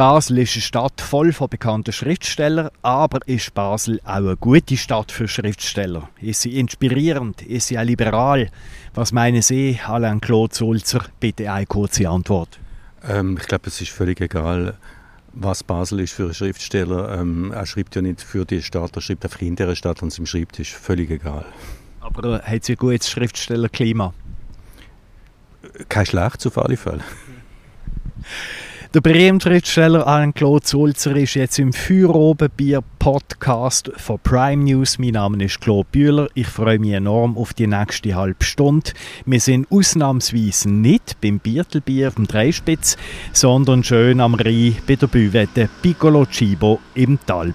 Basel 0.00 0.38
ist 0.38 0.54
eine 0.54 0.62
Stadt 0.62 0.98
voll 1.02 1.30
von 1.30 1.50
bekannten 1.50 1.92
Schriftstellern, 1.92 2.70
aber 2.80 3.18
ist 3.28 3.52
Basel 3.52 4.00
auch 4.04 4.14
eine 4.14 4.34
gute 4.34 4.78
Stadt 4.78 5.12
für 5.12 5.28
Schriftsteller? 5.28 6.08
Ist 6.22 6.40
sie 6.40 6.58
inspirierend? 6.58 7.42
Ist 7.42 7.66
sie 7.66 7.78
auch 7.78 7.84
liberal? 7.84 8.48
Was 8.94 9.12
meinen 9.12 9.42
Sie, 9.42 9.78
Alain 9.86 10.22
Claude 10.22 10.54
Sulzer? 10.54 11.04
Bitte 11.20 11.52
eine 11.52 11.66
kurze 11.66 12.08
Antwort. 12.08 12.58
Ähm, 13.06 13.36
ich 13.38 13.46
glaube, 13.46 13.66
es 13.66 13.78
ist 13.78 13.90
völlig 13.90 14.22
egal, 14.22 14.78
was 15.34 15.62
Basel 15.62 16.00
ist 16.00 16.14
für 16.14 16.24
einen 16.24 16.34
Schriftsteller. 16.34 17.20
Ähm, 17.20 17.52
er 17.52 17.66
schreibt 17.66 17.94
ja 17.94 18.00
nicht 18.00 18.22
für 18.22 18.46
die 18.46 18.62
Stadt, 18.62 18.96
er 18.96 19.02
schreibt 19.02 19.26
einfach 19.26 19.42
in 19.42 19.54
der 19.54 19.74
Stadt, 19.74 20.00
und 20.00 20.08
es 20.08 20.18
ihm 20.18 20.24
schreibt, 20.24 20.58
ist 20.60 20.70
völlig 20.70 21.10
egal. 21.10 21.44
Aber 22.00 22.40
hat 22.40 22.64
sie 22.64 22.72
ein 22.72 22.76
gutes 22.76 23.10
Schriftstellerklima? 23.10 24.14
Kein 25.90 26.06
schlechtes 26.06 26.46
auf 26.46 26.56
alle 26.56 26.78
Fälle. 26.78 27.04
Der 28.92 29.00
berühmte 29.00 29.48
Schriftsteller 29.48 30.04
Alain-Claude 30.04 30.66
Sulzer 30.66 31.14
ist 31.14 31.34
jetzt 31.34 31.60
im 31.60 31.72
Feuerobenbier-Podcast 31.72 33.92
von 33.96 34.18
Prime 34.18 34.64
News. 34.64 34.98
Mein 34.98 35.10
Name 35.10 35.44
ist 35.44 35.60
Claude 35.60 35.86
Bühler. 35.92 36.28
Ich 36.34 36.48
freue 36.48 36.80
mich 36.80 36.94
enorm 36.94 37.38
auf 37.38 37.54
die 37.54 37.68
nächste 37.68 38.16
halbe 38.16 38.44
Stunde. 38.44 38.90
Wir 39.26 39.38
sind 39.38 39.70
ausnahmsweise 39.70 40.72
nicht 40.72 41.20
beim 41.20 41.38
Biertelbier 41.38 42.08
auf 42.08 42.16
dem 42.16 42.26
Dreispitz, 42.26 42.96
sondern 43.32 43.84
schön 43.84 44.20
am 44.20 44.34
Rhein 44.34 44.76
bei 44.88 44.96
der 44.96 45.06
Büvette 45.06 45.68
Piccolo 45.82 46.26
Cibo 46.26 46.80
im 46.94 47.16
Tal 47.24 47.54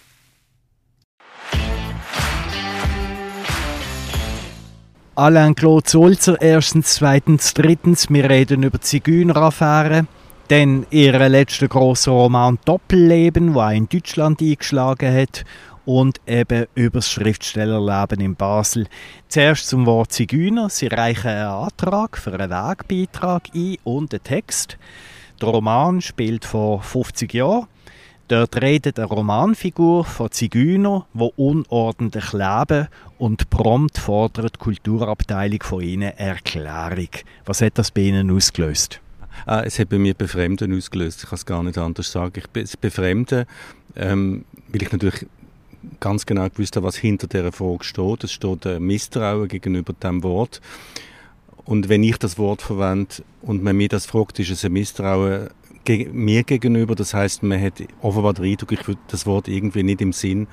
Alain 5.21 5.53
Claude 5.53 5.87
Sulzer, 5.87 6.41
erstens, 6.41 6.95
zweitens, 6.95 7.53
drittens, 7.53 8.09
wir 8.09 8.27
reden 8.27 8.63
über 8.63 8.79
die 8.79 8.85
Zigeuner-Affäre, 8.85 10.07
dann 10.47 10.87
ihren 10.89 11.31
letzten 11.31 11.69
grossen 11.69 12.13
Roman 12.13 12.57
Doppelleben, 12.65 13.53
der 13.53 13.69
in 13.69 13.87
Deutschland 13.87 14.41
eingeschlagen 14.41 15.13
hat 15.15 15.45
und 15.85 16.19
eben 16.25 16.65
über 16.73 16.97
das 16.97 17.11
Schriftstellerleben 17.11 18.19
in 18.19 18.35
Basel. 18.35 18.87
Zuerst 19.27 19.67
zum 19.67 19.85
Wort 19.85 20.11
Zigeuner. 20.11 20.71
Sie 20.71 20.87
reichen 20.87 21.27
einen 21.27 21.45
Antrag 21.45 22.17
für 22.17 22.33
einen 22.33 22.49
Wegbeitrag 22.49 23.43
ein 23.53 23.77
und 23.83 24.15
einen 24.15 24.23
Text. 24.23 24.79
Der 25.39 25.49
Roman 25.49 26.01
spielt 26.01 26.45
vor 26.45 26.81
50 26.81 27.31
Jahren. 27.31 27.67
Dort 28.31 28.61
redet 28.61 28.97
eine 28.97 29.09
Romanfigur 29.09 30.05
von 30.05 30.31
Zigeuner, 30.31 31.05
die 31.13 31.29
unordentlich 31.35 32.31
leben 32.31 32.87
und 33.17 33.49
prompt 33.49 33.97
fordert 33.97 34.55
die 34.55 34.59
Kulturabteilung 34.59 35.61
von 35.61 35.81
ihnen 35.81 36.17
Erklärung. 36.17 37.09
Was 37.43 37.61
hat 37.61 37.77
das 37.77 37.91
bei 37.91 38.03
ihnen 38.03 38.31
ausgelöst? 38.31 39.01
Ah, 39.45 39.63
es 39.65 39.79
hat 39.79 39.89
bei 39.89 39.97
mir 39.97 40.13
Befremden 40.13 40.73
ausgelöst. 40.73 41.23
Ich 41.23 41.29
kann 41.29 41.35
es 41.35 41.45
gar 41.45 41.61
nicht 41.61 41.77
anders 41.77 42.09
sagen. 42.09 42.31
Ich 42.37 42.47
bin 42.47 42.65
Befremden, 42.79 43.47
ähm, 43.97 44.45
weil 44.69 44.83
ich 44.83 44.91
natürlich 44.93 45.25
ganz 45.99 46.25
genau 46.25 46.47
gewusst 46.47 46.77
habe, 46.77 46.85
was 46.85 46.95
hinter 46.95 47.27
dieser 47.27 47.51
Frage 47.51 47.83
steht. 47.83 48.23
Es 48.23 48.31
steht 48.31 48.65
ein 48.65 48.81
Misstrauen 48.81 49.49
gegenüber 49.49 49.91
dem 49.91 50.23
Wort. 50.23 50.61
Und 51.65 51.89
wenn 51.89 52.01
ich 52.01 52.15
das 52.15 52.37
Wort 52.37 52.61
verwende 52.61 53.13
und 53.41 53.61
man 53.61 53.75
mir 53.75 53.89
das 53.89 54.05
fragt, 54.05 54.39
ist 54.39 54.51
es 54.51 54.63
ein 54.63 54.71
Misstrauen 54.71 55.49
mir 56.11 56.43
gegenüber. 56.43 56.95
Das 56.95 57.13
heißt, 57.13 57.43
man 57.43 57.61
hat 57.61 57.83
offenbar 58.01 58.33
den 58.33 58.45
Eindruck, 58.45 58.71
ich 58.71 58.87
würde 58.87 59.01
das 59.07 59.25
Wort 59.25 59.47
irgendwie 59.47 59.83
nicht 59.83 60.01
im 60.01 60.13
Sinn 60.13 60.47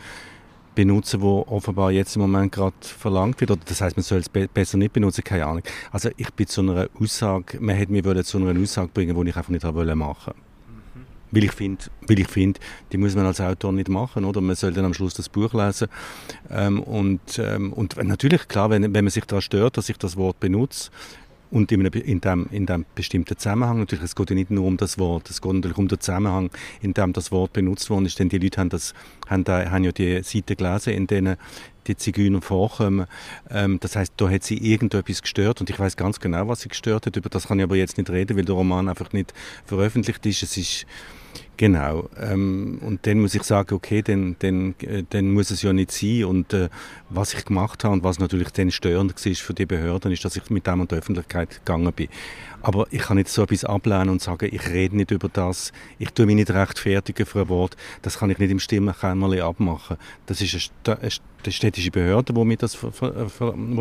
benutzen, 0.78 1.20
wo 1.20 1.44
offenbar 1.48 1.90
jetzt 1.90 2.14
im 2.14 2.22
Moment 2.22 2.52
gerade 2.52 2.76
verlangt 2.80 3.40
wird. 3.40 3.50
Oder 3.50 3.60
das 3.64 3.80
heißt, 3.80 3.96
man 3.96 4.04
soll 4.04 4.18
es 4.18 4.28
be 4.28 4.46
besser 4.46 4.78
nicht 4.78 4.92
benutzen, 4.92 5.24
keine 5.24 5.44
Ahnung. 5.44 5.64
Also 5.90 6.10
ich 6.16 6.32
bin 6.34 6.46
zu 6.46 6.60
einer 6.60 6.88
Aussage, 7.00 7.58
man 7.60 7.74
hätte 7.74 7.90
mir 7.90 8.24
zu 8.24 8.38
einer 8.38 8.60
Aussage 8.60 8.88
bringen, 8.94 9.20
die 9.20 9.30
ich 9.30 9.36
einfach 9.36 9.50
nicht 9.50 9.64
wollte 9.64 9.96
machen. 9.96 10.34
Mhm. 10.36 11.00
Weil 11.32 11.44
ich 11.44 11.52
finde, 11.52 11.84
weil 12.06 12.20
ich 12.20 12.28
finde, 12.28 12.60
die 12.92 12.96
muss 12.96 13.16
man 13.16 13.26
als 13.26 13.40
Autor 13.40 13.72
nicht 13.72 13.88
machen, 13.88 14.24
oder? 14.24 14.40
Man 14.40 14.54
soll 14.54 14.72
dann 14.72 14.84
am 14.84 14.94
Schluss 14.94 15.14
das 15.14 15.28
Buch 15.28 15.52
lesen. 15.52 15.88
Ähm, 16.48 16.80
und, 16.80 17.40
ähm, 17.40 17.72
und 17.72 17.96
natürlich, 18.04 18.46
klar, 18.46 18.70
wenn, 18.70 18.82
wenn 18.94 19.04
man 19.04 19.10
sich 19.10 19.24
daran 19.24 19.42
stört, 19.42 19.78
dass 19.78 19.88
ich 19.88 19.98
das 19.98 20.16
Wort 20.16 20.38
benutze, 20.38 20.92
und 21.50 21.72
in, 21.72 21.80
einem, 21.80 21.92
in, 21.92 22.20
dem, 22.20 22.46
in 22.50 22.66
dem 22.66 22.84
bestimmten 22.94 23.36
Zusammenhang, 23.36 23.78
natürlich, 23.78 24.04
es 24.04 24.14
geht 24.14 24.30
ja 24.30 24.36
nicht 24.36 24.50
nur 24.50 24.64
um 24.64 24.76
das 24.76 24.98
Wort, 24.98 25.30
es 25.30 25.40
geht 25.40 25.52
natürlich 25.52 25.78
um 25.78 25.88
den 25.88 26.00
Zusammenhang, 26.00 26.50
in 26.80 26.94
dem 26.94 27.12
das 27.12 27.32
Wort 27.32 27.52
benutzt 27.52 27.88
worden 27.90 28.06
ist, 28.06 28.18
denn 28.18 28.28
die 28.28 28.38
Leute 28.38 28.60
haben, 28.60 28.68
das, 28.68 28.94
haben, 29.28 29.44
da, 29.44 29.70
haben 29.70 29.84
ja 29.84 29.92
die 29.92 30.22
Seiten 30.22 30.56
gelesen, 30.56 30.92
in 30.92 31.06
denen 31.06 31.36
die 31.86 31.96
Zigeuner 31.96 32.42
vorkommen. 32.42 33.06
Ähm, 33.50 33.80
das 33.80 33.96
heißt, 33.96 34.12
da 34.16 34.28
hat 34.28 34.44
sie 34.44 34.58
irgendetwas 34.58 35.22
gestört 35.22 35.60
und 35.60 35.70
ich 35.70 35.78
weiß 35.78 35.96
ganz 35.96 36.20
genau, 36.20 36.46
was 36.48 36.60
sie 36.60 36.68
gestört 36.68 37.06
hat. 37.06 37.16
Über 37.16 37.30
das 37.30 37.48
kann 37.48 37.58
ich 37.58 37.64
aber 37.64 37.76
jetzt 37.76 37.96
nicht 37.96 38.10
reden, 38.10 38.36
weil 38.36 38.44
der 38.44 38.54
Roman 38.54 38.88
einfach 38.88 39.12
nicht 39.12 39.32
veröffentlicht 39.64 40.24
ist. 40.26 40.42
Es 40.42 40.56
ist 40.56 40.86
Genau. 41.58 42.08
Ähm, 42.16 42.78
und 42.82 43.04
dann 43.04 43.18
muss 43.18 43.34
ich 43.34 43.42
sagen, 43.42 43.74
okay, 43.74 44.00
dann, 44.00 44.36
dann, 44.38 44.76
äh, 44.80 45.02
dann 45.10 45.32
muss 45.32 45.50
es 45.50 45.60
ja 45.60 45.72
nicht 45.72 45.90
sein. 45.90 46.24
Und 46.24 46.54
äh, 46.54 46.68
was 47.10 47.34
ich 47.34 47.44
gemacht 47.44 47.82
habe 47.82 47.94
und 47.94 48.04
was 48.04 48.20
natürlich 48.20 48.50
dann 48.50 48.70
störend 48.70 49.12
war 49.12 49.34
für 49.34 49.54
die 49.54 49.66
Behörden, 49.66 50.12
ist, 50.12 50.24
dass 50.24 50.36
ich 50.36 50.48
mit 50.50 50.68
dem 50.68 50.80
an 50.80 50.86
die 50.86 50.94
Öffentlichkeit 50.94 51.50
gegangen 51.50 51.92
bin. 51.92 52.08
Aber 52.62 52.86
ich 52.92 53.00
kann 53.02 53.16
nicht 53.16 53.28
so 53.28 53.42
etwas 53.42 53.64
ablehnen 53.64 54.08
und 54.08 54.22
sagen, 54.22 54.48
ich 54.52 54.68
rede 54.68 54.96
nicht 54.96 55.10
über 55.10 55.28
das, 55.28 55.72
ich 55.98 56.10
tue 56.10 56.26
mich 56.26 56.36
nicht 56.36 56.50
rechtfertigen 56.50 57.26
für 57.26 57.40
ein 57.40 57.48
Wort. 57.48 57.76
Das 58.02 58.20
kann 58.20 58.30
ich 58.30 58.38
nicht 58.38 58.52
im 58.52 58.60
Stimmenkämmerchen 58.60 59.40
abmachen. 59.40 59.96
Das 60.26 60.40
ist 60.40 60.70
eine, 60.86 60.98
eine 61.00 61.52
städtische 61.52 61.90
Behörde, 61.90 62.32
die, 62.32 62.56
das, 62.56 62.78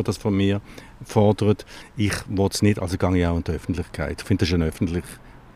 das 0.03 0.17
von 0.17 0.35
mir 0.35 0.61
fordert. 1.05 1.63
Ich 1.95 2.13
will 2.27 2.49
es 2.51 2.63
nicht, 2.63 2.79
also 2.79 2.97
gehe 2.97 3.17
ich 3.19 3.27
auch 3.27 3.37
in 3.37 3.43
die 3.43 3.51
Öffentlichkeit. 3.51 4.21
Ich 4.21 4.27
finde, 4.27 4.41
das 4.41 4.49
ist 4.49 4.55
eine 4.55 4.65
öffentliche 4.65 5.03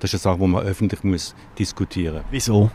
das 0.02 0.14
ist 0.14 0.26
eine 0.26 0.34
Sache, 0.34 0.44
die 0.44 0.52
man 0.52 0.64
öffentlich 0.64 1.04
muss 1.04 1.36
diskutieren 1.58 2.16
muss. 2.16 2.26
Wieso? 2.32 2.72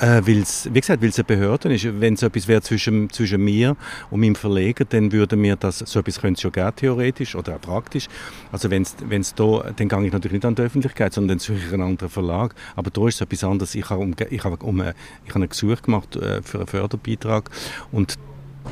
Äh, 0.00 0.22
weil's, 0.26 0.68
wie 0.72 0.80
gesagt, 0.80 1.02
weil 1.02 1.08
es 1.08 1.18
eine 1.18 1.24
Behörde 1.24 1.74
ist. 1.74 2.00
Wenn 2.00 2.14
es 2.14 2.22
etwas 2.22 2.46
wäre 2.46 2.62
zwischen, 2.62 3.10
zwischen 3.10 3.42
mir 3.42 3.76
und 4.10 4.20
meinem 4.20 4.36
Verleger, 4.36 4.84
dann 4.84 5.10
würde 5.10 5.36
mir 5.36 5.56
das, 5.56 5.78
so 5.78 5.98
etwas 6.00 6.20
könnte 6.20 6.38
es 6.38 6.42
schon 6.42 6.52
geben, 6.52 6.70
theoretisch 6.76 7.34
oder 7.34 7.56
auch 7.56 7.60
praktisch. 7.60 8.06
Also 8.52 8.70
wenn 8.70 8.82
es 8.82 9.34
da, 9.34 9.72
dann 9.74 9.88
gehe 9.88 10.06
ich 10.06 10.12
natürlich 10.12 10.34
nicht 10.34 10.44
an 10.44 10.54
die 10.54 10.62
Öffentlichkeit, 10.62 11.14
sondern 11.14 11.38
dann 11.38 11.38
suche 11.40 11.58
ich 11.66 11.72
einen 11.72 11.82
anderen 11.82 12.10
Verlag. 12.10 12.54
Aber 12.76 12.90
da 12.90 13.08
ist 13.08 13.16
es 13.16 13.20
etwas 13.22 13.42
anderes. 13.42 13.74
Ich 13.74 13.90
habe, 13.90 14.00
um, 14.00 14.14
ich 14.30 14.44
habe, 14.44 14.64
um, 14.64 14.80
ich 14.80 15.34
habe 15.34 15.44
ein 15.44 15.48
Gesuch 15.48 15.82
gemacht 15.82 16.14
äh, 16.14 16.42
für 16.42 16.58
einen 16.58 16.66
Förderbeitrag 16.68 17.50
und 17.90 18.14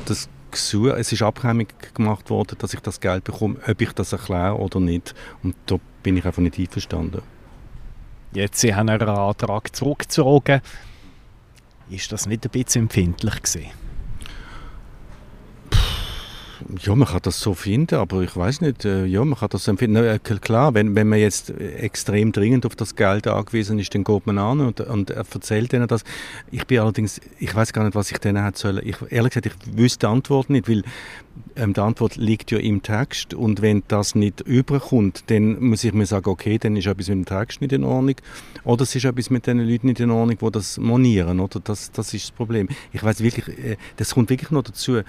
das 0.05 0.29
Gesuch, 0.57 0.93
es 0.97 1.11
ist 1.11 1.21
abhängig 1.21 1.93
gemacht 1.93 2.29
worden, 2.29 2.57
dass 2.59 2.73
ich 2.73 2.79
das 2.79 2.99
Geld 2.99 3.23
bekomme, 3.23 3.57
ob 3.67 3.81
ich 3.81 3.91
das 3.93 4.11
erkläre 4.11 4.57
oder 4.57 4.79
nicht. 4.79 5.15
Und 5.43 5.55
da 5.65 5.77
bin 6.03 6.17
ich 6.17 6.25
einfach 6.25 6.41
nicht 6.41 6.59
einverstanden. 6.59 7.21
Jetzt, 8.33 8.59
Sie 8.59 8.75
haben 8.75 8.89
Ihren 8.89 9.09
Antrag 9.09 9.75
zurückgezogen. 9.75 10.61
Ist 11.89 12.11
das 12.11 12.25
nicht 12.25 12.45
ein 12.45 12.51
bisschen 12.51 12.83
empfindlich 12.83 13.41
gewesen? 13.41 13.86
Ja, 16.79 16.95
man 16.95 17.07
kann 17.07 17.19
das 17.23 17.39
so 17.39 17.53
finden, 17.53 17.95
aber 17.95 18.21
ich 18.21 18.35
weiß 18.35 18.61
nicht, 18.61 18.85
äh, 18.85 19.05
ja, 19.05 19.23
man 19.23 19.37
kann 19.37 19.49
das 19.49 19.67
empfinden. 19.67 20.03
Äh, 20.03 20.19
klar, 20.19 20.73
wenn, 20.73 20.95
wenn 20.95 21.07
man 21.07 21.19
jetzt 21.19 21.49
extrem 21.49 22.31
dringend 22.31 22.65
auf 22.65 22.75
das 22.75 22.95
Geld 22.95 23.27
angewiesen 23.27 23.79
ist, 23.79 23.93
dann 23.93 24.03
geht 24.03 24.25
man 24.25 24.37
an 24.37 24.59
und, 24.61 24.81
und 24.81 25.09
erzählt 25.09 25.73
ihnen 25.73 25.87
das. 25.87 26.03
Ich 26.51 26.65
bin 26.65 26.79
allerdings, 26.79 27.21
ich 27.39 27.53
weiß 27.53 27.73
gar 27.73 27.83
nicht, 27.83 27.95
was 27.95 28.11
ich 28.11 28.17
denen 28.17 28.43
hätte 28.43 28.59
sollen. 28.59 28.81
Ich, 28.83 28.97
ehrlich 29.09 29.33
gesagt, 29.33 29.45
ich 29.47 29.77
wüsste 29.77 29.99
die 29.99 30.05
Antwort 30.07 30.49
nicht, 30.49 30.67
weil 30.67 30.83
ähm, 31.55 31.73
die 31.73 31.81
Antwort 31.81 32.15
liegt 32.15 32.51
ja 32.51 32.57
im 32.57 32.81
Text 32.81 33.33
und 33.33 33.61
wenn 33.61 33.83
das 33.87 34.15
nicht 34.15 34.41
überkommt, 34.41 35.23
dann 35.27 35.59
muss 35.59 35.83
ich 35.83 35.93
mir 35.93 36.05
sagen, 36.05 36.29
okay, 36.29 36.57
dann 36.57 36.75
ist 36.75 36.87
etwas 36.87 37.09
mit 37.09 37.17
dem 37.17 37.25
Text 37.25 37.61
nicht 37.61 37.73
in 37.73 37.83
Ordnung 37.83 38.15
oder 38.63 38.83
es 38.83 38.95
ist 38.95 39.05
etwas 39.05 39.29
mit 39.29 39.47
den 39.47 39.59
Leuten 39.59 39.87
nicht 39.87 39.99
in 39.99 40.11
Ordnung, 40.11 40.37
die 40.37 40.51
das 40.51 40.77
monieren, 40.77 41.39
oder? 41.39 41.59
Das, 41.59 41.91
das 41.91 42.13
ist 42.13 42.25
das 42.25 42.31
Problem. 42.31 42.67
Ich 42.93 43.03
weiß 43.03 43.21
wirklich, 43.21 43.47
äh, 43.57 43.77
das 43.97 44.13
kommt 44.13 44.29
wirklich 44.29 44.51
noch 44.51 44.63
dazu 44.63 45.01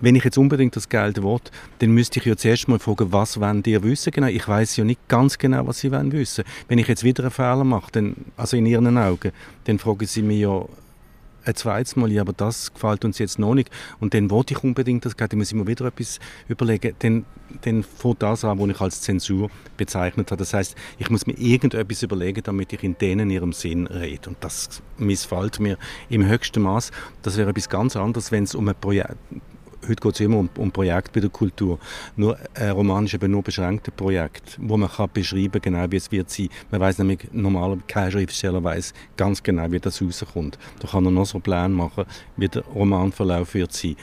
wenn 0.00 0.16
ich 0.16 0.24
jetzt 0.24 0.38
unbedingt 0.38 0.76
das 0.76 0.88
Geld 0.88 1.22
will, 1.22 1.38
dann 1.78 1.90
müsste 1.90 2.18
ich 2.18 2.26
ja 2.26 2.36
zuerst 2.36 2.68
mal 2.68 2.78
fragen, 2.78 3.12
was 3.12 3.40
wollen 3.40 3.62
die 3.62 3.82
wissen 3.82 4.10
genau? 4.10 4.26
Ich 4.26 4.46
weiß 4.46 4.76
ja 4.76 4.84
nicht 4.84 5.08
ganz 5.08 5.38
genau, 5.38 5.66
was 5.66 5.78
sie 5.78 5.92
wollen 5.92 6.12
wissen. 6.12 6.44
Wenn 6.68 6.78
ich 6.78 6.88
jetzt 6.88 7.04
wieder 7.04 7.24
einen 7.24 7.30
Fehler 7.30 7.64
mache, 7.64 7.90
dann, 7.92 8.16
also 8.36 8.56
in 8.56 8.66
ihren 8.66 8.98
Augen, 8.98 9.32
dann 9.64 9.78
fragen 9.78 10.06
sie 10.06 10.22
mich 10.22 10.40
ja, 10.40 10.64
ein 11.46 11.54
zweites 11.54 11.96
Mal, 11.96 12.10
ja, 12.10 12.22
aber 12.22 12.32
das 12.32 12.72
gefällt 12.72 13.04
uns 13.04 13.18
jetzt 13.18 13.38
noch 13.38 13.54
nicht. 13.54 13.70
Und 14.00 14.14
dann 14.14 14.30
wollte 14.30 14.54
ich 14.54 14.64
unbedingt 14.64 15.04
das, 15.04 15.12
ich 15.18 15.36
muss 15.36 15.52
immer 15.52 15.66
wieder 15.66 15.86
etwas 15.86 16.18
überlegen. 16.48 16.94
Dann, 17.00 17.24
dann 17.62 17.82
fängt 17.82 18.22
das 18.22 18.44
an, 18.44 18.58
was 18.58 18.68
ich 18.68 18.80
als 18.80 19.00
Zensur 19.02 19.50
bezeichnet 19.76 20.30
habe. 20.30 20.38
Das 20.38 20.54
heißt, 20.54 20.74
ich 20.98 21.10
muss 21.10 21.26
mir 21.26 21.34
irgendetwas 21.34 22.02
überlegen, 22.02 22.42
damit 22.42 22.72
ich 22.72 22.82
in 22.82 22.96
denen 22.98 23.30
ihrem 23.30 23.52
Sinn 23.52 23.86
rede. 23.86 24.30
Und 24.30 24.38
das 24.40 24.82
missfällt 24.96 25.60
mir 25.60 25.76
im 26.08 26.26
höchsten 26.26 26.62
Maß. 26.62 26.90
Das 27.22 27.36
wäre 27.36 27.50
etwas 27.50 27.68
ganz 27.68 27.96
anderes, 27.96 28.32
wenn 28.32 28.44
es 28.44 28.54
um 28.54 28.68
ein 28.68 28.74
Projekt 28.80 29.16
heute 29.88 30.02
geht 30.02 30.14
es 30.14 30.20
immer 30.20 30.38
um, 30.38 30.48
um 30.56 30.70
Projekte 30.70 31.10
bei 31.12 31.20
der 31.20 31.30
Kultur. 31.30 31.78
Nur 32.16 32.38
ein 32.54 32.70
Roman 32.70 33.04
ist 33.04 33.14
eben 33.14 33.30
nur 33.30 33.42
beschränkte 33.42 33.90
Projekt, 33.90 34.58
wo 34.60 34.76
man 34.76 34.90
kann 34.90 35.10
beschreiben 35.12 35.60
genau 35.62 35.86
wie 35.90 35.96
es 35.96 36.10
wird 36.10 36.30
sein. 36.30 36.48
Man 36.70 36.80
weiß 36.80 36.98
nämlich 36.98 37.28
normal 37.32 37.78
kein 37.86 38.10
Schriftsteller 38.10 38.62
weiß 38.62 38.94
ganz 39.16 39.42
genau, 39.42 39.70
wie 39.70 39.80
das 39.80 40.00
rauskommt. 40.00 40.58
Da 40.80 40.88
kann 40.88 41.04
er 41.04 41.10
noch 41.10 41.26
so 41.26 41.36
einen 41.36 41.42
Plan 41.42 41.72
machen, 41.72 42.04
wie 42.36 42.48
der 42.48 42.62
Romanverlauf 42.62 43.54
wird 43.54 43.72
sein. 43.72 43.96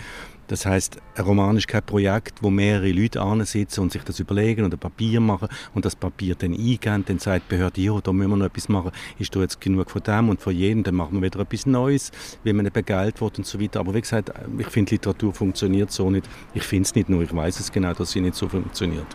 Das 0.48 0.66
heißt, 0.66 0.98
ein 1.16 1.24
Roman 1.24 1.56
ist 1.56 1.68
kein 1.68 1.84
Projekt, 1.84 2.42
wo 2.42 2.50
mehrere 2.50 2.92
Leute 2.92 3.22
sitzen 3.46 3.82
und 3.82 3.92
sich 3.92 4.04
das 4.04 4.20
überlegen 4.20 4.66
und 4.66 4.74
ein 4.74 4.80
Papier 4.80 5.22
machen 5.22 5.48
und 5.74 5.86
das 5.86 5.96
Papier 5.96 6.36
dann 6.36 6.54
eingeben. 6.54 7.06
Dann 7.06 7.20
sagt 7.20 7.46
die 7.50 7.56
Behörde, 7.56 7.82
ja, 7.82 8.00
da 8.02 8.12
müssen 8.12 8.32
wir 8.32 8.38
noch 8.38 8.46
etwas 8.48 8.68
machen. 8.68 8.92
Ist 9.18 9.36
da 9.36 9.40
jetzt 9.40 9.62
genug 9.62 9.90
von 9.90 10.04
dem 10.04 10.30
und 10.30 10.42
von 10.42 10.54
jedem? 10.54 10.84
Dann 10.84 10.96
machen 10.96 11.16
wir 11.16 11.22
wieder 11.22 11.40
etwas 11.40 11.66
Neues, 11.66 12.12
wie 12.44 12.54
man 12.54 12.70
begeilt 12.72 13.22
wird 13.22 13.38
und 13.38 13.46
so 13.46 13.62
weiter. 13.62 13.80
Aber 13.80 13.94
wie 13.94 14.02
gesagt, 14.02 14.32
ich 14.58 14.68
finde, 14.68 14.92
Literatur 14.92 15.34
funktioniert 15.34 15.92
so 15.92 16.10
nicht. 16.10 16.28
Ich 16.54 16.64
finde 16.64 16.84
es 16.84 16.96
nicht 16.96 17.08
nur, 17.08 17.22
ich 17.22 17.34
weiß 17.34 17.60
es 17.60 17.72
genau, 17.72 17.94
dass 17.94 18.12
sie 18.12 18.22
nicht 18.22 18.36
so 18.36 18.50
funktioniert. 18.50 19.08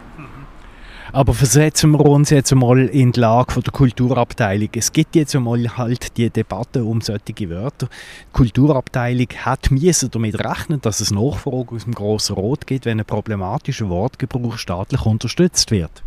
Aber 1.16 1.32
versetzen 1.32 1.92
wir 1.92 2.04
uns 2.04 2.28
jetzt 2.28 2.52
einmal 2.52 2.78
in 2.78 3.10
die 3.10 3.20
Lage 3.20 3.62
der 3.62 3.72
Kulturabteilung. 3.72 4.68
Es 4.76 4.92
gibt 4.92 5.16
jetzt 5.16 5.34
einmal 5.34 5.78
halt 5.78 6.18
die 6.18 6.28
Debatte 6.28 6.84
um 6.84 7.00
solche 7.00 7.48
Wörter. 7.48 7.86
Die 7.86 8.32
Kulturabteilung 8.34 9.28
hat 9.38 9.70
müssen 9.70 10.10
damit 10.10 10.38
rechnen, 10.38 10.78
dass 10.82 11.00
es 11.00 11.12
Nachfrage 11.12 11.74
aus 11.74 11.84
dem 11.84 11.94
Grossen 11.94 12.34
Rot 12.34 12.66
gibt, 12.66 12.84
wenn 12.84 13.00
ein 13.00 13.06
problematischer 13.06 13.88
Wortgebrauch 13.88 14.58
staatlich 14.58 15.06
unterstützt 15.06 15.70
wird. 15.70 16.02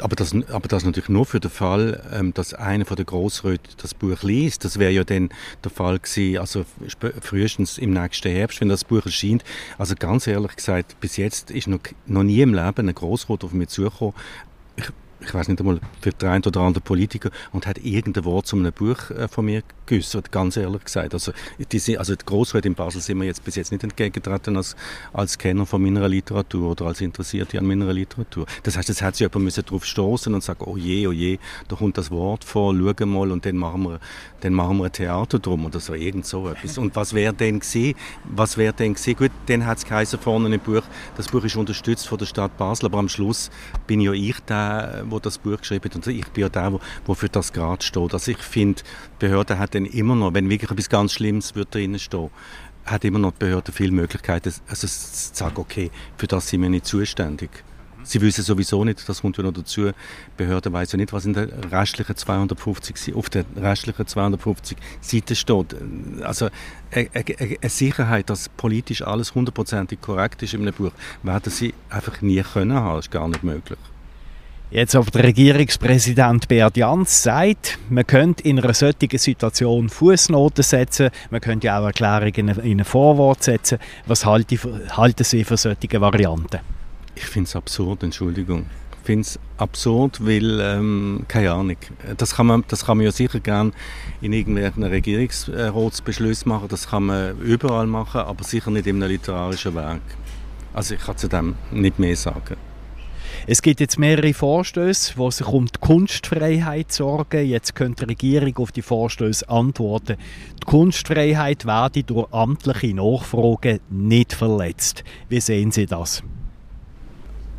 Aber 0.00 0.16
das, 0.16 0.34
aber 0.48 0.68
das 0.68 0.84
natürlich 0.84 1.08
nur 1.08 1.26
für 1.26 1.40
den 1.40 1.50
Fall, 1.50 2.02
ähm, 2.12 2.32
dass 2.32 2.54
einer 2.54 2.86
von 2.86 2.96
den 2.96 3.04
Grossräten 3.06 3.74
das 3.76 3.94
Buch 3.94 4.22
liest. 4.22 4.64
Das 4.64 4.78
wäre 4.78 4.90
ja 4.90 5.04
dann 5.04 5.28
der 5.62 5.70
Fall 5.70 5.98
gewesen, 5.98 6.38
also 6.38 6.64
frühestens 7.20 7.78
im 7.78 7.92
nächsten 7.92 8.32
Herbst, 8.32 8.60
wenn 8.60 8.68
das 8.68 8.84
Buch 8.84 9.04
erscheint. 9.04 9.44
Also 9.78 9.94
ganz 9.98 10.26
ehrlich 10.26 10.56
gesagt, 10.56 10.98
bis 11.00 11.16
jetzt 11.18 11.50
ist 11.50 11.66
noch, 11.66 11.80
noch 12.06 12.22
nie 12.22 12.40
im 12.40 12.54
Leben 12.54 12.88
ein 12.88 12.94
Grossrat 12.94 13.44
auf 13.44 13.52
mich 13.52 13.68
zugekommen. 13.68 14.14
Ich, 14.76 14.88
ich 15.20 15.34
weiß 15.34 15.48
nicht 15.48 15.60
einmal, 15.60 15.80
für 16.00 16.10
den 16.10 16.28
einen 16.28 16.44
oder 16.44 16.60
anderen 16.60 16.82
Politiker 16.82 17.30
und 17.52 17.66
hat 17.66 17.78
irgendein 17.78 18.24
Wort 18.24 18.46
zu 18.46 18.56
einem 18.56 18.72
Buch 18.72 19.10
äh, 19.10 19.28
von 19.28 19.44
mir 19.44 19.62
geäußert, 19.92 20.32
ganz 20.32 20.56
ehrlich 20.56 20.84
gesagt. 20.84 21.12
Also 21.12 21.32
die, 21.70 21.98
also 21.98 22.14
Grossräte 22.24 22.68
in 22.68 22.74
Basel 22.74 23.00
sind 23.00 23.18
mir 23.18 23.26
jetzt 23.26 23.44
bis 23.44 23.56
jetzt 23.56 23.72
nicht 23.72 23.84
entgegengetreten 23.84 24.56
als, 24.56 24.74
als 25.12 25.36
Kenner 25.36 25.66
von 25.66 25.82
meiner 25.82 26.08
Literatur 26.08 26.70
oder 26.70 26.86
als 26.86 27.00
Interessierte 27.00 27.58
an 27.58 27.66
meiner 27.66 27.92
Literatur. 27.92 28.46
Das 28.62 28.76
heißt, 28.76 28.88
es 28.90 29.02
hat 29.02 29.16
sich 29.16 29.28
jemand 29.32 29.56
darauf 29.56 29.84
stoßen 29.84 30.32
und 30.32 30.42
sagen, 30.42 30.64
oh 30.66 30.76
je, 30.76 31.06
oh 31.06 31.12
je, 31.12 31.38
da 31.68 31.76
kommt 31.76 31.98
das 31.98 32.10
Wort 32.10 32.44
vor, 32.44 32.74
schau 32.74 33.06
mal 33.06 33.30
und 33.30 33.44
dann 33.44 33.56
machen 33.56 33.82
wir, 33.82 34.00
dann 34.40 34.54
machen 34.54 34.78
wir 34.78 34.86
ein 34.86 34.92
Theater 34.92 35.38
drum 35.38 35.66
oder 35.66 35.80
so, 35.80 35.94
irgend 35.94 36.26
so 36.26 36.48
etwas. 36.48 36.78
Und 36.78 36.96
was 36.96 37.12
wäre 37.12 37.34
denn 37.34 37.60
gewesen? 37.60 37.94
Was 38.24 38.56
wäre 38.56 38.72
denn 38.72 38.94
gewesen? 38.94 39.16
Gut, 39.16 39.30
dann 39.46 39.66
hat 39.66 39.78
es 39.78 39.84
geheißen 39.84 40.18
vorne 40.18 40.52
im 40.54 40.60
Buch, 40.60 40.82
das 41.16 41.28
Buch 41.28 41.44
ist 41.44 41.56
unterstützt 41.56 42.08
von 42.08 42.18
der 42.18 42.26
Stadt 42.26 42.56
Basel, 42.56 42.86
aber 42.86 42.98
am 42.98 43.08
Schluss 43.08 43.50
bin 43.86 44.00
ja 44.00 44.12
ich 44.12 44.40
der, 44.40 45.04
wo 45.08 45.18
das 45.18 45.38
Buch 45.38 45.58
geschrieben 45.58 45.84
hat 45.84 45.96
und 45.96 46.06
ich 46.06 46.26
bin 46.28 46.42
ja 46.42 46.48
der, 46.48 46.72
wo, 46.72 46.80
wo 47.04 47.14
für 47.14 47.28
das 47.28 47.52
gerade 47.52 47.84
steht. 47.84 48.14
Also 48.14 48.30
ich 48.30 48.38
finde, 48.38 48.82
Behörde 49.22 49.56
hat 49.56 49.76
dann 49.76 49.86
immer 49.86 50.16
noch, 50.16 50.34
wenn 50.34 50.50
wirklich 50.50 50.68
etwas 50.68 50.88
ganz 50.88 51.12
Schlimmes 51.12 51.54
wird 51.54 51.72
drin 51.72 51.96
stehen, 52.00 52.30
hat 52.84 53.04
immer 53.04 53.20
noch 53.20 53.30
die 53.30 53.38
Behörde 53.38 53.70
viele 53.70 53.92
Möglichkeiten, 53.92 54.52
also 54.66 54.88
zu 54.88 55.34
sagen, 55.34 55.58
okay, 55.58 55.92
für 56.16 56.26
das 56.26 56.48
sind 56.48 56.60
wir 56.60 56.68
nicht 56.68 56.86
zuständig. 56.86 57.50
Sie 58.02 58.20
wissen 58.20 58.42
sowieso 58.42 58.84
nicht, 58.84 59.08
das 59.08 59.20
kommt 59.20 59.36
ja 59.36 59.44
noch 59.44 59.52
dazu, 59.52 59.84
die 59.84 59.92
Behörde 60.36 60.72
weiß 60.72 60.90
ja 60.90 60.96
nicht, 60.96 61.12
was 61.12 61.24
in 61.24 61.34
der 61.34 61.70
restlichen 61.70 62.16
250, 62.16 63.14
auf 63.14 63.30
der 63.30 63.44
restlichen 63.54 64.08
250 64.08 64.76
Seiten 65.00 65.36
steht. 65.36 65.76
Also 66.22 66.48
eine, 66.90 67.08
eine, 67.14 67.24
eine 67.38 67.70
Sicherheit, 67.70 68.28
dass 68.28 68.48
politisch 68.48 69.02
alles 69.02 69.36
hundertprozentig 69.36 70.00
korrekt 70.00 70.42
ist 70.42 70.54
in 70.54 70.62
einem 70.62 70.74
Buch, 70.74 70.90
werden 71.22 71.52
sie 71.52 71.74
einfach 71.90 72.20
nie 72.22 72.42
können 72.42 72.74
haben, 72.74 72.96
das 72.96 73.06
ist 73.06 73.12
gar 73.12 73.28
nicht 73.28 73.44
möglich. 73.44 73.78
Jetzt 74.72 74.94
aber 74.96 75.10
der 75.10 75.24
Regierungspräsident 75.24 76.48
Beat 76.48 76.78
Jans 76.78 77.22
sagt, 77.22 77.78
man 77.90 78.06
könnte 78.06 78.42
in 78.44 78.58
einer 78.58 78.72
solchen 78.72 79.18
Situation 79.18 79.90
Fußnoten 79.90 80.64
setzen, 80.64 81.10
man 81.30 81.42
könnte 81.42 81.74
auch 81.74 81.84
Erklärungen 81.84 82.58
in 82.60 82.80
ein 82.80 82.84
Vorwort 82.86 83.42
setzen. 83.42 83.76
Was 84.06 84.24
halten, 84.24 85.24
Sie 85.24 85.44
für 85.44 85.58
solche 85.58 86.00
Varianten? 86.00 86.60
Ich 87.14 87.26
finde 87.26 87.48
es 87.48 87.54
absurd, 87.54 88.02
Entschuldigung. 88.02 88.64
Ich 88.98 89.06
finde 89.06 89.20
es 89.20 89.38
absurd, 89.58 90.24
weil, 90.24 90.58
ähm, 90.60 91.26
keine 91.28 91.52
Ahnung, 91.52 91.76
das 92.16 92.34
kann, 92.34 92.46
man, 92.46 92.64
das 92.68 92.86
kann 92.86 92.96
man 92.96 93.04
ja 93.04 93.12
sicher 93.12 93.40
gerne 93.40 93.72
in 94.22 94.32
irgendeinem 94.32 94.84
Regierungsratsbeschluss 94.84 96.46
machen, 96.46 96.68
das 96.68 96.88
kann 96.88 97.02
man 97.02 97.38
überall 97.40 97.86
machen, 97.86 98.22
aber 98.22 98.42
sicher 98.42 98.70
nicht 98.70 98.86
in 98.86 99.02
einem 99.02 99.10
literarischen 99.10 99.74
Werk. 99.74 100.00
Also 100.72 100.94
ich 100.94 101.00
kann 101.02 101.18
zu 101.18 101.28
dem 101.28 101.56
nicht 101.70 101.98
mehr 101.98 102.16
sagen. 102.16 102.56
Es 103.44 103.60
gibt 103.60 103.80
jetzt 103.80 103.98
mehrere 103.98 104.34
Vorstöße, 104.34 105.14
die 105.18 105.30
sich 105.32 105.46
um 105.48 105.66
die 105.66 105.78
Kunstfreiheit 105.80 106.92
sorgen. 106.92 107.44
Jetzt 107.44 107.74
könnte 107.74 108.06
die 108.06 108.10
Regierung 108.10 108.56
auf 108.58 108.70
die 108.70 108.82
Vorstöße 108.82 109.48
antworten. 109.48 110.16
Die 110.62 110.66
Kunstfreiheit 110.66 111.66
werde 111.66 112.04
durch 112.04 112.32
amtliche 112.32 112.94
Nachfragen 112.94 113.80
nicht 113.90 114.32
verletzt. 114.32 115.02
Wie 115.28 115.40
sehen 115.40 115.72
Sie 115.72 115.86
das? 115.86 116.22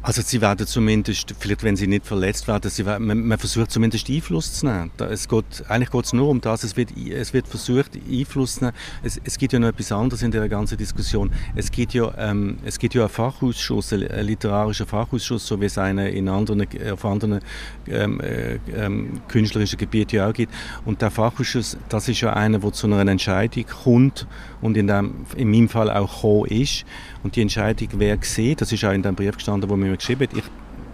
Also 0.05 0.21
sie 0.21 0.41
werden 0.41 0.67
zumindest, 0.67 1.33
vielleicht 1.39 1.63
wenn 1.63 1.77
sie 1.77 1.87
nicht 1.87 2.05
verletzt 2.05 2.45
werden, 2.49 2.69
sie 2.69 2.85
werden, 2.85 3.07
man, 3.07 3.25
man, 3.25 3.37
versucht 3.37 3.71
zumindest 3.71 4.09
Einfluss 4.09 4.59
zu 4.59 4.65
nehmen. 4.65 4.91
Es 5.09 5.29
geht, 5.29 5.63
eigentlich 5.69 5.91
geht 5.91 6.03
es 6.03 6.11
nur 6.11 6.27
um 6.27 6.41
das, 6.41 6.65
es 6.65 6.75
wird, 6.75 6.89
es 6.97 7.33
wird 7.33 7.47
versucht 7.47 7.91
Einfluss 8.11 8.55
zu 8.55 8.65
nehmen. 8.65 8.75
Es, 9.01 9.21
es 9.23 9.37
gibt 9.37 9.53
ja 9.53 9.59
noch 9.59 9.69
etwas 9.69 9.93
anderes 9.93 10.21
in 10.21 10.31
der 10.31 10.49
ganzen 10.49 10.77
Diskussion. 10.77 11.31
Es 11.55 11.71
gibt 11.71 11.93
ja, 11.93 12.13
ähm, 12.17 12.57
es 12.65 12.79
gibt 12.79 12.95
ja 12.95 13.03
einen 13.03 13.09
Fachausschuss, 13.09 13.93
einen 13.93 14.25
literarischen 14.25 14.85
Fachausschuss, 14.85 15.47
so 15.47 15.61
wie 15.61 15.65
es 15.65 15.77
einen 15.77 16.07
in 16.07 16.27
anderen, 16.27 16.67
auf 16.91 17.05
anderen 17.05 17.39
ähm, 17.87 18.19
äh, 18.19 18.59
ähm, 18.75 19.21
künstlerischen 19.29 19.77
Gebieten 19.77 20.19
auch 20.19 20.33
gibt. 20.33 20.53
Und 20.83 21.01
der 21.01 21.11
Fachausschuss, 21.11 21.77
das 21.87 22.09
ist 22.09 22.19
ja 22.19 22.33
einer, 22.33 22.59
der 22.59 22.73
zu 22.73 22.87
einer 22.87 23.09
Entscheidung 23.09 23.63
kommt 23.67 24.27
und 24.59 24.75
in, 24.75 24.87
dem, 24.87 25.25
in 25.37 25.49
meinem 25.49 25.69
Fall 25.69 25.89
auch 25.89 26.13
gekommen 26.13 26.47
ist. 26.47 26.83
Und 27.23 27.35
die 27.35 27.41
Entscheidung, 27.41 27.87
wer 27.93 28.17
sieht, 28.21 28.61
das 28.61 28.71
ist 28.71 28.83
auch 28.83 28.91
in 28.91 29.01
dem 29.01 29.15
Brief 29.15 29.35
gestanden, 29.35 29.69
wo 29.69 29.75
mir 29.75 29.95
geschrieben 29.95 30.27
hat, 30.35 30.43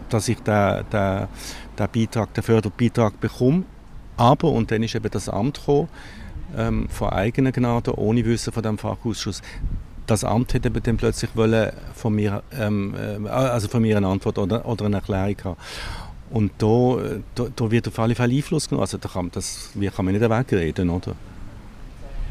dass 0.09 0.27
ich 0.27 0.39
den, 0.39 0.83
den, 0.91 1.27
den 1.77 1.87
Beitrag, 1.91 2.33
den 2.33 2.43
Förderbeitrag 2.43 3.19
bekomme. 3.19 3.63
Aber, 4.17 4.51
und 4.51 4.69
dann 4.71 4.83
ist 4.83 4.95
eben 4.95 5.09
das 5.09 5.29
Amt 5.29 5.59
gekommen, 5.59 5.87
ähm, 6.55 6.87
von 6.89 7.09
eigener 7.09 7.51
Gnade, 7.51 7.97
ohne 7.97 8.25
Wissen 8.25 8.53
von 8.53 8.63
dem 8.63 8.77
Fachausschuss, 8.77 9.41
das 10.05 10.23
Amt 10.23 10.53
hätte 10.53 10.71
dann 10.71 10.97
plötzlich 10.97 11.29
wollen 11.35 11.71
von 11.93 12.13
mir, 12.13 12.43
ähm, 12.57 12.95
äh, 12.95 13.27
also 13.29 13.67
von 13.67 13.81
mir 13.81 13.97
eine 13.97 14.07
Antwort 14.07 14.37
oder, 14.37 14.65
oder 14.65 14.85
eine 14.85 14.97
Erklärung 14.97 15.35
haben. 15.43 15.57
Und 16.31 16.51
da, 16.59 16.97
da, 17.35 17.47
da, 17.55 17.71
wird 17.71 17.87
auf 17.87 17.97
alle 17.97 18.13
Fälle 18.13 18.35
Einfluss 18.35 18.69
genommen. 18.69 18.83
Also 18.83 18.97
da 18.97 19.09
kann, 19.09 19.31
das, 19.31 19.71
wie 19.73 19.87
kann 19.87 20.05
man 20.05 20.13
nicht 20.13 20.29
wegreden, 20.29 20.89
oder? 20.89 21.15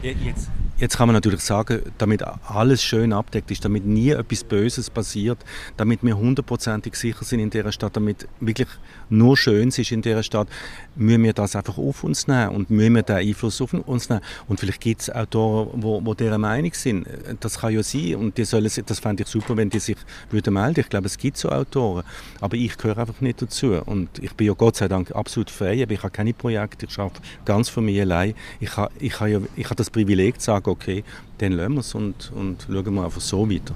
Jetzt, 0.03 0.51
Jetzt 0.81 0.97
kann 0.97 1.09
man 1.09 1.15
natürlich 1.15 1.41
sagen, 1.41 1.83
damit 1.99 2.23
alles 2.23 2.85
schön 2.85 3.13
abdeckt 3.13 3.51
ist, 3.51 3.65
damit 3.65 3.85
nie 3.85 4.11
etwas 4.11 4.45
Böses 4.45 4.91
passiert, 4.91 5.39
damit 5.77 6.05
wir 6.05 6.17
hundertprozentig 6.17 6.95
sicher 6.95 7.25
sind 7.25 7.41
in 7.41 7.51
dieser 7.51 7.73
Stadt, 7.73 7.97
damit 7.97 8.29
wirklich 8.39 8.69
nur 9.11 9.37
Schönes 9.37 9.77
ist 9.79 9.91
in 9.91 10.03
dieser 10.03 10.23
Stadt, 10.23 10.47
müssen 10.95 11.25
wir 11.25 11.33
das 11.33 11.57
einfach 11.57 11.79
auf 11.79 12.05
uns 12.05 12.29
nehmen 12.29 12.51
und 12.51 12.71
müssen 12.71 12.95
wir 12.95 13.03
den 13.03 13.17
Einfluss 13.17 13.61
auf 13.61 13.73
uns 13.73 14.09
nehmen. 14.09 14.23
Und 14.47 14.61
vielleicht 14.61 14.81
gibt 14.81 15.01
es 15.01 15.11
Autoren, 15.11 15.83
wo 15.83 16.15
dieser 16.15 16.39
Meinung 16.39 16.73
sind. 16.73 17.09
Das 17.41 17.59
kann 17.59 17.75
ja 17.75 17.83
sein 17.83 18.15
und 18.15 18.39
die 18.39 18.45
sollen, 18.45 18.71
das 18.87 19.01
fände 19.01 19.25
ich 19.25 19.29
super, 19.29 19.57
wenn 19.57 19.71
die 19.71 19.81
sich 19.81 19.97
würden 20.31 20.55
melden. 20.55 20.79
Ich 20.79 20.89
glaube, 20.89 21.07
es 21.07 21.19
gibt 21.19 21.39
so 21.39 21.49
Autoren, 21.49 22.05
aber 22.41 22.57
ich 22.57 22.77
gehöre 22.79 22.99
einfach 22.99 23.21
nicht 23.21 23.43
dazu. 23.43 23.73
Und 23.85 24.11
ich 24.21 24.33
bin 24.35 24.47
ja 24.47 24.53
Gott 24.53 24.77
sei 24.77 24.87
Dank 24.87 25.11
absolut 25.11 25.51
frei, 25.51 25.83
aber 25.83 25.93
ich 25.93 26.03
habe 26.05 26.13
keine 26.13 26.35
Projekte, 26.35 26.87
ich 26.87 26.99
arbeite 26.99 27.21
ganz 27.45 27.69
für 27.69 27.81
mich 27.81 28.01
allein. 28.01 28.35
Ich 28.61 28.77
habe, 28.77 28.93
ich 29.01 29.19
habe, 29.19 29.31
ja, 29.31 29.41
ich 29.57 29.65
habe 29.65 29.75
das 29.75 29.91
Privileg 29.91 30.41
zu 30.41 30.47
sagen, 30.47 30.68
okay, 30.69 31.05
dann 31.39 31.53
lassen 31.53 31.75
wir 31.75 31.81
es 31.81 31.95
und, 31.95 32.33
und 32.35 32.67
schauen 32.71 32.95
wir 32.95 33.05
einfach 33.05 33.21
so 33.21 33.49
weiter. 33.51 33.75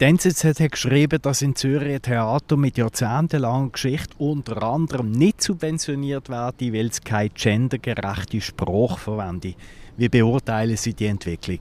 Die 0.00 0.06
NZZ 0.06 0.60
hat 0.60 0.72
geschrieben, 0.72 1.18
dass 1.20 1.42
in 1.42 1.54
Zürich 1.54 2.00
Theater 2.00 2.56
mit 2.56 2.78
jahrzehntelanger 2.78 3.68
Geschichte 3.68 4.14
unter 4.16 4.62
anderem 4.62 5.10
nicht 5.10 5.42
subventioniert 5.42 6.30
werde, 6.30 6.72
weil 6.72 6.86
es 6.86 7.02
keine 7.02 7.28
gendergerechte 7.28 8.40
Sprache 8.40 8.98
verwende. 8.98 9.54
Wie 9.98 10.08
beurteilen 10.08 10.78
Sie 10.78 10.94
die 10.94 11.04
Entwicklung? 11.04 11.60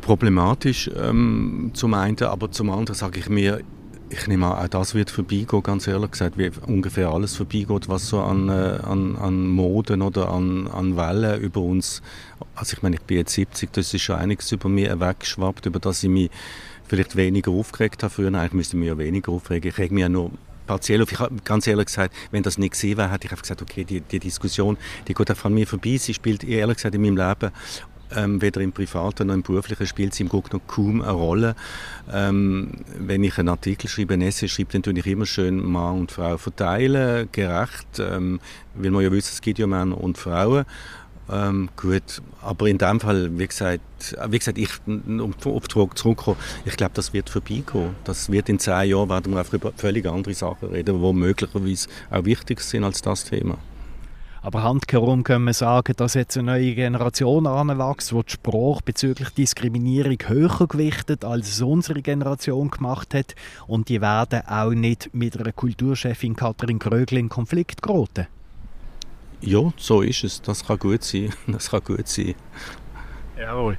Problematisch 0.00 0.90
ähm, 0.96 1.72
zum 1.74 1.92
einen, 1.92 2.22
aber 2.22 2.50
zum 2.50 2.70
anderen 2.70 2.96
sage 2.96 3.20
ich 3.20 3.28
mir, 3.28 3.60
ich 4.12 4.26
nehme 4.26 4.46
an, 4.46 4.64
auch 4.64 4.68
das 4.68 4.94
wird 4.94 5.10
vorbeigehen, 5.10 5.62
ganz 5.62 5.86
ehrlich 5.86 6.10
gesagt, 6.10 6.36
wie 6.36 6.50
ungefähr 6.66 7.08
alles 7.08 7.34
vorbeigeht, 7.36 7.88
was 7.88 8.08
so 8.08 8.20
an, 8.20 8.48
äh, 8.48 8.78
an, 8.82 9.16
an 9.16 9.48
Moden 9.48 10.02
oder 10.02 10.28
an, 10.30 10.68
an 10.68 10.96
Wellen 10.96 11.40
über 11.40 11.60
uns, 11.60 12.02
also 12.54 12.76
ich 12.76 12.82
meine, 12.82 12.96
ich 12.96 13.02
bin 13.02 13.18
jetzt 13.18 13.32
70, 13.32 13.72
das 13.72 13.94
ist 13.94 14.02
schon 14.02 14.16
einiges 14.16 14.52
über 14.52 14.68
mich 14.68 14.88
weggeschwappt, 14.88 15.66
über 15.66 15.80
das 15.80 16.02
ich 16.02 16.10
mich 16.10 16.30
vielleicht 16.86 17.16
weniger 17.16 17.50
aufgeregt 17.52 18.02
habe 18.02 18.12
früher. 18.12 18.28
Eigentlich 18.28 18.52
müsste 18.52 18.76
ich 18.76 18.80
mich 18.80 18.88
ja 18.88 18.98
weniger 18.98 19.32
aufregen. 19.32 19.70
Ich 19.70 19.78
rege 19.78 19.94
mich 19.94 20.02
ja 20.02 20.10
nur 20.10 20.30
partiell 20.66 21.02
auf. 21.02 21.10
Ich 21.10 21.18
habe 21.18 21.36
ganz 21.42 21.66
ehrlich 21.66 21.86
gesagt, 21.86 22.14
wenn 22.30 22.42
das 22.42 22.58
nicht 22.58 22.72
gesehen 22.72 22.98
wäre, 22.98 23.10
hätte 23.10 23.26
ich 23.26 23.30
einfach 23.30 23.42
gesagt, 23.42 23.62
okay, 23.62 23.84
die, 23.84 24.00
die 24.02 24.18
Diskussion, 24.18 24.76
die 25.08 25.14
geht 25.14 25.30
einfach 25.30 25.46
an 25.46 25.54
mir 25.54 25.66
vorbei. 25.66 25.96
Sie 25.96 26.12
spielt 26.12 26.44
ehrlich 26.44 26.76
gesagt 26.76 26.94
in 26.94 27.00
meinem 27.00 27.16
Leben 27.16 27.50
ähm, 28.14 28.42
weder 28.42 28.60
im 28.60 28.72
Privaten 28.72 29.28
noch 29.28 29.34
im 29.34 29.42
Beruflichen 29.42 29.86
spielt 29.86 30.14
sie 30.14 30.24
im 30.24 30.28
Grunde 30.28 30.56
noch 30.56 30.66
kaum 30.66 31.02
eine 31.02 31.12
Rolle. 31.12 31.54
Ähm, 32.12 32.72
wenn 32.98 33.22
ich 33.24 33.38
einen 33.38 33.48
Artikel 33.48 33.88
schreibe, 33.88 34.14
ein 34.14 34.22
Essay 34.22 34.48
schreibe, 34.48 34.72
dann 34.72 34.82
tue 34.82 34.98
ich 34.98 35.06
immer 35.06 35.26
schön 35.26 35.64
Mann 35.64 36.00
und 36.00 36.12
Frau 36.12 36.36
verteilen, 36.38 37.28
gerecht, 37.32 37.98
ähm, 37.98 38.40
weil 38.74 38.90
man 38.90 39.02
ja 39.02 39.12
wissen, 39.12 39.30
es 39.32 39.40
gibt 39.40 39.58
ja 39.58 39.66
Männer 39.66 39.98
und 39.98 40.18
Frauen. 40.18 40.64
Ähm, 41.30 41.70
gut, 41.76 42.20
aber 42.42 42.66
in 42.66 42.78
dem 42.78 43.00
Fall, 43.00 43.38
wie 43.38 43.46
gesagt, 43.46 43.80
wie 44.28 44.38
gesagt 44.38 44.58
ich, 44.58 44.70
um 44.86 45.32
auf 45.44 45.68
die 45.68 45.72
Frage 45.72 45.94
zurückzukommen, 45.94 46.36
ich 46.64 46.76
glaube, 46.76 46.92
das 46.94 47.12
wird 47.12 47.30
vorbeigehen. 47.30 47.94
Das 48.04 48.30
wird 48.30 48.48
in 48.48 48.58
zehn 48.58 48.90
Jahren, 48.90 49.08
werden 49.08 49.32
wir 49.32 49.38
einfach 49.38 49.54
über 49.54 49.72
völlig 49.76 50.06
andere 50.06 50.34
Sachen 50.34 50.70
reden, 50.70 51.00
die 51.00 51.12
möglicherweise 51.12 51.88
auch 52.10 52.24
wichtiger 52.24 52.60
sind 52.60 52.84
als 52.84 53.02
das 53.02 53.24
Thema. 53.24 53.56
Aber 54.44 54.64
handherum 54.64 55.22
können 55.22 55.44
wir 55.44 55.54
sagen, 55.54 55.94
dass 55.96 56.14
jetzt 56.14 56.36
eine 56.36 56.52
neue 56.52 56.74
Generation 56.74 57.46
anwächst, 57.46 58.10
die 58.10 58.22
die 58.24 58.32
Sprache 58.32 58.80
bezüglich 58.84 59.30
Diskriminierung 59.30 60.18
höher 60.26 60.66
gewichtet, 60.66 61.24
als 61.24 61.48
es 61.48 61.62
unsere 61.62 62.02
Generation 62.02 62.68
gemacht 62.68 63.14
hat. 63.14 63.36
Und 63.68 63.88
die 63.88 64.00
werden 64.00 64.42
auch 64.48 64.72
nicht 64.72 65.10
mit 65.14 65.38
einer 65.38 65.52
Kulturchefin 65.52 66.34
Katrin 66.34 66.80
Krögl 66.80 67.18
in 67.18 67.28
Konflikt 67.28 67.82
geraten. 67.82 68.26
Ja, 69.40 69.72
so 69.76 70.02
ist 70.02 70.24
es. 70.24 70.42
Das 70.42 70.66
kann 70.66 70.78
gut 70.78 71.04
sein. 71.04 71.32
Das 71.46 71.70
kann 71.70 71.84
gut 71.84 72.08
sein. 72.08 72.34
Jawohl 73.38 73.76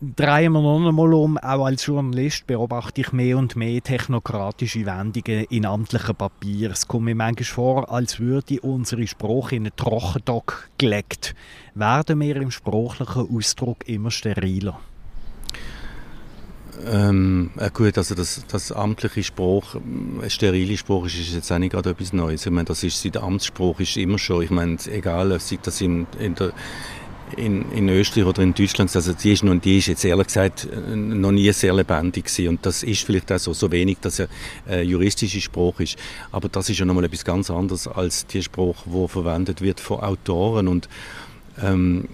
drehen 0.00 0.52
wir 0.52 0.60
noch 0.60 0.86
einmal 0.86 1.12
um. 1.14 1.38
Auch 1.38 1.66
als 1.66 1.86
Journalist 1.86 2.46
beobachte 2.46 3.00
ich 3.00 3.12
mehr 3.12 3.38
und 3.38 3.56
mehr 3.56 3.82
technokratische 3.82 4.86
Wendungen 4.86 5.44
in 5.44 5.66
amtlichen 5.66 6.14
Papieren. 6.14 6.72
Es 6.72 6.86
kommt 6.86 7.06
mir 7.06 7.14
manchmal 7.14 7.44
vor, 7.44 7.92
als 7.92 8.20
würde 8.20 8.60
unsere 8.60 9.06
Sprache 9.06 9.56
in 9.56 9.64
einen 9.64 9.76
Trockendock 9.76 10.68
gelegt. 10.78 11.34
Werden 11.74 12.20
wir 12.20 12.36
im 12.36 12.50
sprachlichen 12.50 13.28
Ausdruck 13.34 13.88
immer 13.88 14.10
steriler? 14.10 14.78
Ähm, 16.86 17.50
äh 17.56 17.70
gut, 17.70 17.96
also 17.96 18.14
das, 18.14 18.44
das 18.48 18.72
amtliche 18.72 19.22
Spruch, 19.22 19.76
äh, 20.22 20.28
sterile 20.28 20.76
Spruch 20.76 21.06
ist, 21.06 21.18
ist 21.18 21.34
jetzt 21.34 21.52
auch 21.52 21.58
nicht 21.58 21.72
gerade 21.72 21.90
etwas 21.90 22.12
Neues. 22.12 22.44
Ich 22.44 22.52
meine, 22.52 22.64
das 22.64 22.82
ist, 22.82 23.04
der 23.14 23.22
Amtsspruch 23.22 23.80
ist 23.80 23.96
immer 23.96 24.18
schon, 24.18 24.42
ich 24.42 24.50
meine, 24.50 24.76
egal, 24.90 25.38
sei 25.40 25.58
das 25.62 25.80
in, 25.80 26.06
in 26.18 26.34
der 26.34 26.52
in, 27.36 27.70
in 27.72 27.88
Österreich 27.88 28.26
oder 28.26 28.42
in 28.42 28.54
Deutschland, 28.54 28.94
also 28.94 29.12
die 29.12 29.32
ist, 29.32 29.44
noch, 29.44 29.54
die 29.60 29.78
ist 29.78 29.86
jetzt 29.86 30.04
ehrlich 30.04 30.26
gesagt 30.28 30.68
äh, 30.70 30.96
noch 30.96 31.32
nie 31.32 31.52
sehr 31.52 31.74
lebendig 31.74 32.26
gewesen. 32.26 32.48
und 32.48 32.66
das 32.66 32.82
ist 32.82 33.02
vielleicht 33.02 33.30
auch 33.32 33.38
so, 33.38 33.52
so 33.52 33.70
wenig, 33.70 33.98
dass 34.00 34.18
er 34.18 34.28
äh, 34.68 34.82
juristischer 34.82 35.40
Spruch 35.40 35.80
ist, 35.80 35.96
aber 36.32 36.48
das 36.48 36.68
ist 36.70 36.78
ja 36.78 36.84
nochmal 36.84 37.04
etwas 37.04 37.24
ganz 37.24 37.50
anderes 37.50 37.86
als 37.86 38.26
der 38.26 38.42
Spruch, 38.42 38.76
wo 38.84 39.08
verwendet 39.08 39.60
wird 39.60 39.80
von 39.80 40.00
Autoren 40.00 40.68
und 40.68 40.88
ähm, 41.62 42.08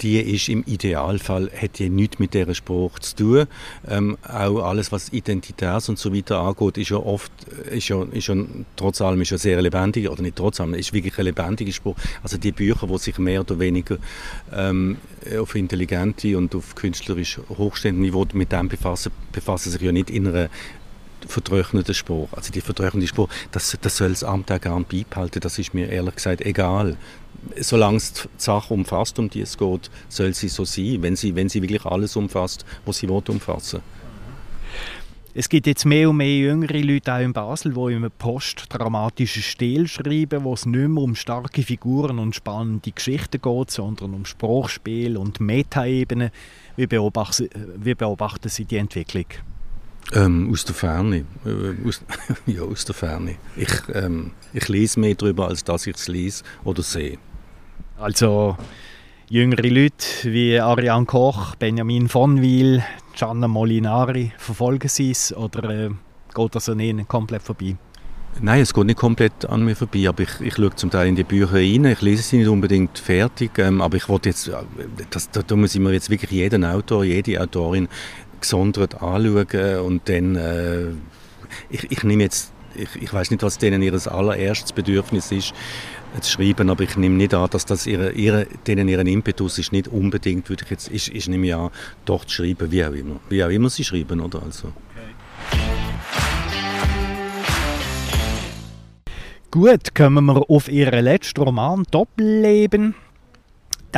die 0.00 0.18
ist 0.20 0.48
im 0.48 0.62
Idealfall, 0.66 1.50
hat 1.50 1.80
nichts 1.80 2.18
mit 2.18 2.34
dieser 2.34 2.54
Sprache 2.54 3.00
zu 3.00 3.16
tun. 3.16 3.46
Ähm, 3.88 4.18
auch 4.22 4.62
alles, 4.62 4.92
was 4.92 5.12
Identität 5.12 5.88
und 5.88 5.98
so 5.98 6.14
weiter 6.14 6.40
angeht, 6.40 6.78
ist 6.78 6.90
ja 6.90 6.98
oft, 6.98 7.32
ist 7.70 7.88
ja, 7.88 8.02
ist 8.12 8.28
ja 8.28 8.34
trotz 8.76 9.00
allem 9.00 9.20
ist 9.20 9.30
ja 9.30 9.38
sehr 9.38 9.60
lebendig, 9.60 10.08
oder 10.08 10.22
nicht 10.22 10.36
trotz 10.36 10.60
allem, 10.60 10.74
ist 10.74 10.92
wirklich 10.92 11.18
ein 11.18 11.24
lebendiger 11.24 11.72
Spruch. 11.72 11.96
Also 12.22 12.36
die 12.36 12.52
Bücher, 12.52 12.86
die 12.86 12.98
sich 12.98 13.18
mehr 13.18 13.40
oder 13.40 13.58
weniger 13.58 13.98
ähm, 14.54 14.98
auf 15.38 15.54
intelligente 15.54 16.36
und 16.36 16.54
auf 16.54 16.74
künstlerisch 16.74 17.40
hochstehende 17.48 18.00
Niveau 18.00 18.26
mit 18.32 18.52
dem 18.52 18.68
befassen, 18.68 19.12
befassen 19.32 19.70
sich 19.70 19.80
ja 19.80 19.92
nicht 19.92 20.10
in 20.10 20.28
einer 20.28 20.48
vertrockneten 21.26 21.94
Spruch. 21.94 22.28
Also 22.32 22.52
die 22.52 22.60
vertrocknete 22.60 23.08
Spruch, 23.08 23.28
das, 23.52 23.76
das 23.80 23.96
soll 23.96 24.10
das 24.10 24.24
Amt 24.24 24.52
auch 24.52 24.60
gerne 24.60 24.84
beibehalten, 24.84 25.40
das 25.40 25.58
ist 25.58 25.74
mir 25.74 25.88
ehrlich 25.88 26.16
gesagt 26.16 26.40
egal 26.42 26.96
solange 27.56 27.98
es 27.98 28.12
die 28.12 28.28
Sache 28.36 28.74
umfasst, 28.74 29.16
um 29.20 29.30
die 29.30 29.42
es 29.42 29.56
geht, 29.56 29.90
soll 30.08 30.34
sie 30.34 30.48
so 30.48 30.64
sein, 30.64 30.98
wenn 31.02 31.14
sie, 31.14 31.36
wenn 31.36 31.48
sie 31.48 31.62
wirklich 31.62 31.84
alles 31.86 32.16
umfasst, 32.16 32.64
was 32.84 32.98
sie 32.98 33.08
will 33.08 33.22
umfassen 33.28 33.80
es 35.34 35.48
gibt 35.48 35.68
jetzt 35.68 35.84
mehr 35.84 36.10
und 36.10 36.16
mehr 36.16 36.36
jüngere 36.36 36.80
Leute 36.80 37.14
auch 37.14 37.20
in 37.20 37.32
Basel, 37.32 37.72
die 37.72 37.92
im 37.92 38.10
postdramatischen 38.18 39.42
Stil 39.42 39.86
schreiben, 39.86 40.42
wo 40.42 40.54
es 40.54 40.66
nicht 40.66 40.88
mehr 40.88 41.02
um 41.04 41.14
starke 41.14 41.62
Figuren 41.62 42.18
und 42.18 42.34
spannende 42.34 42.90
Geschichten 42.90 43.40
geht, 43.40 43.70
sondern 43.70 44.14
um 44.14 44.24
Sprachspiel 44.24 45.16
und 45.16 45.38
Metaebene. 45.38 46.32
Wie 46.74 46.90
wie 46.90 47.94
beobachten 47.94 48.48
Sie 48.48 48.64
die 48.64 48.78
Entwicklung? 48.78 49.26
Ähm, 50.12 50.50
aus 50.50 50.64
der 50.64 50.74
Ferne. 50.74 51.24
Äh, 51.44 51.86
aus, 51.86 52.02
ja, 52.46 52.62
aus 52.62 52.84
der 52.84 52.94
Ferne. 52.94 53.36
Ich, 53.56 53.70
ähm, 53.92 54.32
ich 54.52 54.68
lese 54.68 55.00
mehr 55.00 55.14
darüber, 55.14 55.48
als 55.48 55.64
dass 55.64 55.86
ich 55.86 55.96
es 55.96 56.08
lese 56.08 56.44
oder 56.64 56.82
sehe. 56.82 57.18
Also 57.98 58.56
jüngere 59.28 59.68
Leute 59.68 60.06
wie 60.24 60.58
Ariane 60.58 61.04
Koch, 61.04 61.54
Benjamin 61.56 62.08
von 62.08 62.40
Wil, 62.40 62.82
Gianna 63.14 63.48
Molinari, 63.48 64.32
verfolgen 64.38 64.88
sie 64.88 65.10
es 65.10 65.36
oder 65.36 65.68
äh, 65.68 65.90
geht 66.34 66.54
das 66.54 66.68
an 66.68 66.80
ihnen 66.80 67.06
komplett 67.06 67.42
vorbei? 67.42 67.76
Nein, 68.40 68.60
es 68.60 68.72
geht 68.72 68.84
nicht 68.84 68.98
komplett 68.98 69.46
an 69.46 69.64
mir 69.64 69.74
vorbei, 69.74 70.08
aber 70.08 70.22
ich, 70.22 70.40
ich 70.40 70.54
schaue 70.54 70.74
zum 70.76 70.90
Teil 70.90 71.08
in 71.08 71.16
die 71.16 71.24
Bücher 71.24 71.54
rein. 71.54 71.84
Ich 71.86 72.02
lese 72.02 72.22
sie 72.22 72.38
nicht 72.38 72.48
unbedingt 72.48 72.98
fertig, 72.98 73.58
ähm, 73.58 73.82
aber 73.82 73.96
ich 73.96 74.08
wollte 74.08 74.28
jetzt, 74.28 74.46
äh, 74.48 74.54
das, 75.10 75.30
da, 75.30 75.42
da 75.42 75.56
muss 75.56 75.74
ich 75.74 75.80
mir 75.80 75.92
jetzt 75.92 76.08
wirklich 76.08 76.30
jeden 76.30 76.64
Autor, 76.64 77.04
jede 77.04 77.40
Autorin 77.42 77.88
gesondert 78.40 79.02
anschauen 79.02 79.80
und 79.80 80.08
dann, 80.08 80.36
äh, 80.36 80.86
ich, 81.70 81.90
ich 81.90 82.02
nehme 82.02 82.24
jetzt, 82.24 82.52
ich, 82.74 83.02
ich 83.02 83.12
weiß 83.12 83.30
nicht, 83.30 83.42
was 83.42 83.58
denen 83.58 83.82
ihr 83.82 83.94
allererstes 84.10 84.72
Bedürfnis 84.72 85.32
ist, 85.32 85.52
zu 86.20 86.30
schreiben, 86.30 86.70
aber 86.70 86.84
ich 86.84 86.96
nehme 86.96 87.16
nicht 87.16 87.34
an, 87.34 87.48
dass 87.50 87.66
das 87.66 87.86
ihre, 87.86 88.12
ihre, 88.12 88.46
denen 88.66 88.88
ihren 88.88 89.06
Impetus 89.06 89.58
ist, 89.58 89.72
nicht 89.72 89.88
unbedingt, 89.88 90.48
würde 90.48 90.64
ich 90.64 90.70
jetzt, 90.70 90.90
ich, 90.90 91.14
ich 91.14 91.28
nehme 91.28 91.54
an, 91.56 91.70
doch 92.04 92.24
zu 92.24 92.36
schreiben, 92.36 92.70
wie 92.70 92.84
auch 92.84 92.92
immer, 92.92 93.20
wie 93.28 93.44
auch 93.44 93.50
immer 93.50 93.70
sie 93.70 93.84
schreiben, 93.84 94.20
oder, 94.20 94.42
also. 94.42 94.72
Gut, 99.50 99.94
kommen 99.94 100.26
wir 100.26 100.50
auf 100.50 100.68
Ihren 100.68 101.04
letzten 101.04 101.42
Roman 101.42 101.84
«Doppelleben». 101.90 102.94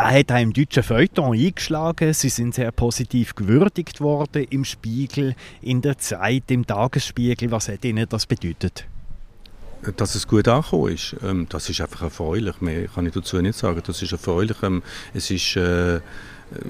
Da 0.01 0.11
hat 0.13 0.31
er 0.31 0.41
im 0.41 0.55
deutschen 0.55 0.83
Feuilleton 0.83 1.35
eingeschlagen. 1.35 2.15
Sie 2.15 2.31
sind 2.31 2.55
sehr 2.55 2.73
positiv 2.73 3.35
gewürdigt 3.35 4.01
worden 4.01 4.47
im 4.49 4.65
Spiegel, 4.65 5.35
in 5.61 5.83
der 5.83 5.99
Zeit, 5.99 6.45
im 6.51 6.67
Tagesspiegel. 6.67 7.51
Was 7.51 7.69
hat 7.69 7.85
Ihnen 7.85 8.07
das 8.09 8.25
bedeutet? 8.25 8.87
Dass 9.99 10.15
es 10.15 10.27
gut 10.27 10.49
angekommen 10.49 10.95
ist, 10.95 11.17
ähm, 11.23 11.45
das 11.51 11.69
ist 11.69 11.83
einfach 11.83 12.01
erfreulich. 12.01 12.63
Mehr 12.63 12.89
kann 12.89 13.05
ich 13.05 13.13
dazu 13.13 13.43
nicht 13.43 13.59
sagen. 13.59 13.83
Das 13.87 14.01
ist 14.01 14.13
erfreulich. 14.13 14.57
Ähm, 14.63 14.83
es 15.13 15.31
ist, 15.31 15.57
äh, 15.57 16.01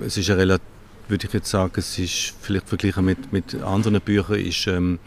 es 0.04 0.16
ist 0.16 0.28
relativ, 0.30 0.66
würde 1.06 1.28
ich 1.28 1.32
jetzt 1.32 1.50
sagen, 1.50 1.74
es 1.76 2.00
ist 2.00 2.34
vielleicht 2.40 2.68
verglichen 2.68 3.04
mit, 3.04 3.32
mit 3.32 3.54
anderen 3.62 4.00
Büchern, 4.00 4.40
ist, 4.40 4.66
ähm, 4.66 4.98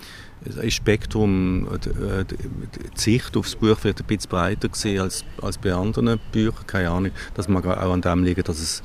ist 0.45 0.73
Spektrum, 0.73 1.67
äh, 1.73 2.25
die 2.25 2.99
Sicht 2.99 3.35
aufs 3.37 3.55
Buch 3.55 3.77
vielleicht 3.79 4.01
ein 4.01 4.07
bisschen 4.07 4.29
breiter 4.29 4.69
gesehen 4.69 5.01
als, 5.01 5.23
als 5.41 5.57
bei 5.57 5.73
anderen 5.73 6.19
Büchern. 6.31 6.67
Keine 6.67 6.89
Ahnung. 6.89 7.11
Das 7.33 7.47
mag 7.47 7.65
auch 7.65 7.93
an 7.93 8.01
dem 8.01 8.23
liegen, 8.23 8.43
dass 8.43 8.59
es 8.59 8.83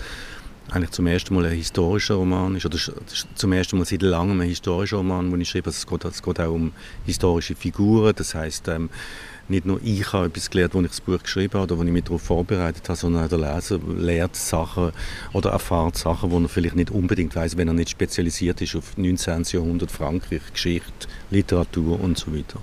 eigentlich 0.70 0.90
zum 0.90 1.06
ersten 1.06 1.34
Mal 1.34 1.46
ein 1.46 1.52
historischer 1.52 2.14
Roman 2.14 2.56
ist, 2.56 2.66
oder 2.66 2.76
zum 3.34 3.52
ersten 3.52 3.78
Mal 3.78 3.84
seit 3.84 4.02
langem 4.02 4.40
ein 4.40 4.48
historischer 4.48 4.98
Roman, 4.98 5.30
wo 5.32 5.36
ich 5.36 5.48
schreibe. 5.48 5.66
Also 5.66 5.78
es, 5.78 5.86
geht, 5.86 6.04
es 6.04 6.22
geht 6.22 6.40
auch 6.40 6.52
um 6.52 6.72
historische 7.06 7.54
Figuren, 7.54 8.12
das 8.14 8.34
heißt 8.34 8.68
ähm, 8.68 8.90
nicht 9.50 9.66
nur 9.66 9.80
ich 9.82 10.12
habe 10.12 10.26
etwas 10.26 10.50
gelernt, 10.50 10.74
als 10.74 10.84
ich 10.84 10.90
das 10.90 11.00
Buch 11.00 11.22
geschrieben 11.22 11.54
habe 11.54 11.64
oder 11.64 11.78
wo 11.78 11.84
ich 11.84 11.90
mich 11.90 12.04
darauf 12.04 12.22
vorbereitet 12.22 12.88
habe, 12.88 12.98
sondern 12.98 13.24
auch 13.24 13.28
der 13.28 13.38
Leser 13.38 13.78
lernt 13.78 14.36
Sachen 14.36 14.92
oder 15.32 15.50
erfahrt 15.50 15.96
Sachen, 15.96 16.30
die 16.30 16.36
er 16.36 16.48
vielleicht 16.48 16.76
nicht 16.76 16.90
unbedingt 16.90 17.34
weiß, 17.34 17.56
wenn 17.56 17.68
er 17.68 17.74
nicht 17.74 17.90
spezialisiert 17.90 18.60
ist 18.60 18.76
auf 18.76 18.96
19. 18.96 19.44
Jahrhundert 19.44 19.90
Frankreich, 19.90 20.42
Geschichte, 20.52 21.08
Literatur 21.30 22.00
und 22.00 22.18
so 22.18 22.34
weiter. 22.34 22.60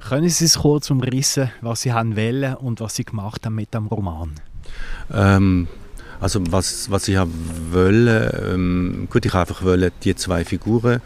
Können 0.00 0.28
Sie 0.28 0.44
es 0.44 0.58
kurz 0.58 0.90
umrissen, 0.90 1.50
was 1.62 1.82
Sie 1.82 1.92
haben 1.92 2.16
wollen 2.16 2.54
und 2.54 2.80
was 2.80 2.96
Sie 2.96 3.04
gemacht 3.04 3.46
haben 3.46 3.54
mit 3.54 3.72
dem 3.72 3.86
Roman? 3.86 4.32
Ähm, 5.12 5.66
also 6.20 6.40
was, 6.50 6.90
was 6.90 7.08
ich 7.08 7.18
wollte, 7.70 8.50
ähm, 8.52 9.08
gut, 9.10 9.24
ich 9.24 9.34
einfach 9.34 9.62
wollte 9.62 9.92
die 10.02 10.14
zwei 10.14 10.44
Figuren, 10.44 11.00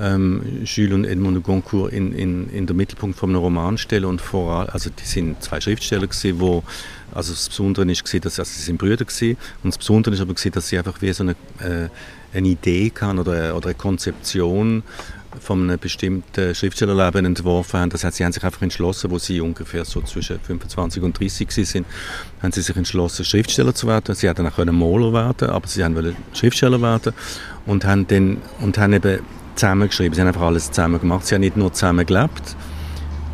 ähm, 0.00 0.42
Jules 0.64 0.94
und 0.94 1.04
Edmond 1.04 1.36
de 1.36 1.42
Goncourt, 1.42 1.92
in, 1.92 2.12
in, 2.12 2.50
in 2.50 2.66
den 2.66 2.76
Mittelpunkt 2.76 3.18
von 3.18 3.30
einem 3.30 3.38
Roman 3.38 3.78
stellen 3.78 4.06
und 4.06 4.20
vor 4.20 4.72
also 4.72 4.90
die 4.90 5.04
sind 5.04 5.42
zwei 5.42 5.60
Schriftsteller 5.60 6.06
gewesen, 6.06 6.40
wo 6.40 6.62
also 7.12 7.32
das 7.32 7.48
Besondere 7.48 7.90
ist 7.90 8.04
gewesen, 8.04 8.22
dass 8.22 8.38
also 8.38 8.50
sie 8.52 8.62
sind 8.62 8.78
Brüder 8.78 9.04
gewesen, 9.04 9.36
und 9.62 9.72
das 9.72 9.78
Besondere 9.78 10.14
ist 10.14 10.20
aber 10.20 10.34
gewesen, 10.34 10.52
dass 10.52 10.68
sie 10.68 10.78
einfach 10.78 11.00
wie 11.00 11.12
so 11.12 11.22
eine, 11.22 11.32
äh, 11.60 11.88
eine 12.36 12.48
Idee 12.48 12.90
kann 12.90 13.18
oder, 13.18 13.56
oder 13.56 13.66
eine 13.66 13.74
Konzeption 13.74 14.82
von 15.40 15.62
einem 15.62 15.78
bestimmten 15.78 16.54
Schriftstellerleben 16.54 17.24
entworfen 17.24 17.80
haben. 17.80 17.90
Das 17.90 18.04
heißt, 18.04 18.16
sie 18.16 18.24
haben 18.24 18.32
sich 18.32 18.44
einfach 18.44 18.62
entschlossen, 18.62 19.10
wo 19.10 19.18
sie 19.18 19.40
ungefähr 19.40 19.84
so 19.84 20.00
zwischen 20.02 20.38
25 20.40 21.02
und 21.02 21.18
30 21.18 21.50
sind, 21.50 21.86
haben 22.42 22.52
sie 22.52 22.62
sich 22.62 22.76
entschlossen, 22.76 23.24
Schriftsteller 23.24 23.74
zu 23.74 23.86
werden. 23.86 24.14
Sie 24.14 24.28
hätten 24.28 24.46
auch 24.46 24.54
können 24.54 24.78
Maler 24.78 25.12
werden, 25.12 25.50
aber 25.50 25.66
sie 25.66 25.82
haben 25.84 26.16
Schriftsteller 26.32 26.80
werden 26.80 27.12
und 27.66 27.84
haben 27.84 28.06
dann 28.06 28.38
und 28.60 28.78
haben 28.78 28.92
eben 28.92 29.20
zusammengeschrieben. 29.54 30.14
Sie 30.14 30.20
haben 30.20 30.28
einfach 30.28 30.42
alles 30.42 30.70
zusammen 30.70 31.00
gemacht. 31.00 31.26
Sie 31.26 31.34
haben 31.34 31.40
nicht 31.40 31.56
nur 31.56 31.72
zusammen 31.72 32.06
gelebt, 32.06 32.56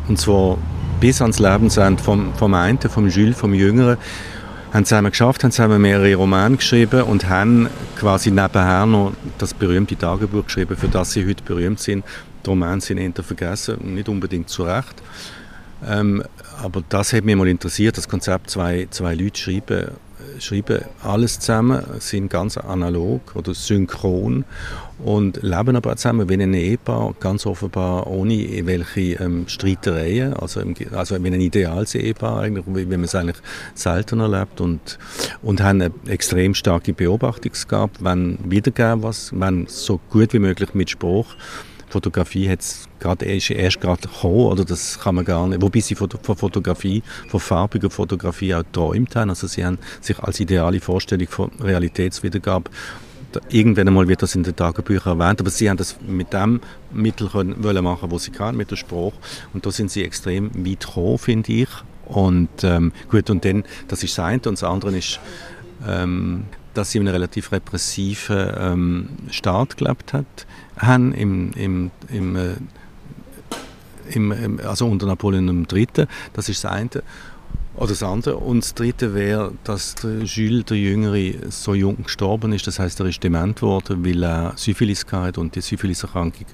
und 0.07 0.19
zwar 0.19 0.57
bis 0.99 1.21
ans 1.21 1.39
Lebensende 1.39 2.01
vom, 2.01 2.33
vom 2.35 2.53
einen, 2.53 2.79
vom 2.79 3.07
Jules, 3.07 3.37
vom 3.37 3.53
Jüngeren, 3.53 3.97
haben 4.73 4.85
zusammen 4.85 5.11
geschafft, 5.11 5.43
haben 5.43 5.51
zusammen 5.51 5.81
mehrere 5.81 6.15
Romane 6.15 6.57
geschrieben 6.57 7.03
und 7.03 7.27
haben 7.27 7.69
quasi 7.97 8.31
nebenher 8.31 8.85
noch 8.85 9.13
das 9.37 9.53
berühmte 9.53 9.97
Tagebuch 9.97 10.45
geschrieben, 10.45 10.77
für 10.77 10.87
das 10.87 11.11
sie 11.11 11.27
heute 11.27 11.43
berühmt 11.43 11.79
sind. 11.79 12.05
Die 12.45 12.49
Romane 12.49 12.81
sind 12.81 12.97
eher 12.97 13.23
vergessen, 13.23 13.77
nicht 13.95 14.09
unbedingt 14.09 14.49
zu 14.49 14.63
Recht. 14.63 15.01
Ähm, 15.87 16.23
aber 16.61 16.83
das 16.87 17.11
hat 17.13 17.23
mich 17.23 17.35
mal 17.35 17.47
interessiert, 17.47 17.97
das 17.97 18.07
Konzept, 18.07 18.49
zwei, 18.49 18.87
zwei 18.91 19.15
Leute 19.15 19.39
schreiben, 19.39 19.87
schreiben 20.39 20.81
alles 21.03 21.39
zusammen, 21.39 21.83
sind 21.99 22.29
ganz 22.29 22.57
analog 22.57 23.35
oder 23.35 23.53
synchron 23.53 24.45
und 25.03 25.41
leben 25.41 25.75
aber 25.75 25.95
zusammen 25.95 26.29
wie 26.29 26.33
ein 26.33 26.53
Ehepaar, 26.53 27.13
ganz 27.19 27.45
offenbar 27.45 28.07
ohne 28.07 28.65
welche 28.65 29.23
ähm, 29.23 29.47
Streitereien, 29.47 30.33
also, 30.33 30.59
im, 30.59 30.75
also 30.93 31.21
wie 31.23 31.27
ein 31.27 31.41
ideales 31.41 31.95
Ehepaar 31.95 32.41
eigentlich, 32.41 32.65
wie, 32.67 32.89
wie 32.89 32.97
man 32.97 33.03
es 33.03 33.15
eigentlich 33.15 33.37
selten 33.73 34.19
erlebt 34.19 34.61
und, 34.61 34.99
und 35.41 35.61
haben 35.61 35.81
eine 35.81 35.91
extrem 36.07 36.53
starke 36.53 36.93
Beobachtungsgabe, 36.93 37.93
wenn 37.99 38.37
wiedergeben 38.43 39.03
was, 39.03 39.31
wenn 39.33 39.65
so 39.67 39.99
gut 40.09 40.33
wie 40.33 40.39
möglich 40.39 40.73
mit 40.73 40.89
Spruch. 40.89 41.35
Fotografie 41.89 42.49
hat 42.49 42.61
es 42.61 42.87
gerade 42.99 43.25
erst, 43.25 43.81
gerade 43.81 44.07
gekommen, 44.07 44.45
oder 44.45 44.63
das 44.63 44.99
kann 44.99 45.15
man 45.15 45.25
gar 45.25 45.47
nicht, 45.47 45.61
wobei 45.61 45.81
sie 45.81 45.95
von, 45.95 46.09
von 46.09 46.37
Fotografie, 46.37 47.03
von 47.27 47.39
farbiger 47.39 47.89
Fotografie 47.89 48.55
auch 48.55 48.63
träumt 48.71 49.15
haben, 49.15 49.29
also 49.29 49.47
sie 49.47 49.65
haben 49.65 49.77
sich 49.99 50.17
als 50.19 50.39
ideale 50.39 50.79
Vorstellung 50.79 51.27
von 51.27 51.51
Realitätswiedergabe 51.59 52.71
irgendwann 53.49 53.87
einmal 53.87 54.07
wird 54.07 54.21
das 54.21 54.35
in 54.35 54.43
den 54.43 54.55
Tagebüchern 54.55 55.19
erwähnt, 55.19 55.39
aber 55.39 55.49
sie 55.49 55.69
haben 55.69 55.77
das 55.77 55.97
mit 56.01 56.33
dem 56.33 56.61
Mittel 56.91 57.29
können, 57.29 57.63
wollen 57.63 57.83
machen, 57.83 58.11
wo 58.11 58.17
sie 58.17 58.31
kann, 58.31 58.55
mit 58.55 58.71
der 58.71 58.75
Sprache. 58.75 59.13
Und 59.53 59.65
da 59.65 59.71
sind 59.71 59.91
sie 59.91 60.03
extrem 60.03 60.65
weit 60.65 60.85
gekommen, 60.85 61.17
finde 61.17 61.51
ich. 61.51 61.69
Und 62.05 62.49
ähm, 62.63 62.91
gut, 63.09 63.29
und 63.29 63.45
dann, 63.45 63.63
das 63.87 64.03
ist 64.03 64.17
das 64.17 64.25
eine. 64.25 64.41
Und 64.45 64.53
das 64.53 64.63
andere 64.63 64.97
ist, 64.97 65.19
ähm, 65.87 66.45
dass 66.73 66.91
sie 66.91 66.97
in 66.97 67.07
einem 67.07 67.13
relativ 67.13 67.51
repressiven 67.51 68.51
ähm, 68.57 69.09
Staat 69.29 69.77
gelebt 69.77 70.13
hat, 70.13 70.47
haben 70.77 71.13
im, 71.13 71.51
im, 71.53 71.91
im, 72.09 72.35
äh, 72.35 72.55
im, 74.11 74.59
also 74.65 74.87
unter 74.87 75.05
Napoleon 75.05 75.67
III. 75.71 75.87
Das 76.33 76.49
ist 76.49 76.63
das 76.63 76.71
eine. 76.71 76.89
Oder 77.75 77.87
das 77.87 78.03
andere. 78.03 78.35
Und 78.35 78.63
das 78.63 78.73
dritte 78.73 79.13
wäre, 79.13 79.53
dass 79.63 79.95
der 79.95 80.23
Jules, 80.23 80.65
der 80.65 80.77
Jüngere, 80.77 81.33
so 81.49 81.73
jung 81.73 82.03
gestorben 82.03 82.51
ist. 82.51 82.67
Das 82.67 82.79
heißt, 82.79 82.99
er 82.99 83.05
ist 83.05 83.23
dement 83.23 83.61
worden, 83.61 84.05
weil 84.05 84.23
er 84.23 84.53
Syphilis 84.57 85.05
hatte 85.09 85.39
und 85.39 85.55
die 85.55 85.61
Syphiliserkrankung 85.61 86.45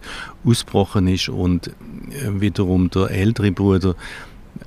ausgebrochen 0.45 1.07
ist 1.07 1.29
und 1.29 1.71
wiederum 2.29 2.89
der 2.91 3.09
ältere 3.09 3.51
Bruder 3.51 3.95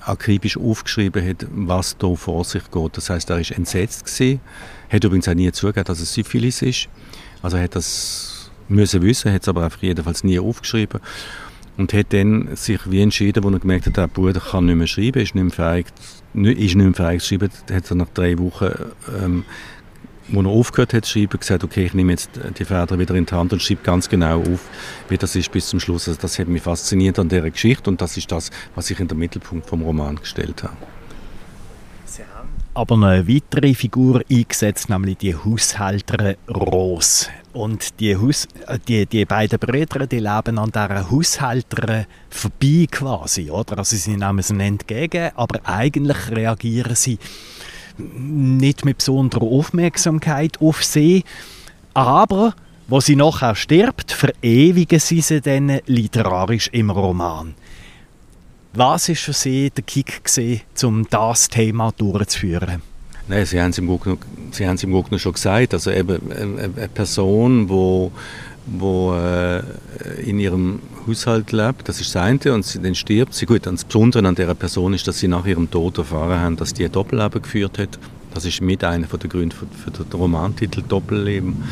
akribisch 0.03 0.57
aufgeschrieben 0.57 1.27
hat, 1.27 1.47
was 1.51 1.97
da 1.99 2.15
vor 2.15 2.45
sich 2.45 2.69
geht. 2.71 2.97
Das 2.97 3.11
heißt, 3.11 3.31
er 3.31 3.41
ist 3.41 3.53
entsetzt 3.53 4.05
gewesen, 4.05 4.41
hat 4.89 5.05
übrigens 5.05 5.29
auch 5.29 5.35
nie 5.35 5.51
zugegeben, 5.53 5.85
dass 5.85 6.01
es 6.01 6.13
Syphilis 6.13 6.63
ist. 6.63 6.89
Also 7.43 7.57
er 7.57 7.65
hat 7.65 7.77
das 7.77 8.51
müssen 8.69 9.03
wissen, 9.03 9.33
hat 9.33 9.43
es 9.43 9.49
aber 9.49 9.65
einfach 9.65 9.83
jedenfalls 9.83 10.25
nie 10.25 10.39
aufgeschrieben 10.39 11.01
und 11.77 11.93
hat 11.93 12.13
dann 12.13 12.55
sich 12.55 12.91
wie 12.91 13.01
entschieden, 13.03 13.43
wo 13.43 13.51
er 13.51 13.59
gemerkt 13.59 13.87
hat, 13.87 13.97
der 13.97 14.07
Bruder 14.09 14.41
kann 14.41 14.67
nicht 14.67 14.77
mehr 14.77 14.87
schreiben, 14.87 15.23
ist 15.23 15.35
nicht 15.35 15.57
mehr 15.57 15.75
fähig 15.75 15.87
ist 16.35 16.75
nicht 16.75 16.99
mehr 16.99 17.21
schreiben, 17.21 17.51
hat 17.73 17.91
er 17.91 17.97
nach 17.97 18.09
drei 18.15 18.39
Wochen, 18.39 18.71
ähm, 19.23 19.45
wo 20.29 20.41
er 20.43 20.47
aufgehört 20.47 20.95
hat 20.95 21.05
zu 21.05 21.19
schreiben, 21.19 21.39
gesagt, 21.39 21.65
okay, 21.65 21.87
ich 21.87 21.95
nehme 21.95 22.13
jetzt 22.13 22.31
die 22.59 22.65
Feder 22.65 22.99
wieder 22.99 23.15
in 23.17 23.27
die 23.27 23.35
Hand 23.35 23.53
und 23.53 23.61
schreibe 23.61 23.83
ganz 23.83 24.09
genau 24.09 24.41
auf, 24.41 24.69
wie 25.09 25.19
das 25.19 25.35
ist 25.35 25.51
bis 25.51 25.69
zum 25.69 25.81
Schluss. 25.81 26.09
Also 26.09 26.21
das 26.21 26.39
hat 26.39 26.47
mich 26.49 26.63
fasziniert 26.63 27.19
an 27.19 27.29
dieser 27.29 27.51
Geschichte 27.51 27.91
und 27.91 28.01
das 28.01 28.17
ist 28.17 28.31
das, 28.31 28.51
was 28.75 28.91
ich 28.91 29.01
in 29.01 29.09
den 29.09 29.19
Mittelpunkt 29.19 29.69
vom 29.69 29.83
Roman 29.83 30.17
gestellt 30.17 30.63
habe 30.63 30.77
aber 32.75 32.97
noch 32.97 33.09
eine 33.09 33.29
weitere 33.29 33.75
Figur 33.75 34.23
eingesetzt, 34.31 34.89
nämlich 34.89 35.19
die 35.19 35.35
Haushälterin 35.35 36.37
Rose. 36.49 37.27
Und 37.53 37.99
die, 37.99 38.17
Haus, 38.17 38.47
äh, 38.67 38.79
die, 38.87 39.07
die 39.07 39.25
beiden 39.25 39.59
Brüder, 39.59 40.07
die 40.07 40.21
leben 40.21 40.59
an 40.59 40.71
dieser 40.71 41.11
Haushälterin 41.11 42.07
vorbei 42.29 42.87
quasi, 42.91 43.51
oder? 43.51 43.79
Also 43.79 43.97
sie 43.97 44.17
nehmen 44.17 44.43
sie 44.43 44.59
entgegen, 44.59 45.31
aber 45.35 45.61
eigentlich 45.65 46.31
reagieren 46.31 46.95
sie 46.95 47.19
nicht 47.99 48.85
mit 48.85 48.99
besonderer 48.99 49.45
Aufmerksamkeit 49.45 50.61
auf 50.61 50.85
sie. 50.85 51.25
Aber, 51.93 52.55
wo 52.87 53.01
sie 53.01 53.17
nachher 53.17 53.55
stirbt, 53.55 54.13
verewigen 54.13 55.01
sie 55.01 55.21
sie 55.21 55.41
dann 55.41 55.81
literarisch 55.87 56.69
im 56.69 56.91
Roman. 56.91 57.55
Was 58.73 59.09
war 59.09 59.17
für 59.17 59.33
Sie 59.33 59.71
der 59.71 59.83
Kick, 59.83 60.23
gewesen, 60.23 60.63
um 60.85 61.05
das 61.11 61.49
Thema 61.49 61.91
durchzuführen? 61.91 62.83
Nein, 63.31 63.47
Sie 63.47 63.61
haben 63.61 63.71
es 63.71 63.79
im 63.79 63.87
Grunde, 64.93 65.19
schon 65.21 65.33
gesagt. 65.33 65.73
Also 65.73 65.93
eben 65.93 66.19
eine 66.33 66.89
Person, 66.89 67.69
wo, 67.69 68.11
wo 68.67 69.15
äh, 69.15 69.63
in 70.25 70.41
ihrem 70.41 70.81
Haushalt 71.07 71.53
lebt, 71.53 71.89
das 71.89 72.01
ist 72.01 72.13
das 72.13 72.23
eine, 72.23 72.53
und 72.53 72.65
sie, 72.65 72.83
dann 72.83 72.97
stirbt 72.97 73.33
sie. 73.33 73.47
Gut, 73.47 73.67
das 73.67 73.85
Besondere 73.85 74.27
an 74.27 74.35
dieser 74.35 74.57
Person 74.57 74.95
ist, 74.95 75.07
dass 75.07 75.21
sie 75.21 75.29
nach 75.29 75.47
ihrem 75.47 75.71
Tod 75.71 75.99
erfahren 75.99 76.41
haben, 76.41 76.57
dass 76.57 76.75
die 76.75 76.85
ein 76.85 76.91
Doppelleben 76.91 77.41
geführt 77.41 77.79
hat. 77.79 78.01
Das 78.35 78.45
ist 78.45 78.61
mit 78.61 78.83
einer 78.83 79.07
der 79.07 79.31
Gründe 79.31 79.55
für, 79.55 79.67
für 79.67 79.93
den 79.93 80.13
Romantitel 80.13 80.83
Doppelleben. 80.83 81.63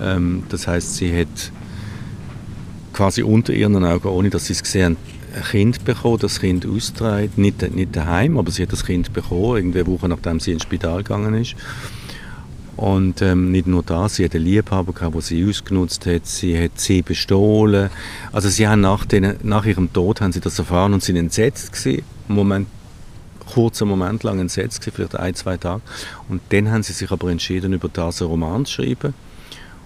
Ähm, 0.00 0.44
das 0.48 0.68
heißt, 0.68 0.94
sie 0.94 1.12
hat 1.12 1.50
quasi 2.92 3.24
unter 3.24 3.52
ihren 3.52 3.84
Augen, 3.84 4.06
ohne 4.06 4.30
dass 4.30 4.46
sie 4.46 4.52
es 4.52 4.62
gesehen 4.62 4.84
haben, 4.84 5.19
ein 5.34 5.42
Kind 5.42 5.84
bekommen, 5.84 6.18
das 6.18 6.40
Kind 6.40 6.66
austragen, 6.66 7.30
nicht, 7.36 7.62
nicht 7.74 7.94
daheim, 7.94 8.38
aber 8.38 8.50
sie 8.50 8.62
hat 8.62 8.72
das 8.72 8.84
Kind 8.84 9.12
bekommen, 9.12 9.56
irgendwie 9.56 9.80
eine 9.80 9.88
Woche 9.88 10.08
nachdem 10.08 10.40
sie 10.40 10.52
ins 10.52 10.62
Spital 10.62 10.98
gegangen 11.02 11.34
ist. 11.34 11.54
Und 12.76 13.20
ähm, 13.20 13.50
nicht 13.50 13.66
nur 13.66 13.82
das, 13.82 14.16
sie 14.16 14.24
hat 14.24 14.34
einen 14.34 14.44
Liebhaber 14.44 14.92
gehabt, 14.92 15.14
den 15.14 15.20
sie 15.20 15.46
ausgenutzt 15.46 16.06
hat, 16.06 16.26
sie 16.26 16.58
hat 16.58 16.80
sie 16.80 17.02
bestohlen. 17.02 17.90
Also 18.32 18.48
sie 18.48 18.66
haben 18.66 18.80
nach, 18.80 19.04
den, 19.04 19.34
nach 19.42 19.66
ihrem 19.66 19.92
Tod 19.92 20.22
haben 20.22 20.32
sie 20.32 20.40
das 20.40 20.58
erfahren 20.58 20.94
und 20.94 21.02
sind 21.02 21.16
entsetzt 21.16 21.72
gewesen. 21.72 22.04
Moment, 22.26 22.68
kurzen 23.52 23.86
Moment 23.86 24.22
lang 24.22 24.38
entsetzt 24.38 24.80
gewesen, 24.80 24.94
vielleicht 24.96 25.16
ein, 25.16 25.34
zwei 25.34 25.58
Tage. 25.58 25.82
Und 26.30 26.40
dann 26.50 26.70
haben 26.70 26.82
sie 26.82 26.94
sich 26.94 27.10
aber 27.10 27.30
entschieden, 27.30 27.74
über 27.74 27.90
das 27.92 28.22
einen 28.22 28.30
Roman 28.30 28.64
zu 28.64 28.74
schreiben 28.74 29.12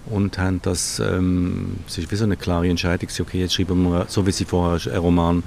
und 0.06 0.38
haben 0.38 0.60
das, 0.62 1.00
ähm, 1.00 1.76
es 1.86 1.98
ist 1.98 2.10
wie 2.10 2.16
so 2.16 2.24
eine 2.24 2.36
klare 2.36 2.68
Entscheidung, 2.68 3.08
okay, 3.20 3.40
jetzt 3.40 3.54
schreiben 3.54 3.82
wir, 3.84 4.06
so 4.08 4.26
wie 4.26 4.32
sie 4.32 4.44
vorher 4.44 4.92
einen 4.92 5.00
Roman 5.00 5.42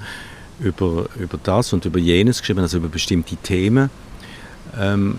über, 0.60 1.06
über 1.18 1.38
das 1.42 1.72
und 1.72 1.84
über 1.84 1.98
jenes 1.98 2.40
geschrieben, 2.40 2.60
also 2.60 2.78
über 2.78 2.88
bestimmte 2.88 3.36
Themen. 3.36 3.90
Ähm, 4.78 5.18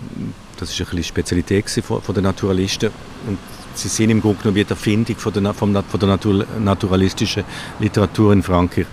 das 0.58 0.72
ist 0.72 0.80
ein 0.80 0.86
bisschen 0.86 1.04
Spezialität 1.04 1.70
von, 1.70 2.02
von 2.02 2.14
den 2.14 2.26
Naturalisten 2.26 2.92
und 3.28 3.38
sie 3.76 3.88
sind 3.88 4.10
im 4.10 4.22
Grunde 4.22 4.40
genommen 4.40 4.56
wie 4.56 4.64
die 4.64 4.70
Erfindung 4.70 5.16
von 5.18 5.34
der, 5.34 5.54
von 5.54 5.74
der 5.74 5.84
Natur, 6.10 6.46
naturalistischen 6.60 7.44
Literatur 7.80 8.34
in 8.34 8.44
Frankreich. 8.44 8.88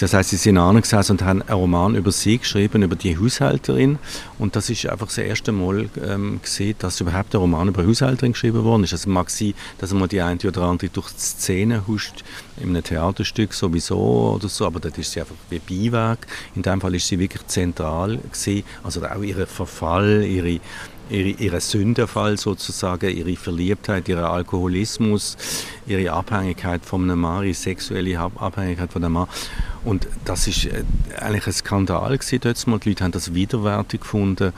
Das 0.00 0.14
heißt, 0.14 0.30
sie 0.30 0.36
sind 0.36 0.58
angesessen 0.58 1.12
und 1.12 1.22
haben 1.22 1.42
einen 1.42 1.58
Roman 1.58 1.94
über 1.94 2.10
sie 2.12 2.38
geschrieben, 2.38 2.82
über 2.82 2.96
die 2.96 3.18
Haushälterin. 3.18 3.98
Und 4.38 4.56
das 4.56 4.70
ist 4.70 4.86
einfach 4.86 5.06
das 5.06 5.18
erste 5.18 5.52
Mal 5.52 5.88
ähm, 6.04 6.40
gesehen, 6.42 6.74
dass 6.78 7.00
überhaupt 7.00 7.34
ein 7.34 7.40
Roman 7.40 7.68
über 7.68 7.86
Haushälterin 7.86 8.32
geschrieben 8.32 8.64
worden 8.64 8.84
ist. 8.84 8.92
Also 8.92 9.10
mag 9.10 9.30
sein, 9.30 9.54
dass 9.78 9.92
man 9.92 10.08
die 10.08 10.20
eine 10.20 10.38
oder 10.44 10.62
andere 10.62 10.88
durch 10.88 11.10
die 11.12 11.20
Szene 11.20 11.86
huscht, 11.86 12.24
in 12.56 12.70
einem 12.70 12.82
Theaterstück 12.82 13.52
sowieso 13.54 14.34
oder 14.36 14.48
so, 14.48 14.66
aber 14.66 14.80
dort 14.80 14.98
ist 14.98 15.12
sie 15.12 15.20
einfach 15.20 15.34
wie 15.50 15.58
Beiwerk. 15.58 16.26
In 16.54 16.62
dem 16.62 16.80
Fall 16.80 16.94
ist 16.94 17.08
sie 17.08 17.18
wirklich 17.18 17.46
zentral 17.46 18.18
gesehen. 18.30 18.64
Also 18.82 19.04
auch 19.04 19.22
ihr 19.22 19.46
Verfall, 19.46 20.24
ihre 20.24 20.60
ihre, 21.10 21.28
ihre 21.28 21.60
Sündenfall 21.60 22.38
sozusagen, 22.38 23.14
ihre 23.14 23.36
Verliebtheit, 23.36 24.08
ihr 24.08 24.18
Alkoholismus, 24.18 25.36
ihre 25.86 26.10
Abhängigkeit 26.12 26.84
von 26.84 27.02
einem 27.02 27.20
Mann, 27.20 27.44
ihre 27.44 27.54
sexuelle 27.54 28.18
Abhängigkeit 28.18 28.92
von 28.92 29.04
einem 29.04 29.12
Mann. 29.14 29.28
Und 29.84 30.06
das 30.24 30.46
ist 30.46 30.66
äh, 30.66 30.84
eigentlich 31.18 31.46
ein 31.46 31.52
Skandal 31.52 32.16
gewesen 32.16 32.70
mal. 32.70 32.78
Die 32.78 32.90
Leute 32.90 33.04
haben 33.04 33.12
das 33.12 33.34
widerwärtig 33.34 34.00
gefunden. 34.00 34.52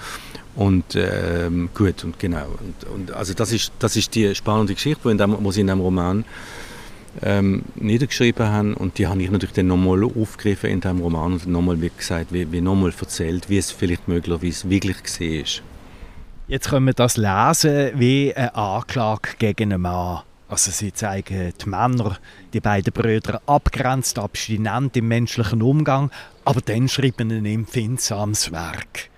Und 0.57 0.95
ähm, 0.95 1.71
gut, 1.75 2.05
und 2.05 2.19
genau. 2.19 2.47
Und, 2.47 2.91
und, 2.95 3.13
also 3.13 3.35
das 3.35 3.53
ist, 3.53 3.73
das 3.79 3.97
ist 3.97 4.15
die 4.15 4.35
spannende 4.35 4.75
Geschichte, 4.75 5.01
wo 5.05 5.51
sie 5.51 5.63
in 5.63 5.71
einem 5.71 5.81
Roman 5.81 6.25
ähm, 7.23 7.63
niedergeschrieben 7.77 8.47
haben 8.47 8.75
und 8.75 8.99
die 8.99 9.07
habe 9.07 9.23
ich 9.23 9.31
natürlich 9.31 9.55
dann 9.55 9.69
nochmal 9.69 10.03
aufgegriffen 10.05 10.71
in 10.71 10.81
diesem 10.81 11.01
Roman 11.01 11.35
und 11.35 11.47
nochmal 11.47 11.81
wie 11.81 11.91
gesagt, 11.97 12.33
wie, 12.33 12.51
wie 12.51 12.61
nochmal 12.61 12.93
erzählt, 12.99 13.49
wie 13.49 13.59
es 13.59 13.71
vielleicht 13.71 14.09
möglicherweise 14.09 14.69
wirklich 14.69 14.97
ist. 15.21 15.63
Jetzt 16.47 16.69
können 16.69 16.87
wir 16.87 16.93
das 16.93 17.17
lesen 17.17 17.93
wie 17.95 18.35
eine 18.35 18.55
Anklage 18.55 19.31
gegen 19.39 19.73
einen 19.73 19.83
Mann. 19.83 20.23
Also 20.55 20.71
sie 20.71 20.93
zeigen 20.93 21.53
die 21.61 21.69
Männer, 21.69 22.17
die 22.53 22.61
beiden 22.61 22.93
Brüder, 22.93 23.43
abgrenzt, 23.45 24.21
abstinent 24.21 24.97
im 24.97 25.09
menschlichen 25.09 25.63
Umgang, 25.63 26.13
aber 26.45 26.61
dann 26.61 26.89
schreiben 26.89 27.33
ein 27.33 27.45
empfindsames 27.45 28.53
Werk. 28.53 29.11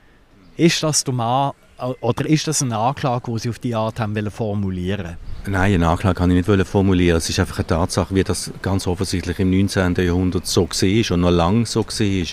Ist 0.57 0.83
das 0.83 1.05
der 1.05 1.13
Mann 1.13 1.53
oder 2.01 2.25
ist 2.25 2.49
das 2.49 2.63
eine 2.63 2.79
Anklage, 2.79 3.31
die 3.31 3.39
Sie 3.39 3.51
auf 3.51 3.59
die 3.59 3.75
Art 3.75 4.01
haben 4.01 4.31
formulieren 4.31 5.19
Nein, 5.47 5.75
eine 5.75 5.89
Anklage 5.89 6.15
kann 6.15 6.31
ich 6.31 6.49
nicht 6.49 6.67
formulieren. 6.67 7.19
Es 7.19 7.29
ist 7.29 7.39
einfach 7.39 7.59
eine 7.59 7.67
Tatsache, 7.67 8.15
wie 8.15 8.25
das 8.25 8.51
ganz 8.63 8.87
offensichtlich 8.87 9.39
im 9.39 9.51
19. 9.51 9.95
Jahrhundert 9.95 10.47
so 10.47 10.63
war 10.63 11.11
und 11.15 11.21
noch 11.21 11.31
lange 11.31 11.67
so 11.67 11.85
war. 11.85 12.27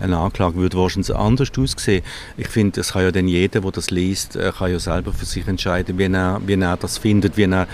Eine 0.00 0.18
Anklage 0.18 0.56
würde 0.56 0.76
wahrscheinlich 0.76 1.16
anders 1.16 1.50
aussehen. 1.58 2.02
Ich 2.36 2.48
finde, 2.48 2.82
es 2.82 2.92
kann 2.92 3.02
ja 3.02 3.10
dann 3.10 3.26
jeder, 3.26 3.62
der 3.62 3.70
das 3.72 3.90
liest, 3.90 4.36
äh, 4.36 4.52
kann 4.56 4.70
ja 4.70 4.78
selber 4.78 5.14
für 5.14 5.24
sich 5.24 5.48
entscheiden, 5.48 5.96
wie 5.98 6.04
er, 6.04 6.40
wie 6.46 6.60
er 6.60 6.76
das 6.76 6.98
findet, 6.98 7.38
wie 7.38 7.44
er 7.44 7.66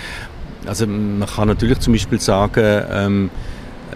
also 0.66 0.87
man 0.87 1.29
kann 1.29 1.48
natürlich 1.48 1.79
zum 1.81 1.92
Beispiel 1.92 2.20
sagen, 2.20 2.83
ähm, 2.90 3.31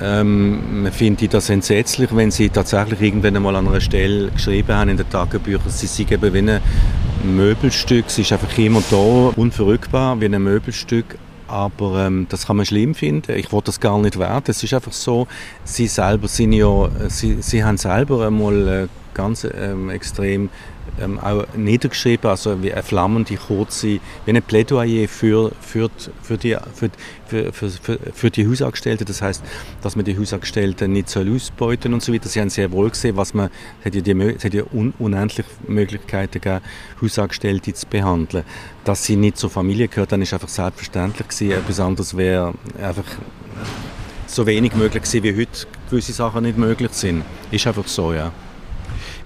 ähm, 0.01 0.83
man 0.85 0.93
findet 0.93 1.35
das 1.35 1.51
entsetzlich, 1.51 2.15
wenn 2.15 2.31
sie 2.31 2.49
tatsächlich 2.49 3.01
irgendwann 3.01 3.37
einmal 3.37 3.57
an 3.57 3.69
einer 3.69 3.81
Stelle 3.81 4.31
geschrieben 4.31 4.75
haben 4.75 4.91
in 4.91 4.97
den 4.97 5.11
Tagebüchern, 5.11 5.69
sie 5.69 5.87
seien 5.87 6.09
eben 6.11 6.33
wie 6.33 6.39
ein 6.39 6.61
Möbelstück, 7.25 8.09
sie 8.09 8.23
ist 8.23 8.33
einfach 8.33 8.57
immer 8.57 8.83
da, 8.91 9.33
unverrückbar, 9.37 10.21
wie 10.21 10.27
ein 10.27 10.43
Möbelstück, 10.43 11.19
aber 11.49 12.07
ähm, 12.07 12.27
das 12.29 12.47
kann 12.47 12.57
man 12.57 12.65
schlimm 12.65 12.95
finden. 12.95 13.33
Ich 13.33 13.53
wollte 13.53 13.67
das 13.67 13.81
gar 13.81 13.99
nicht 13.99 14.19
werden. 14.19 14.45
Es 14.47 14.63
ist 14.63 14.73
einfach 14.73 14.93
so, 14.93 15.27
sie 15.65 15.89
selber 15.89 16.29
sind 16.29 16.53
ja, 16.53 16.89
sie, 17.09 17.43
sie 17.43 17.65
haben 17.65 17.77
selber 17.77 18.27
einmal 18.27 18.69
äh, 18.69 18.87
ganz 19.15 19.45
ähm, 19.45 19.91
extrem 19.91 20.49
ähm, 21.01 21.19
auch 21.19 21.45
niedergeschrieben, 21.57 22.31
also 22.31 22.63
wie 22.63 22.73
eine 22.73 22.83
flammende 22.83 23.37
kurze, 23.37 24.01
wie 24.25 24.31
ein 24.31 24.43
Plädoyer 24.43 25.09
für, 25.09 25.53
für, 25.61 25.91
für, 26.23 26.39
die, 26.39 26.57
für, 26.75 26.91
für, 27.53 27.71
für, 27.71 27.99
für 28.13 28.31
die 28.31 28.49
Hausangestellten. 28.49 29.07
Das 29.07 29.23
heißt, 29.23 29.43
dass 29.83 29.97
man 29.97 30.05
die 30.05 30.19
Hausangestellten 30.19 30.93
nicht 30.93 31.09
soll 31.09 31.35
ausbeuten 31.35 31.95
und 31.95 32.03
so 32.03 32.13
weiter. 32.13 32.29
Sie 32.29 32.41
haben 32.41 32.51
sehr 32.51 32.71
wohl 32.73 32.91
gesehen, 32.91 33.17
was 33.17 33.35
man, 33.35 33.51
es 33.81 33.87
hat 33.87 33.95
ja, 33.95 34.01
die, 34.01 34.13
es 34.13 34.45
hat 34.45 34.55
ja 34.55 34.65
un, 34.73 34.95
unendlich 34.99 35.47
Möglichkeiten 35.67 36.41
gegeben, 36.41 36.65
Hausangestellte 37.01 37.75
zu 37.75 37.87
behandeln. 37.87 38.45
Dass 38.85 39.05
sie 39.05 39.17
nicht 39.17 39.37
zur 39.37 39.51
Familie 39.51 39.89
gehört, 39.89 40.13
dann 40.13 40.23
ist 40.23 40.33
einfach 40.33 40.49
selbstverständlich 40.49 41.29
gewesen. 41.29 41.53
Etwas 41.53 41.81
anderes 41.81 42.17
wäre 42.17 42.55
einfach 42.83 43.05
so 44.27 44.47
wenig 44.47 44.75
möglich 44.75 45.03
gewesen, 45.03 45.23
wie 45.23 45.37
heute 45.37 45.67
gewisse 45.91 46.13
Sachen 46.13 46.45
nicht 46.45 46.57
möglich 46.57 46.93
sind. 46.93 47.25
Ist 47.51 47.67
einfach 47.67 47.87
so, 47.89 48.13
ja. 48.13 48.33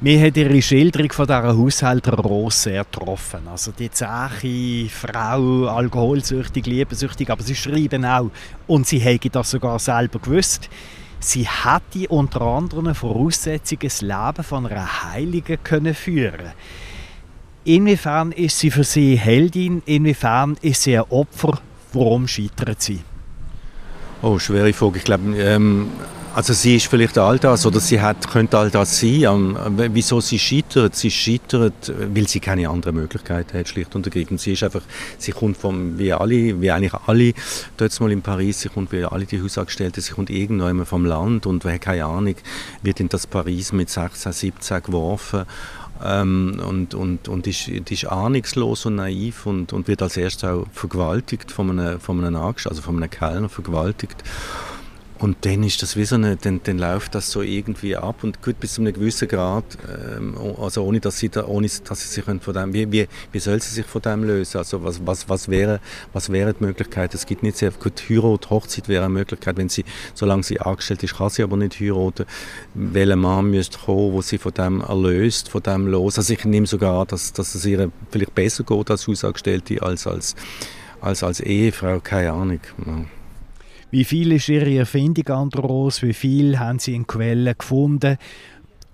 Mir 0.05 0.21
hat 0.21 0.37
ihre 0.37 0.61
Schilderung 0.61 1.11
von 1.13 1.27
dieser 1.27 1.57
Haushälter 1.57 2.13
Rose 2.13 2.59
sehr 2.59 2.85
getroffen. 2.85 3.49
Also 3.51 3.73
die 3.73 3.91
zähe 3.91 4.91
Frau, 4.91 5.67
alkoholsüchtig, 5.69 6.67
liebensüchtig, 6.67 7.31
aber 7.31 7.43
sie 7.43 7.57
schreiben 7.57 8.05
auch, 8.05 8.31
und 8.67 8.87
sie 8.87 8.99
hätte 8.99 9.31
das 9.31 9.53
sogar 9.53 9.79
selber 9.79 10.19
gewusst, 10.19 10.69
sie 11.21 11.49
hätte 11.49 12.07
unter 12.11 12.43
anderem 12.43 12.95
Voraussetzungen 12.95 13.81
das 13.85 14.03
Leben 14.03 14.45
von 14.47 14.67
einer 14.67 15.05
Heiligen 15.05 15.57
können 15.65 15.95
führen 15.95 16.53
Inwiefern 17.65 18.33
ist 18.33 18.59
sie 18.59 18.71
für 18.71 18.85
sie 18.85 19.17
Heldin, 19.17 19.83
inwiefern 19.87 20.59
ist 20.61 20.83
sie 20.83 20.99
ein 20.99 21.05
Opfer, 21.09 21.59
warum 21.95 22.29
scheitert 22.29 22.83
sie? 22.83 23.01
Oh, 24.21 24.39
schwere 24.39 24.75
Frage. 24.75 24.99
Ich 24.99 25.05
glaube, 25.05 25.35
ähm, 25.39 25.89
also 26.35 26.53
sie 26.53 26.77
ist 26.77 26.89
vielleicht 26.89 27.17
all 27.17 27.39
das 27.39 27.65
oder 27.65 27.79
sie 27.79 28.01
hat, 28.01 28.29
könnte 28.29 28.59
all 28.59 28.69
das 28.69 28.99
sein. 28.99 29.57
wieso 29.93 30.21
sie 30.21 30.39
scheitert? 30.39 30.97
Sie 30.97 31.11
scheitert, 31.11 31.93
weil 32.13 32.27
sie 32.27 32.41
keine 32.41 32.69
andere 32.69 32.93
Möglichkeit 32.93 33.55
hat, 33.55 33.69
schlicht 33.69 33.95
und 33.95 34.05
ergreifend. 34.05 34.41
Sie 34.41 34.53
ist 34.53 34.65
einfach, 34.65 34.83
sie 35.17 35.31
kommt 35.31 35.57
vom, 35.57 35.97
wie 35.97 36.13
alle, 36.13 36.61
wie 36.61 36.71
eigentlich 36.73 36.95
alle 37.07 37.35
dort 37.77 38.01
mal 38.01 38.11
in 38.11 38.23
Paris, 38.23 38.63
sie 38.63 38.69
kommt 38.69 38.91
wie 38.91 39.05
alle 39.05 39.27
die 39.27 39.41
Hausangestellten, 39.41 40.03
sie 40.03 40.13
kommt 40.13 40.29
irgendwann 40.29 40.85
vom 40.85 41.05
Land 41.05 41.47
und 41.47 41.65
wer 41.65 41.79
keine 41.79 42.07
Ahnung, 42.07 42.35
wird 42.83 42.99
in 42.99 43.09
das 43.09 43.29
Paris 43.29 43.73
mit 43.73 43.89
16, 43.89 44.33
17 44.33 44.83
geworfen 44.83 45.45
ähm, 46.05 46.61
und, 46.67 46.95
und, 46.95 47.29
und 47.29 47.47
ist, 47.47 47.69
ist 47.69 48.07
ahnungslos 48.07 48.87
und 48.87 48.97
naiv 48.97 49.47
und, 49.47 49.73
und 49.73 49.87
wird 49.87 50.03
als 50.03 50.17
erstes 50.17 50.51
auch 50.51 50.67
vergewaltigt 50.73 51.53
von 51.53 51.79
einem, 51.79 52.01
von 52.01 52.25
einem 52.25 52.37
also 52.37 52.83
von 52.83 52.97
einem 52.97 53.11
Kellner 53.11 53.49
vergewaltigt. 53.49 54.23
Und 55.25 55.39
dann 55.47 55.63
ist 55.63 55.83
das 55.83 55.97
wie 55.97 56.05
so 56.05 56.17
eine, 56.17 56.37
dann, 56.37 56.61
dann 56.65 56.77
läuft 56.77 57.15
das 57.15 57.31
so 57.31 57.41
irgendwie 57.41 57.97
ab 57.97 58.17
und 58.25 58.43
gut 58.43 58.61
bis 58.61 58.75
zu 58.75 58.83
einem 58.83 58.93
gewissen 58.93 59.27
Grad, 59.27 59.65
ähm, 60.19 60.37
also 60.61 60.85
ohne 60.85 61.01
dass 61.01 61.17
sie 61.17 61.31
da, 61.31 61.47
ohne 61.47 61.67
dass 61.67 62.03
sie 62.03 62.09
sich 62.09 62.25
von 62.25 62.41
dem, 62.53 62.75
wie, 62.75 62.93
wie, 62.93 63.09
wie 63.33 63.39
soll 63.39 63.59
sie 63.63 63.73
sich 63.73 63.87
von 63.87 64.03
dem 64.03 64.25
lösen? 64.25 64.59
Also 64.59 64.85
was, 64.85 65.01
was, 65.07 65.27
was 65.27 65.49
wäre, 65.49 65.81
was 66.13 66.31
wäre 66.31 66.53
die 66.53 66.63
Möglichkeit? 66.63 67.15
Es 67.15 67.25
gibt 67.25 67.43
nicht 67.43 67.57
sehr 67.57 67.71
gut 67.71 68.03
Heirat, 68.07 68.51
Hochzeit 68.51 68.87
wäre 68.87 69.07
eine 69.07 69.15
Möglichkeit, 69.15 69.57
wenn 69.57 69.71
sie, 69.71 69.87
solange 70.13 70.43
sie 70.43 70.61
angestellt 70.61 71.03
ist, 71.03 71.17
kann 71.17 71.31
sie 71.31 71.43
aber 71.43 71.57
nicht 71.57 71.81
heiraten. 71.81 72.27
Welcher 72.75 73.17
Mann 73.17 73.51
müsste 73.51 73.79
kommen, 73.79 74.13
wo 74.13 74.21
sie 74.21 74.37
von 74.37 74.53
dem 74.53 74.83
erlöst, 74.83 75.49
von 75.49 75.63
dem 75.63 75.87
los? 75.87 76.19
Also 76.19 76.35
ich 76.35 76.45
nehme 76.45 76.67
sogar 76.67 77.01
an, 77.01 77.07
dass, 77.07 77.33
dass 77.33 77.55
es 77.55 77.65
ihr 77.65 77.91
vielleicht 78.11 78.35
besser 78.35 78.63
geht 78.63 78.91
als 78.91 79.09
Hausangestellte 79.09 79.81
als 79.81 80.07
als, 80.07 80.37
als, 81.01 81.23
als 81.23 81.41
Ehefrau, 81.41 82.01
keine 82.01 82.33
Ahnung. 82.33 82.61
Ja. 82.85 83.07
Wie 83.95 84.03
viel 84.03 84.33
ist 84.33 84.49
Ihre 84.49 84.77
Erfindung 84.77 85.29
an 85.29 85.51
der 85.51 85.61
Rose? 85.61 86.05
Wie 86.05 86.15
viel 86.15 86.59
haben 86.59 86.81
Sie 86.81 86.97
in 86.97 87.07
Quellen 87.07 87.55
gefunden? 87.57 88.17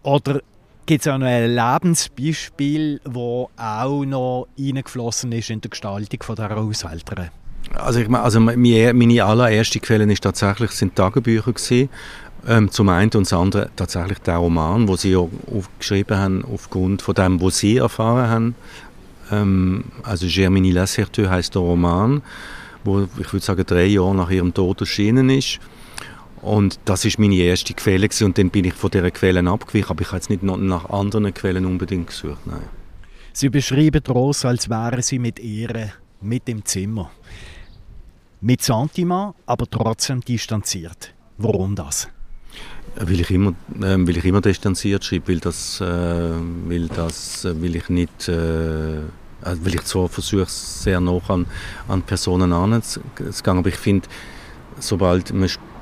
Oder 0.03 0.43
gibt 0.85 1.01
es 1.01 1.09
auch 1.11 1.17
noch 1.17 1.27
ein 1.27 1.55
Lebensbeispiel, 1.55 3.01
das 3.05 3.15
auch 3.15 4.05
noch 4.05 4.49
eingeflossen 4.59 5.33
ist 5.33 5.49
in 5.49 5.63
der 5.63 5.71
Gestaltung 5.71 6.23
von 6.23 6.37
dieser 6.37 6.51
Haushälterin? 6.51 7.31
Also, 7.77 8.01
ich 8.01 8.09
meine, 8.09 8.25
also 8.25 8.41
meine, 8.41 8.93
meine 8.93 9.25
allererste 9.25 9.81
Quelle 9.81 10.05
ist 10.13 10.23
tatsächlich, 10.23 10.73
sind 10.73 10.97
Tagebücher 10.97 11.55
gewesen. 11.55 11.89
Ähm, 12.47 12.71
zum 12.71 12.91
einen 12.91 13.11
und 13.15 13.25
zum 13.25 13.41
anderen 13.41 13.71
tatsächlich 13.77 14.19
der 14.19 14.37
Roman, 14.37 14.87
wo 14.87 14.97
sie 14.97 15.13
ja 15.13 15.27
geschrieben 15.79 16.19
haben 16.19 16.45
aufgrund 16.45 17.01
von 17.01 17.15
dem, 17.15 17.41
was 17.41 17.57
sie 17.57 17.79
erfahren 17.79 18.29
haben. 18.29 18.55
Ähm, 19.33 19.85
also 20.03 20.27
Germini 20.29 20.73
Lasserteux 20.73 21.31
heißt 21.31 21.55
der 21.55 21.63
Roman 21.63 22.21
wo 22.85 23.09
ich 23.19 23.33
würde 23.33 23.45
sagen 23.45 23.65
drei 23.67 23.87
Jahre 23.87 24.15
nach 24.15 24.31
ihrem 24.31 24.55
Tod 24.55 24.81
erschienen 24.81 25.31
ist. 25.31 25.59
Und 26.43 26.81
das 26.87 27.05
ist 27.05 27.19
meine 27.19 27.35
erste 27.37 27.75
Quelle 27.75 28.09
gewesen. 28.09 28.25
und 28.25 28.39
dann 28.39 28.51
bin 28.51 28.65
ich 28.65 28.73
von 28.73 28.91
dieser 28.91 29.11
Quellen 29.11 29.47
abgewichen, 29.47 29.91
aber 29.91 30.01
ich 30.03 30.11
habe 30.11 30.19
jetzt 30.19 30.31
nicht 30.31 30.43
nach 30.43 30.89
anderen 30.89 31.35
Quellen 31.35 31.67
unbedingt 31.67 32.07
gesucht. 32.07 32.47
Nein. 32.47 32.63
Sie 33.33 33.49
beschreiben 33.49 34.03
Rosa, 34.09 34.49
als 34.49 34.69
wären 34.69 35.03
Sie 35.03 35.19
mit 35.19 35.39
ihr 35.39 35.93
mit 36.21 36.49
im 36.49 36.65
Zimmer. 36.65 37.11
Mit 38.41 38.63
Sentiment, 38.63 39.35
aber 39.47 39.67
trotzdem 39.69 40.21
distanziert. 40.23 41.15
Warum 41.37 41.75
das? 41.75 42.09
Weil 42.97 43.21
ich 43.21 43.31
immer, 43.31 43.51
äh, 43.81 43.97
weil 43.99 44.17
ich 44.17 44.25
immer 44.25 44.41
distanziert 44.41 45.05
schreibe, 45.05 45.29
weil 45.29 45.41
das, 45.41 45.81
äh, 45.81 45.85
weil 45.85 46.89
das, 46.89 47.45
äh, 47.45 47.61
will 47.61 47.77
ich 47.77 47.89
nicht 47.89 48.29
äh, 48.29 49.03
weil 49.43 49.75
ich 49.75 49.85
zwar 49.85 50.09
versuche, 50.09 50.47
sehr 50.49 51.01
nah 51.01 51.21
an, 51.29 51.47
an 51.89 52.03
Personen 52.03 52.53
anzugehen, 52.53 53.59
aber 53.59 53.69
ich 53.69 53.77
finde, 53.77 54.09
sobald, 54.79 55.33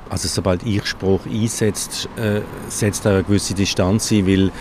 also 0.09 0.27
sobald 0.27 0.65
ich 0.65 0.85
Spruch 0.85 1.25
einsetzt, 1.25 2.09
äh, 2.17 2.41
setzt 2.67 3.05
auch 3.05 3.11
eine 3.11 3.23
gewisse 3.23 3.53
Distanz 3.53 4.11
ein, 4.11 4.27
weil 4.27 4.51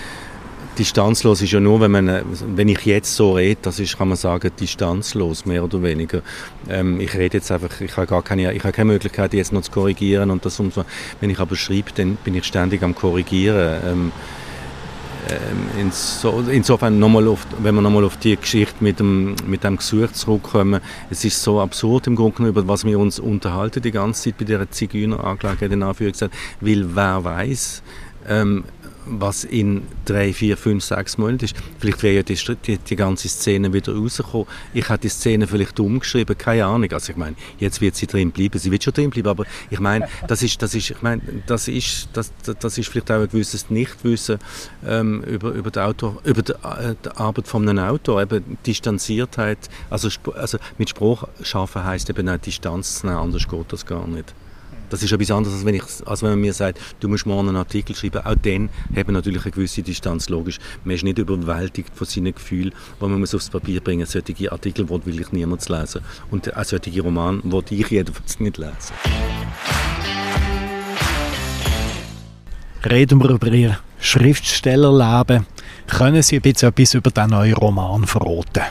distanzlos 0.78 1.42
ist 1.42 1.50
ja 1.50 1.60
nur, 1.60 1.80
wenn 1.80 1.90
man, 1.90 2.22
wenn 2.54 2.68
ich 2.68 2.84
jetzt 2.86 3.14
so 3.14 3.32
rede, 3.32 3.58
das 3.62 3.80
ist, 3.80 3.98
kann 3.98 4.08
man 4.08 4.16
sagen, 4.16 4.50
distanzlos, 4.58 5.44
mehr 5.44 5.64
oder 5.64 5.82
weniger. 5.82 6.22
Ähm, 6.68 7.00
ich 7.00 7.14
rede 7.14 7.38
jetzt 7.38 7.50
einfach, 7.50 7.80
ich 7.80 7.96
habe 7.96 8.06
gar 8.06 8.22
keine, 8.22 8.52
ich 8.52 8.62
habe 8.62 8.72
keine 8.72 8.92
Möglichkeit, 8.92 9.34
jetzt 9.34 9.52
noch 9.52 9.62
zu 9.62 9.72
korrigieren 9.72 10.30
und 10.30 10.44
das 10.44 10.60
umso, 10.60 10.84
wenn 11.20 11.30
ich 11.30 11.38
aber 11.40 11.56
schreibe, 11.56 11.90
dann 11.94 12.16
bin 12.16 12.34
ich 12.34 12.44
ständig 12.44 12.82
am 12.82 12.94
korrigieren. 12.94 13.80
Ähm, 13.84 14.12
ähm, 15.30 15.90
insofern 16.50 16.98
nochmal 16.98 17.36
wenn 17.58 17.74
wir 17.74 17.82
nochmal 17.82 18.04
auf 18.04 18.16
die 18.16 18.36
Geschichte 18.36 18.76
mit 18.80 18.98
dem, 18.98 19.34
mit 19.46 19.64
dem 19.64 19.76
Gesuch 19.76 20.12
zurückkommen, 20.12 20.80
es 21.10 21.24
ist 21.24 21.42
so 21.42 21.60
absurd 21.60 22.06
im 22.06 22.16
Grunde 22.16 22.48
über 22.48 22.66
was 22.66 22.84
wir 22.84 22.98
uns 22.98 23.18
unterhalten 23.18 23.82
die 23.82 23.90
ganze 23.90 24.24
Zeit 24.24 24.38
bei 24.38 24.44
dieser 24.44 24.70
Zigeuneranklage 24.70 25.66
in 25.66 25.82
Anführungszeichen, 25.82 26.36
weil 26.60 26.84
wer 26.94 27.24
weiß, 27.24 27.82
ähm, 28.28 28.64
was 29.08 29.44
in 29.44 29.82
drei, 30.04 30.32
vier, 30.32 30.56
fünf, 30.56 30.84
sechs 30.84 31.18
Monaten 31.18 31.44
ist. 31.44 31.56
Vielleicht 31.78 32.02
wäre 32.02 32.16
ja 32.16 32.22
die, 32.22 32.38
die, 32.66 32.78
die, 32.78 32.96
ganze 32.96 33.28
Szene 33.28 33.72
wieder 33.72 33.94
rausgekommen. 33.94 34.46
Ich 34.74 34.88
hätte 34.88 35.02
die 35.02 35.08
Szene 35.08 35.46
vielleicht 35.46 35.78
umgeschrieben, 35.80 36.36
keine 36.36 36.66
Ahnung. 36.66 36.90
Also 36.92 37.12
ich 37.12 37.16
meine, 37.16 37.36
jetzt 37.58 37.80
wird 37.80 37.96
sie 37.96 38.06
drin 38.06 38.30
bleiben, 38.30 38.58
sie 38.58 38.70
wird 38.70 38.84
schon 38.84 38.92
drin 38.92 39.10
bleiben, 39.10 39.28
aber 39.28 39.44
ich 39.70 39.80
meine, 39.80 40.08
das 40.26 40.42
ist, 40.42 40.60
das 40.62 40.74
ist, 40.74 40.90
ich 40.90 41.02
meine, 41.02 41.22
das 41.46 41.68
ist, 41.68 42.08
das, 42.12 42.32
das 42.60 42.78
ist 42.78 42.88
vielleicht 42.88 43.10
auch 43.10 43.20
ein 43.20 43.28
gewisses 43.28 43.70
Nichtwissen 43.70 44.38
ähm, 44.86 45.22
über, 45.22 45.50
über, 45.50 45.70
die 45.70 45.80
Autor, 45.80 46.20
über 46.24 46.42
die, 46.42 46.52
äh, 46.52 46.94
die 47.04 47.10
Arbeit 47.16 47.48
von 47.48 47.68
einem 47.68 47.84
Autor, 47.84 48.22
eben 48.22 48.58
Distanziertheit, 48.66 49.58
also, 49.90 50.08
also 50.34 50.58
mit 50.76 50.90
Spruch 50.90 51.24
schaffen 51.42 51.84
heisst 51.84 52.10
eben 52.10 52.28
auch 52.28 52.38
Distanz 52.38 53.00
zu 53.00 53.06
nehmen, 53.06 53.18
anders 53.18 53.48
geht 53.48 53.72
das 53.72 53.86
gar 53.86 54.06
nicht. 54.06 54.34
Das 54.90 55.02
ist 55.02 55.12
etwas 55.12 55.30
anderes, 55.30 55.54
als 55.56 55.64
wenn, 55.64 55.74
ich, 55.74 55.82
als 56.06 56.22
wenn 56.22 56.30
man 56.30 56.40
mir 56.40 56.52
sagt, 56.52 56.80
du 57.00 57.08
musst 57.08 57.26
morgen 57.26 57.48
einen 57.48 57.56
Artikel 57.56 57.94
schreiben. 57.94 58.24
Auch 58.24 58.34
dann 58.42 58.70
hat 58.96 59.06
man 59.06 59.14
natürlich 59.14 59.42
eine 59.42 59.50
gewisse 59.50 59.82
Distanz, 59.82 60.28
logisch. 60.28 60.58
Man 60.84 60.94
ist 60.96 61.04
nicht 61.04 61.18
überwältigt 61.18 61.94
von 61.94 62.06
seinen 62.06 62.34
Gefühlen, 62.34 62.72
die 63.00 63.04
man 63.04 63.20
muss 63.20 63.34
aufs 63.34 63.50
Papier 63.50 63.80
bringen 63.80 64.00
muss. 64.00 64.12
Solche 64.12 64.50
Artikel 64.50 64.88
will 64.88 65.04
wirklich 65.04 65.32
niemand 65.32 65.68
lesen. 65.68 66.02
Und 66.30 66.56
auch 66.56 66.64
solche 66.64 67.02
Romane 67.02 67.40
will 67.44 67.64
ich 67.70 67.88
jedenfalls 67.88 68.40
nicht 68.40 68.56
lesen. 68.56 68.94
Reden 72.88 73.22
wir 73.22 73.30
über 73.30 73.48
Ihr 73.48 73.78
Schriftstellerleben. 74.00 75.46
Können 75.88 76.22
Sie 76.22 76.36
ein 76.36 76.42
bisschen 76.42 76.68
etwas 76.68 76.94
über 76.94 77.10
diesen 77.10 77.30
neuen 77.30 77.54
Roman 77.54 78.06
verraten? 78.06 78.62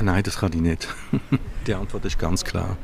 Nein, 0.00 0.22
das 0.22 0.38
kann 0.38 0.52
ich 0.52 0.60
nicht. 0.60 0.88
Die 1.66 1.74
Antwort 1.74 2.04
ist 2.04 2.18
ganz 2.18 2.44
klar. 2.44 2.76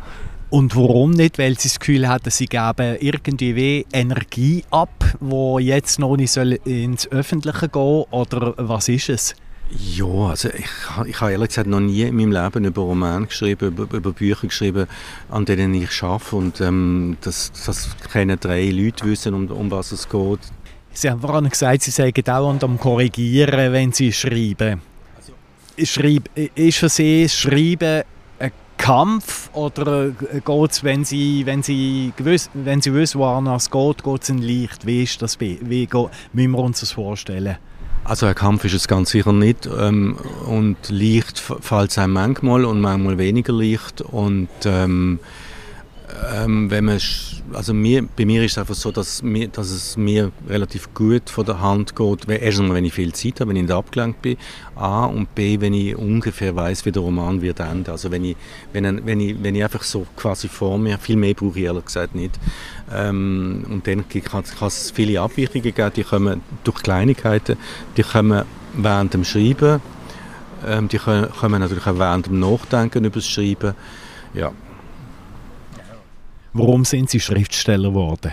Und 0.53 0.77
warum 0.77 1.13
nicht? 1.13 1.39
Weil 1.39 1.59
sie 1.59 1.69
das 1.69 1.81
Gefühl 1.81 2.07
hatten, 2.07 2.29
sie 2.29 2.45
geben 2.45 2.99
irgendwie 3.01 3.87
Energie 3.91 4.63
ab, 4.71 5.17
wo 5.19 5.59
jetzt 5.59 5.99
noch 5.99 6.15
nicht 6.15 6.37
ins 6.37 7.11
Öffentliche 7.11 7.71
gehen 7.71 8.05
Oder 8.11 8.53
was 8.59 8.87
ist 8.91 9.09
es? 9.09 9.35
Ja, 9.71 10.05
also 10.05 10.51
ich, 10.51 10.67
ich 11.07 11.21
habe 11.23 11.33
ehrlich 11.33 11.49
gesagt 11.49 11.69
noch 11.69 11.81
nie 11.81 12.03
in 12.03 12.15
meinem 12.15 12.33
Leben 12.33 12.67
über 12.67 12.83
Romane 12.83 13.29
geschrieben, 13.29 13.69
über, 13.69 13.97
über 13.97 14.13
Bücher 14.13 14.47
geschrieben, 14.47 14.89
an 15.31 15.47
denen 15.47 15.73
ich 15.73 16.03
arbeite. 16.03 16.37
Und 16.37 16.61
ähm, 16.61 17.17
das, 17.23 17.51
das 17.65 17.89
können 18.13 18.39
drei 18.39 18.69
Leute 18.69 19.07
wissen, 19.07 19.33
um, 19.33 19.47
um 19.47 19.71
was 19.71 19.91
es 19.93 20.07
geht. 20.07 20.41
Sie 20.93 21.09
haben 21.09 21.23
vorhin 21.23 21.49
gesagt, 21.49 21.81
Sie 21.81 21.91
seien 21.91 22.13
dauernd 22.13 22.63
am 22.63 22.79
Korrigieren, 22.79 23.73
wenn 23.73 23.93
Sie 23.93 24.13
schreiben. 24.13 24.83
Also, 25.17 25.33
Schreib, 25.87 26.29
ist 26.55 26.77
für 26.77 26.91
Sie 26.91 27.27
Schreiben 27.31 28.03
Kampf 28.83 29.49
oder 29.53 30.11
geht 30.11 30.71
es, 30.73 30.83
wenn 30.83 31.05
Sie, 31.05 31.47
wenn 31.47 31.63
Sie, 31.63 32.13
wenn 32.53 32.81
Sie 32.81 32.93
wissen, 32.93 33.21
woran 33.21 33.47
es 33.47 33.71
geht, 33.71 34.03
geht 34.03 34.23
es 34.23 34.29
Ihnen 34.29 34.43
leicht? 34.43 34.85
Wie 34.85 35.05
ist 35.05 35.23
das? 35.23 35.39
Wie 35.39 35.87
geht, 35.87 36.09
müssen 36.33 36.51
wir 36.51 36.59
uns 36.59 36.81
das 36.81 36.91
vorstellen? 36.91 37.59
Also 38.03 38.27
ein 38.27 38.35
Kampf 38.35 38.65
ist 38.65 38.75
es 38.75 38.89
ganz 38.89 39.11
sicher 39.11 39.33
nicht 39.33 39.67
ähm, 39.67 40.17
und 40.49 40.77
leicht 40.89 41.39
fällt 41.39 41.93
es 41.93 41.99
einem 41.99 42.15
manchmal 42.15 42.65
und 42.65 42.81
manchmal 42.81 43.19
weniger 43.19 43.53
leicht 43.53 44.01
und 44.01 44.49
ähm, 44.65 45.21
ähm, 46.35 46.71
wenn 46.71 46.85
man, 46.85 46.99
also 47.53 47.75
mir, 47.75 48.07
bei 48.17 48.25
mir 48.25 48.43
ist 48.45 48.53
es 48.53 48.59
einfach 48.59 48.75
so, 48.75 48.91
dass, 48.91 49.23
mir, 49.23 49.49
dass 49.49 49.71
es 49.71 49.97
mir 49.97 50.33
relativ 50.49 50.93
gut 50.95 51.31
von 51.31 51.45
der 51.45 51.61
Hand 51.61 51.97
geht. 51.97 52.29
Erstens 52.29 52.73
wenn 52.73 52.85
ich 52.85 52.93
viel 52.93 53.13
Zeit 53.13 53.41
habe, 53.41 53.51
wenn 53.51 53.57
ich 53.57 53.63
nicht 53.63 53.73
abgelenkt 53.73 54.23
bin. 54.23 54.37
A 54.75 55.07
und 55.07 55.35
B, 55.35 55.61
wenn 55.61 55.75
ich 55.75 55.97
ungefähr 55.97 56.55
weiß, 56.55 56.85
wie 56.85 56.93
der 56.93 57.03
Roman 57.03 57.41
wird 57.41 57.61
enden. 57.61 57.91
Also 57.91 58.11
wenn 58.11 58.25
ich, 58.25 58.37
wenn, 58.73 59.07
wenn, 59.07 59.21
ich, 59.21 59.43
wenn 59.43 59.55
ich 59.55 59.65
einfach 59.65 59.83
so 59.83 60.07
quasi 60.17 60.49
vor 60.49 60.79
mir, 60.79 60.99
viel 60.99 61.17
mehr 61.17 61.35
brauche 61.35 61.59
ich 61.59 61.65
ehrlich 61.65 61.87
gesagt 61.87 62.15
nicht. 62.15 62.39
Ähm, 62.93 63.65
und 63.69 63.87
dann 63.87 64.05
kann 64.09 64.45
es 64.67 64.91
viele 64.91 65.21
Abweichungen 65.21 65.63
geben, 65.63 65.93
die 65.97 66.05
kommen 66.05 66.43
durch 66.65 66.83
Kleinigkeiten, 66.83 67.57
die 67.97 68.03
kommen 68.03 68.45
während 68.75 69.15
dem 69.15 69.25
Schreiben, 69.25 69.81
ähm, 70.67 70.89
die 70.89 70.99
kommen 70.99 71.61
natürlich 71.61 71.87
auch 71.87 71.99
während 71.99 72.27
dem 72.27 72.41
Nachdenken 72.41 73.05
über 73.05 73.17
das 73.17 73.29
Schreiben. 73.29 73.75
Ja, 74.35 74.53
Warum 76.55 76.85
sind 76.85 77.09
Sie 77.09 77.21
Schriftsteller 77.21 77.89
geworden? 77.89 78.33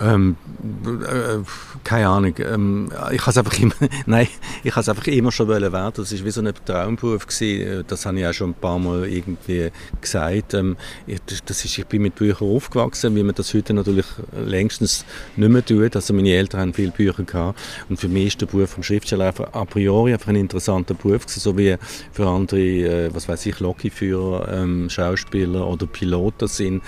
Ähm, 0.00 0.36
äh, 0.84 1.38
keine 1.84 2.08
Ahnung. 2.08 2.34
Ähm, 2.38 2.92
ich 3.10 3.26
habe 3.26 3.38
einfach 3.38 3.58
immer, 3.58 3.74
nein, 4.06 4.28
ich 4.64 4.74
habe 4.74 4.90
einfach 4.90 5.06
immer 5.06 5.32
schon 5.32 5.48
werden. 5.48 5.92
Das 5.96 6.12
ist 6.12 6.24
wie 6.24 6.30
so 6.30 6.40
ein 6.40 6.52
Traumberuf 6.64 7.26
gewesen. 7.26 7.84
Das 7.88 8.06
habe 8.06 8.18
ich 8.18 8.26
auch 8.26 8.32
schon 8.32 8.50
ein 8.50 8.54
paar 8.54 8.78
Mal 8.78 9.06
irgendwie 9.06 9.70
gesagt. 10.00 10.54
Ähm, 10.54 10.76
ich, 11.06 11.20
das 11.44 11.64
ist, 11.64 11.78
ich 11.78 11.86
bin 11.86 12.02
mit 12.02 12.14
Büchern 12.14 12.48
aufgewachsen, 12.48 13.14
wie 13.16 13.22
man 13.22 13.34
das 13.34 13.52
heute 13.52 13.74
natürlich 13.74 14.06
längstens 14.32 15.04
nicht 15.36 15.50
mehr 15.50 15.64
tut. 15.64 15.94
Also 15.94 16.14
meine 16.14 16.30
Eltern 16.30 16.60
haben 16.60 16.74
viele 16.74 16.90
Bücher 16.90 17.24
gehabt 17.24 17.58
und 17.88 17.98
für 17.98 18.08
mich 18.08 18.28
ist 18.28 18.40
der 18.40 18.46
Beruf 18.46 18.70
vom 18.70 18.82
Schriftsteller 18.82 19.26
einfach 19.26 19.52
a 19.52 19.64
priori 19.64 20.12
einfach 20.12 20.28
ein 20.28 20.36
interessanter 20.36 20.94
Beruf 20.94 21.26
gewesen, 21.26 21.40
so 21.40 21.58
wie 21.58 21.76
für 22.12 22.26
andere, 22.26 22.60
äh, 22.60 23.14
was 23.14 23.28
weiß 23.28 23.46
ich, 23.46 23.60
Lokführer, 23.60 24.48
ähm, 24.52 24.88
Schauspieler 24.88 25.66
oder 25.66 25.86
Piloten 25.86 26.48
sind. 26.48 26.82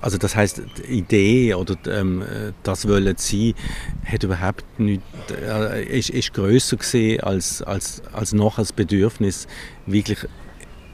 Also 0.00 0.18
das 0.18 0.34
heißt, 0.34 0.62
die 0.78 0.98
Idee 0.98 1.54
oder 1.54 1.76
ähm, 1.86 2.24
das 2.62 2.88
wollen 2.88 3.16
sie, 3.18 3.54
hat 4.04 4.22
überhaupt 4.22 4.64
nicht, 4.78 5.02
äh, 5.30 5.84
ist, 5.84 6.10
ist 6.10 6.32
größer 6.32 6.76
gesehen 6.76 7.20
als, 7.20 7.62
als, 7.62 8.02
als 8.12 8.32
noch 8.32 8.58
als 8.58 8.72
Bedürfnis, 8.72 9.46
wirklich 9.86 10.26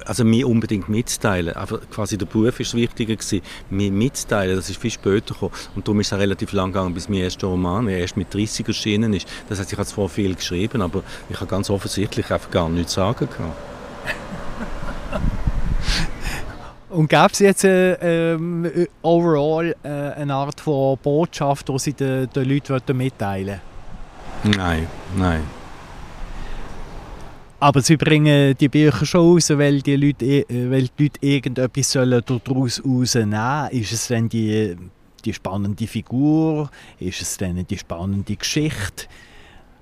also 0.06 0.24
mir 0.24 0.48
unbedingt 0.48 0.88
mitzuteilen. 0.88 1.54
Aber 1.54 1.78
quasi 1.78 2.16
der 2.16 2.26
Beruf 2.26 2.60
ist 2.60 2.74
wichtiger 2.74 3.16
gewesen, 3.16 3.42
mir 3.70 3.90
mitzuteilen. 3.90 4.56
Das 4.56 4.70
ist 4.70 4.80
viel 4.80 4.90
später 4.90 5.34
gekommen. 5.34 5.52
Und 5.74 5.86
darum 5.86 6.00
ist 6.00 6.12
es 6.12 6.18
relativ 6.18 6.52
lang 6.52 6.72
gegangen, 6.72 6.94
bis 6.94 7.08
mein 7.08 7.20
erster 7.20 7.48
Roman 7.48 7.88
erst 7.88 8.16
mit 8.16 8.32
30 8.32 8.68
erschienen 8.68 9.12
ist. 9.12 9.28
Das 9.48 9.58
heißt, 9.58 9.72
ich 9.72 9.78
habe 9.78 9.88
zwar 9.88 10.08
viel 10.08 10.34
geschrieben, 10.34 10.82
aber 10.82 11.02
ich 11.28 11.36
habe 11.36 11.50
ganz 11.50 11.70
offensichtlich 11.70 12.30
einfach 12.30 12.50
gar 12.50 12.68
nichts 12.68 12.94
sagen 12.94 13.28
können. 13.28 13.52
Und 16.96 17.10
gäbe 17.10 17.28
es 17.30 17.38
jetzt 17.40 17.64
äh, 17.64 18.32
äh, 18.32 18.88
overall 19.02 19.76
äh, 19.82 19.88
eine 19.88 20.32
Art 20.32 20.58
von 20.58 20.96
Botschaft, 21.02 21.68
die 21.68 21.78
Sie 21.78 21.92
den, 21.92 22.26
den 22.30 22.48
Leuten 22.48 22.96
mitteilen? 22.96 23.60
Nein, 24.44 24.86
nein. 25.14 25.42
Aber 27.60 27.82
Sie 27.82 27.98
bringen 27.98 28.54
die 28.58 28.70
Bücher 28.70 29.04
schon 29.04 29.34
raus, 29.34 29.50
weil 29.50 29.82
die 29.82 29.96
Leute, 29.96 30.46
weil 30.48 30.88
die 30.98 31.02
Leute 31.02 31.18
irgendetwas 31.20 31.92
sollen 31.92 32.22
daraus 32.24 32.82
rausnehmen 32.82 33.68
Ist 33.72 33.92
es 33.92 34.08
denn 34.08 34.30
die, 34.30 34.74
die 35.22 35.34
spannende 35.34 35.86
Figur? 35.86 36.70
Ist 36.98 37.20
es 37.20 37.36
denn 37.36 37.66
die 37.66 37.76
spannende 37.76 38.36
Geschichte? 38.36 39.04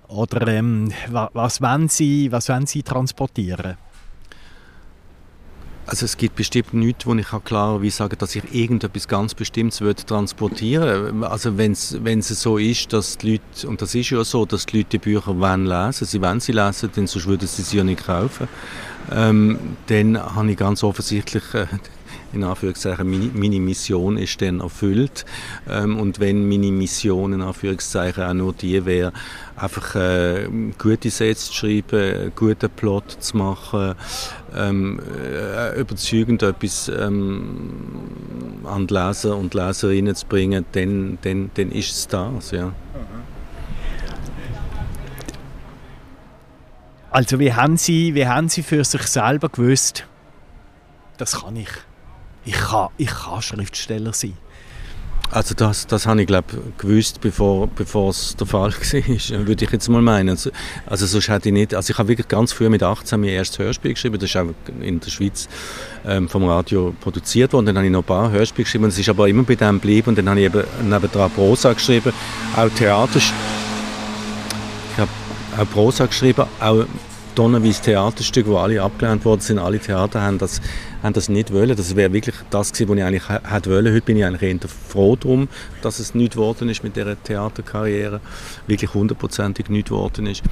Oder 0.09 0.49
ähm, 0.49 0.93
was, 1.11 1.63
wollen 1.63 1.89
Sie, 1.89 2.33
was 2.33 2.49
wollen 2.49 2.67
Sie 2.67 2.83
transportieren? 2.83 3.77
Also 5.87 6.07
es 6.07 6.17
gibt 6.17 6.37
bestimmt 6.37 6.73
nichts, 6.73 7.07
wo 7.07 7.15
ich 7.15 7.27
klarerweise 7.45 7.97
sagen 7.97 8.17
dass 8.19 8.35
ich 8.35 8.55
irgendetwas 8.55 9.07
ganz 9.07 9.35
Bestimmtes 9.35 9.81
würde 9.81 10.05
transportieren. 10.05 11.23
Also 11.25 11.59
wenn 11.59 11.73
es 11.73 12.29
so 12.29 12.57
ist, 12.57 12.93
dass 12.93 13.19
die 13.19 13.33
Leute, 13.33 13.69
und 13.69 13.83
das 13.83 13.95
ist 13.95 14.11
ja 14.11 14.25
so, 14.25 14.47
dass 14.47 14.65
die 14.67 14.79
Leute 14.79 14.91
die 14.91 14.99
Bücher 14.99 15.39
wollen 15.39 15.67
lesen, 15.67 16.07
sie 16.07 16.23
wollen 16.23 16.41
sie 16.41 16.53
lesen, 16.53 16.91
denn 16.97 17.07
sonst 17.07 17.27
würden 17.27 17.47
sie 17.47 17.63
sie 17.63 17.77
ja 17.77 17.85
nicht 17.85 18.07
kaufen, 18.07 18.49
ähm, 19.13 19.77
dann 19.87 20.19
habe 20.19 20.51
ich 20.51 20.57
ganz 20.57 20.83
offensichtlich 20.83 21.43
äh, 21.53 21.67
in 22.35 22.45
Anführungszeichen, 22.45 23.33
meine, 23.35 23.61
Mission 23.61 24.17
ist 24.17 24.41
dann 24.43 24.61
erfüllt. 24.61 25.25
Ähm, 25.69 25.99
und 25.99 26.21
wenn 26.21 26.49
meine 26.49 26.71
Mission 26.71 27.33
in 27.33 27.43
Anführungszeichen 27.43 28.23
auch 28.23 28.35
nur 28.35 28.53
die 28.53 28.85
wäre, 28.85 29.13
einfach 29.57 29.95
äh, 29.95 30.49
gute 30.79 31.11
Sätze 31.11 31.47
zu 31.47 31.53
schreiben, 31.55 32.33
guten 32.35 32.71
Plot 32.71 33.17
zu 33.21 33.37
machen, 33.37 33.95
ähm, 34.57 35.01
äh, 35.23 35.81
überzeugend 35.81 36.43
etwas 36.43 36.89
ähm, 36.89 38.61
an 38.65 38.87
die 38.87 38.95
Leser 38.95 39.37
und 39.37 39.55
Leserinnen 39.55 40.15
zu 40.15 40.27
bringen, 40.27 40.65
dann, 40.73 41.19
dann, 41.23 41.51
dann 41.55 41.71
ist 41.71 41.91
es 41.91 42.09
das, 42.09 42.51
ja. 42.51 42.73
Also 47.11 47.39
wie 47.39 47.53
haben, 47.53 47.77
Sie, 47.77 48.17
wie 48.17 48.27
haben 48.27 48.49
Sie 48.49 48.65
für 48.65 48.83
sich 48.83 49.03
selber 49.03 49.49
gewusst, 49.49 50.05
das 51.17 51.41
kann 51.43 51.55
ich? 51.55 51.69
Ich 52.45 52.55
kann, 52.55 52.89
ich 52.97 53.11
kann 53.11 53.43
Schriftsteller 53.43 54.13
sein. 54.13 54.37
Also 55.31 55.55
das, 55.55 55.87
das 55.87 56.07
habe 56.07 56.21
ich 56.21 56.29
glaube 56.29 56.47
gewusst, 56.79 57.21
bevor, 57.21 57.67
bevor 57.67 58.11
es 58.11 58.37
der 58.37 58.47
Fall 58.47 58.73
war, 58.73 59.47
würde 59.47 59.65
ich 59.65 59.71
jetzt 59.71 59.89
mal 59.89 60.03
meinen. 60.03 60.29
Also, 60.29 60.51
also 60.87 61.07
sonst 61.07 61.29
hätte 61.29 61.49
ich 61.49 61.53
nicht, 61.53 61.75
also 61.75 61.91
ich 61.91 61.99
habe 61.99 62.09
wirklich 62.09 62.29
ganz 62.29 62.53
früh 62.53 62.69
mit 62.69 62.83
18 62.83 63.19
mein 63.19 63.31
erstes 63.31 63.59
Hörspiel 63.59 63.95
geschrieben, 63.95 64.19
das 64.19 64.31
ist 64.31 64.37
auch 64.37 64.47
in 64.81 65.01
der 65.01 65.11
Schweiz 65.11 65.49
ähm, 66.07 66.29
vom 66.29 66.45
Radio 66.45 66.95
produziert 67.01 67.53
worden, 67.53 67.67
dann 67.67 67.77
habe 67.77 67.87
ich 67.87 67.93
noch 67.93 68.03
ein 68.03 68.07
paar 68.07 68.31
Hörspiele 68.31 68.65
geschrieben, 68.65 68.85
es 68.85 68.99
ist 68.99 69.09
aber 69.09 69.29
immer 69.29 69.43
bei 69.43 69.57
dem 69.57 69.81
geblieben. 69.81 70.11
Und 70.11 70.19
dann 70.19 70.29
habe 70.29 70.39
ich 70.41 70.47
eben 70.47 70.63
nebenan 70.83 71.31
Prosa 71.31 71.73
geschrieben, 71.73 72.13
auch 72.55 72.69
Theater, 72.69 73.19
ich 73.19 73.33
habe 74.99 75.11
auch 75.59 75.71
Prosa 75.71 76.07
geschrieben, 76.07 76.45
auch 76.61 76.85
tonnenweise 77.35 77.83
Theaterstücke, 77.83 78.51
die 78.51 78.57
alle 78.57 78.83
abgelehnt 78.83 79.25
worden 79.25 79.41
sind, 79.41 79.59
alle 79.59 79.79
Theater 79.79 80.23
haben 80.23 80.39
das 80.39 80.61
haben 81.05 81.13
das 81.13 81.29
nicht 81.29 81.53
wollen. 81.53 81.77
Das 81.77 81.95
wäre 81.95 82.13
wirklich 82.13 82.35
das 82.51 82.73
gewesen, 82.73 82.89
was 82.89 82.97
ich 82.97 83.05
eigentlich 83.05 83.29
hätte 83.29 83.71
wollen. 83.71 83.95
Heute 83.95 84.01
bin 84.01 84.17
ich 84.17 84.25
eigentlich 84.25 84.43
eher 84.43 84.69
froh 84.89 85.17
darum, 85.17 85.49
dass 85.83 85.99
es 85.99 86.15
nicht 86.15 86.33
geworden 86.33 86.69
ist 86.71 86.83
mit 86.83 86.97
dieser 86.97 87.23
Theaterkarriere. 87.23 88.21
Wirklich 88.67 88.95
hundertprozentig 88.95 89.69
nicht 89.69 89.89
geworden 89.89 90.27
ist. 90.27 90.43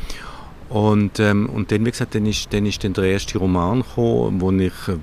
Und, 0.68 1.20
ähm, 1.20 1.48
und 1.48 1.70
dann, 1.72 1.84
wie 1.84 1.90
gesagt, 1.90 2.14
dann 2.14 2.26
ist, 2.26 2.52
dann 2.52 2.66
ist 2.66 2.84
dann 2.84 2.92
der 2.92 3.04
erste 3.04 3.38
Roman 3.38 3.82
gekommen, 3.82 4.40
wo 4.40 4.50
ich, 4.52 4.72
äh, 4.88 4.98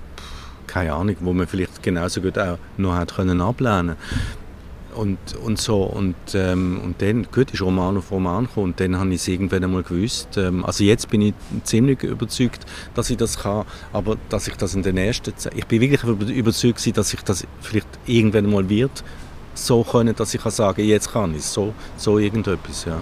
keine 0.68 0.94
Ahnung, 0.94 1.15
wo 1.20 1.34
man 1.34 1.48
vielleicht 1.48 1.82
genauso 1.82 2.22
gut 2.22 2.38
auch 2.38 2.58
noch 2.78 2.98
hätte 3.00 3.15
können 3.15 3.42
ablehnen 3.42 3.96
und, 4.95 5.17
und 5.43 5.60
so. 5.60 5.84
Und, 5.84 6.15
ähm, 6.34 6.82
und 6.84 7.02
dann, 7.02 7.28
gut, 7.32 7.52
ist 7.52 7.62
Roman 7.62 7.97
auf 7.97 8.12
Roman 8.12 8.45
gekommen. 8.45 8.71
Und 8.71 8.80
dann 8.80 8.97
habe 8.97 9.10
ich 9.10 9.21
es 9.21 9.28
irgendwann 9.28 9.63
einmal 9.63 9.84
gewusst. 9.84 10.38
Ähm, 10.38 10.65
also 10.65 10.84
jetzt 10.84 11.10
bin 11.10 11.21
ich 11.21 11.34
ziemlich 11.63 12.04
überzeugt, 12.04 12.65
dass 12.93 13.10
ich 13.10 13.17
das 13.17 13.39
kann. 13.39 13.65
Aber 13.93 14.17
dass 14.30 14.47
ich 14.47 14.56
das 14.56 14.75
in 14.75 14.84
den 14.84 14.97
ersten 14.97 15.36
Zeit, 15.38 15.54
ich 15.56 15.65
bin 15.65 15.82
wirklich 15.82 16.04
überzeugt 16.04 16.80
dass 16.97 17.13
ich 17.13 17.21
das 17.21 17.45
vielleicht 17.62 17.88
irgendwann 18.06 18.45
einmal 18.45 18.69
wird 18.69 19.04
so 19.54 19.84
können, 19.84 20.15
dass 20.15 20.34
ich 20.34 20.41
kann 20.41 20.52
sagen, 20.52 20.86
jetzt 20.86 21.12
kann 21.12 21.36
ich. 21.36 21.43
So, 21.43 21.73
so 21.97 22.17
irgendetwas, 22.17 22.86
ja. 22.86 23.02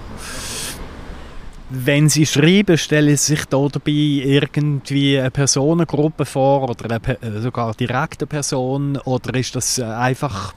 Wenn 1.69 2.08
Sie 2.08 2.26
schreiben, 2.26 2.78
stellen 2.78 3.17
Sie 3.17 3.36
sich 3.36 3.45
da 3.45 3.67
dabei 3.67 3.91
irgendwie 3.91 5.19
eine 5.19 5.32
Personengruppe 5.32 6.26
vor 6.26 6.69
oder 6.69 6.89
eine, 6.89 7.21
äh, 7.21 7.41
sogar 7.41 7.76
eine 7.78 8.28
Person 8.28 8.97
oder 9.04 9.36
ist 9.36 9.56
das 9.56 9.78
äh, 9.78 9.84
einfach 9.84 10.54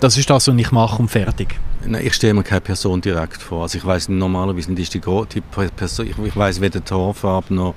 das 0.00 0.16
ist 0.16 0.28
das, 0.28 0.48
was 0.48 0.56
ich 0.56 0.72
mache 0.72 1.00
und 1.00 1.08
fertig. 1.08 1.58
Nein, 1.84 2.06
ich 2.06 2.14
stelle 2.14 2.34
mir 2.34 2.42
keine 2.42 2.60
Person 2.60 3.00
direkt 3.00 3.42
vor. 3.42 3.62
Also 3.62 3.78
ich 3.78 3.84
weiß 3.84 4.08
normalerweise 4.08 4.70
nicht, 4.70 4.82
ist 4.82 4.94
die, 4.94 5.00
die 5.34 5.40
Person, 5.40 6.06
ich, 6.06 6.18
ich 6.18 6.36
weiß 6.36 6.60
weder 6.60 6.80
die 6.80 6.94
Haarfarbe 6.94 7.52
noch, 7.54 7.74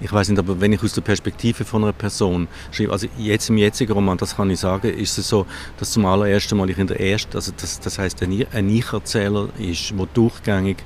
ich 0.00 0.12
weiß 0.12 0.28
nicht, 0.28 0.38
aber 0.38 0.60
wenn 0.60 0.72
ich 0.72 0.82
aus 0.82 0.92
der 0.92 1.02
Perspektive 1.02 1.64
von 1.64 1.84
einer 1.84 1.92
Person 1.92 2.48
schreibe, 2.72 2.92
also 2.92 3.06
jetzt 3.16 3.48
im 3.50 3.58
jetzigen 3.58 3.92
Roman, 3.92 4.18
das 4.18 4.36
kann 4.36 4.50
ich 4.50 4.60
sagen, 4.60 4.88
ist 4.88 5.18
es 5.18 5.28
so, 5.28 5.46
dass 5.78 5.92
zum 5.92 6.04
allerersten 6.06 6.56
Mal 6.58 6.68
ich 6.70 6.78
in 6.78 6.88
der 6.88 7.00
ersten, 7.00 7.36
also 7.36 7.52
das, 7.56 7.78
das 7.78 7.98
heißt 7.98 8.22
ein 8.22 8.68
Ich-Erzähler 8.68 9.48
ist, 9.58 9.90
der 9.90 10.06
durchgängig 10.12 10.78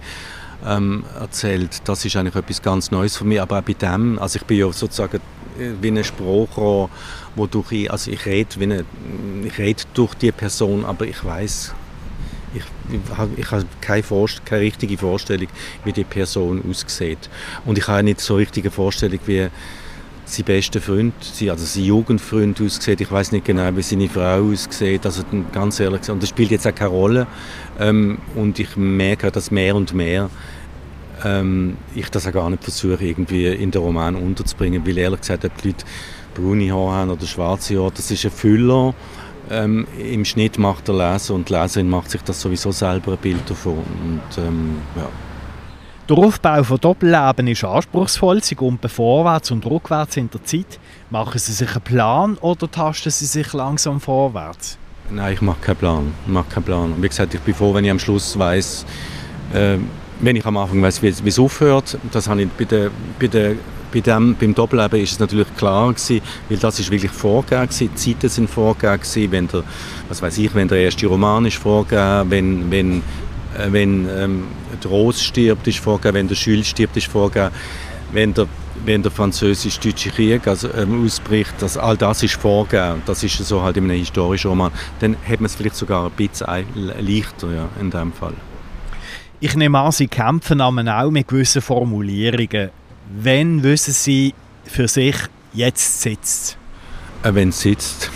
ähm, 0.67 1.05
erzählt, 1.19 1.81
das 1.85 2.05
ist 2.05 2.17
eigentlich 2.17 2.35
etwas 2.35 2.62
ganz 2.62 2.91
Neues 2.91 3.17
für 3.17 3.25
mich, 3.25 3.41
aber 3.41 3.59
auch 3.59 3.62
bei 3.62 3.75
dem, 3.75 4.19
also 4.19 4.37
ich 4.37 4.45
bin 4.45 4.59
ja 4.59 4.73
sozusagen 4.73 5.21
wie 5.59 5.88
ein 5.88 6.05
Sprachrohr, 6.05 6.90
wodurch 7.37 7.73
ich, 7.73 7.90
also 7.90 8.11
ich 8.11 8.25
rede, 8.27 8.49
wie 8.59 8.64
eine, 8.64 8.85
ich 9.44 9.59
rede 9.59 9.83
durch 9.94 10.14
die 10.14 10.33
Person, 10.33 10.85
aber 10.85 11.07
ich 11.07 11.25
weiß, 11.25 11.75
ich, 12.55 12.62
ich, 12.90 13.38
ich 13.38 13.51
habe 13.51 13.66
keine, 13.81 14.03
keine 14.44 14.62
richtige 14.62 14.97
Vorstellung, 14.97 15.49
wie 15.85 15.92
die 15.92 16.05
Person 16.05 16.62
aussieht. 16.68 17.29
Und 17.66 17.79
ich 17.79 17.87
habe 17.88 18.03
nicht 18.03 18.21
so 18.21 18.37
richtige 18.37 18.71
Vorstellung, 18.71 19.21
wie 19.27 19.49
sein 20.25 20.44
bester 20.44 20.81
Freund, 20.81 21.14
also 21.49 21.64
sein 21.64 21.85
Jugendfreund 21.85 22.61
aussieht. 22.61 23.01
Ich 23.01 23.11
weiß 23.11 23.33
nicht 23.33 23.47
genau, 23.47 23.75
wie 23.77 23.83
seine 23.83 24.09
Frau 24.09 24.42
aussieht. 24.42 25.05
Also 25.07 25.23
ganz 25.53 25.81
ehrlich 25.81 26.01
gesagt, 26.01 26.14
und 26.14 26.23
das 26.23 26.29
spielt 26.29 26.51
jetzt 26.51 26.66
auch 26.66 26.75
keine 26.75 26.90
Rolle. 26.90 27.27
Ähm, 27.79 28.18
und 28.35 28.59
ich 28.59 28.77
merke, 28.77 29.31
dass 29.31 29.51
mehr 29.51 29.75
und 29.75 29.94
mehr 29.94 30.31
ähm, 31.25 31.77
ich 31.95 32.11
das 32.11 32.27
auch 32.27 32.33
gar 32.33 32.51
nicht 32.51 32.63
versuche, 32.63 33.05
irgendwie 33.05 33.47
in 33.47 33.71
den 33.71 33.83
Roman 33.83 34.15
unterzubringen, 34.15 34.87
weil 34.87 34.99
ehrlich 34.99 35.21
gesagt, 35.21 35.45
ob 35.45 35.57
die 35.63 35.69
Leute 35.69 35.85
braune 36.35 36.73
Haare 36.73 36.93
haben 36.93 37.11
oder 37.11 37.27
schwarze 37.27 37.79
Haare, 37.79 37.93
das 37.95 38.11
ist 38.11 38.25
ein 38.25 38.31
Füller. 38.31 38.95
Ähm, 39.51 39.87
Im 39.99 40.25
Schnitt 40.25 40.59
macht 40.59 40.89
der 40.89 40.95
Leser 40.95 41.35
und 41.35 41.49
die 41.49 41.55
Leserin 41.55 41.89
macht 41.89 42.11
sich 42.11 42.23
das 42.23 42.41
sowieso 42.41 42.71
selber 42.71 43.13
ein 43.13 43.19
Bild 43.19 43.49
davon. 43.49 43.79
Und, 43.79 44.39
ähm, 44.39 44.77
ja. 44.95 45.09
Der 46.09 46.17
Aufbau 46.17 46.63
von 46.63 46.79
Doppelleben 46.79 47.49
ist 47.49 47.65
anspruchsvoll. 47.65 48.43
Sie 48.43 48.55
gehen 48.55 48.79
vorwärts 48.87 49.51
und 49.51 49.65
rückwärts 49.67 50.17
in 50.17 50.31
der 50.31 50.43
Zeit. 50.43 50.79
Machen 51.11 51.39
Sie 51.39 51.53
sich 51.53 51.71
einen 51.71 51.83
Plan 51.83 52.37
oder 52.39 52.71
tasten 52.71 53.11
Sie 53.11 53.27
sich 53.27 53.53
langsam 53.53 54.01
vorwärts? 54.01 54.79
Nein, 55.11 55.35
ich 55.35 55.43
mache 55.43 55.61
keinen 55.61 55.77
Plan. 55.77 56.13
Ich 56.27 56.33
mache 56.33 56.49
keinen 56.51 56.65
Plan. 56.65 56.95
Wie 56.99 57.09
gesagt, 57.09 57.35
ich 57.35 57.41
bin 57.41 57.55
froh, 57.55 57.75
wenn 57.75 57.85
ich 57.85 57.91
am 57.91 57.99
Schluss 57.99 58.39
weiß, 58.39 58.87
äh, 59.55 59.79
wenn 60.21 60.37
ich 60.37 60.47
am 60.47 60.57
Anfang 60.57 60.83
weiß, 60.83 61.03
wie, 61.03 61.09
es 61.09 61.39
aufhört, 61.39 61.99
das 62.13 62.29
habe 62.29 62.43
ich 62.43 62.49
bei 62.51 62.65
der, 62.65 62.91
bei 63.19 63.27
der 63.27 63.55
bei 63.91 64.01
dem, 64.01 64.37
beim 64.39 64.55
Doppelleben 64.55 65.01
ist 65.01 65.13
es 65.13 65.19
natürlich 65.19 65.49
klar 65.57 65.89
gewesen, 65.93 66.21
weil 66.49 66.59
das 66.59 66.79
ist 66.79 66.91
wirklich 66.91 67.11
vorgegeben 67.11 67.69
gewesen, 67.69 67.91
die 67.95 68.15
Zeiten 68.15 68.29
sind 68.29 68.51
vorgegeben 68.51 69.01
gewesen, 69.01 69.33
wenn 69.33 69.49
der, 69.49 69.65
was 70.09 70.21
weiß 70.21 70.39
ich, 70.39 70.55
wenn 70.55 70.69
der 70.69 70.79
erste 70.79 71.07
Roman 71.07 71.47
ist 71.47 71.57
vorgegeben, 71.57 72.31
wenn, 72.31 72.71
wenn, 72.71 72.99
äh, 73.57 73.73
wenn 73.73 74.07
ähm, 74.15 74.45
der 74.83 74.91
Rose 74.91 75.23
stirbt, 75.23 75.67
ist 75.67 75.79
vorgegeben, 75.79 76.17
wenn 76.17 76.29
der 76.29 76.37
Jules 76.37 76.67
stirbt, 76.67 76.97
ist 76.97 77.07
vorgegeben, 77.07 77.55
wenn 78.13 78.35
der 78.35 78.47
wenn 78.85 79.03
der 79.03 79.11
französisch-deutsche 79.11 80.11
Krieg 80.11 80.47
also, 80.47 80.69
ähm, 80.73 81.05
ausbricht, 81.05 81.55
dass 81.59 81.77
all 81.77 81.97
das 81.97 82.23
ist 82.23 82.35
vorgegeben, 82.35 83.03
das 83.07 83.25
ist 83.25 83.37
so 83.39 83.61
halt 83.61 83.77
in 83.77 83.85
einem 83.85 83.99
historischen 83.99 84.51
Roman, 84.51 84.71
dann 85.01 85.17
hat 85.29 85.41
man 85.41 85.47
es 85.47 85.57
vielleicht 85.57 85.75
sogar 85.75 86.07
ein 86.07 86.13
bisschen 86.13 86.47
leichter 86.77 87.53
ja, 87.53 87.69
in 87.81 87.91
dem 87.91 88.13
Fall. 88.13 88.35
Ich 89.40 89.55
nehme 89.55 89.79
an, 89.79 89.92
Sie 89.92 90.09
kämpfen 90.09 90.61
auch 90.61 90.72
mit 90.72 91.29
gewissen 91.29 91.62
Formulierungen. 91.62 92.70
Wenn 93.09 93.62
wissen 93.62 93.94
Sie 93.94 94.35
für 94.64 94.88
sich, 94.88 95.16
jetzt 95.53 96.03
sitzt 96.03 96.59
äh, 97.22 97.35
Wenn 97.35 97.51
es 97.51 97.61
sitzt. 97.61 98.11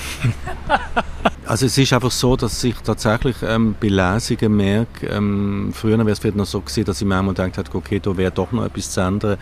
also 1.47 1.67
es 1.67 1.79
ist 1.79 1.93
einfach 1.93 2.11
so, 2.11 2.37
dass 2.37 2.63
ich 2.65 2.75
tatsächlich 2.77 3.37
ähm, 3.43 3.75
bei 3.81 3.89
Lesungen 3.89 4.57
merke, 4.57 5.07
ähm, 5.07 5.73
früher 5.73 5.99
wäre 5.99 6.11
es 6.11 6.19
vielleicht 6.19 6.37
noch 6.37 6.47
so 6.47 6.61
gewesen, 6.61 6.85
dass 6.85 7.01
ich 7.01 7.07
manchmal 7.07 7.35
gedacht 7.35 7.59
habe, 7.59 7.79
okay, 7.79 8.01
da 8.01 8.17
wäre 8.17 8.33
doch 8.33 8.53
noch 8.53 8.65
etwas 8.65 8.91
zu 8.91 9.01
ändern. 9.01 9.39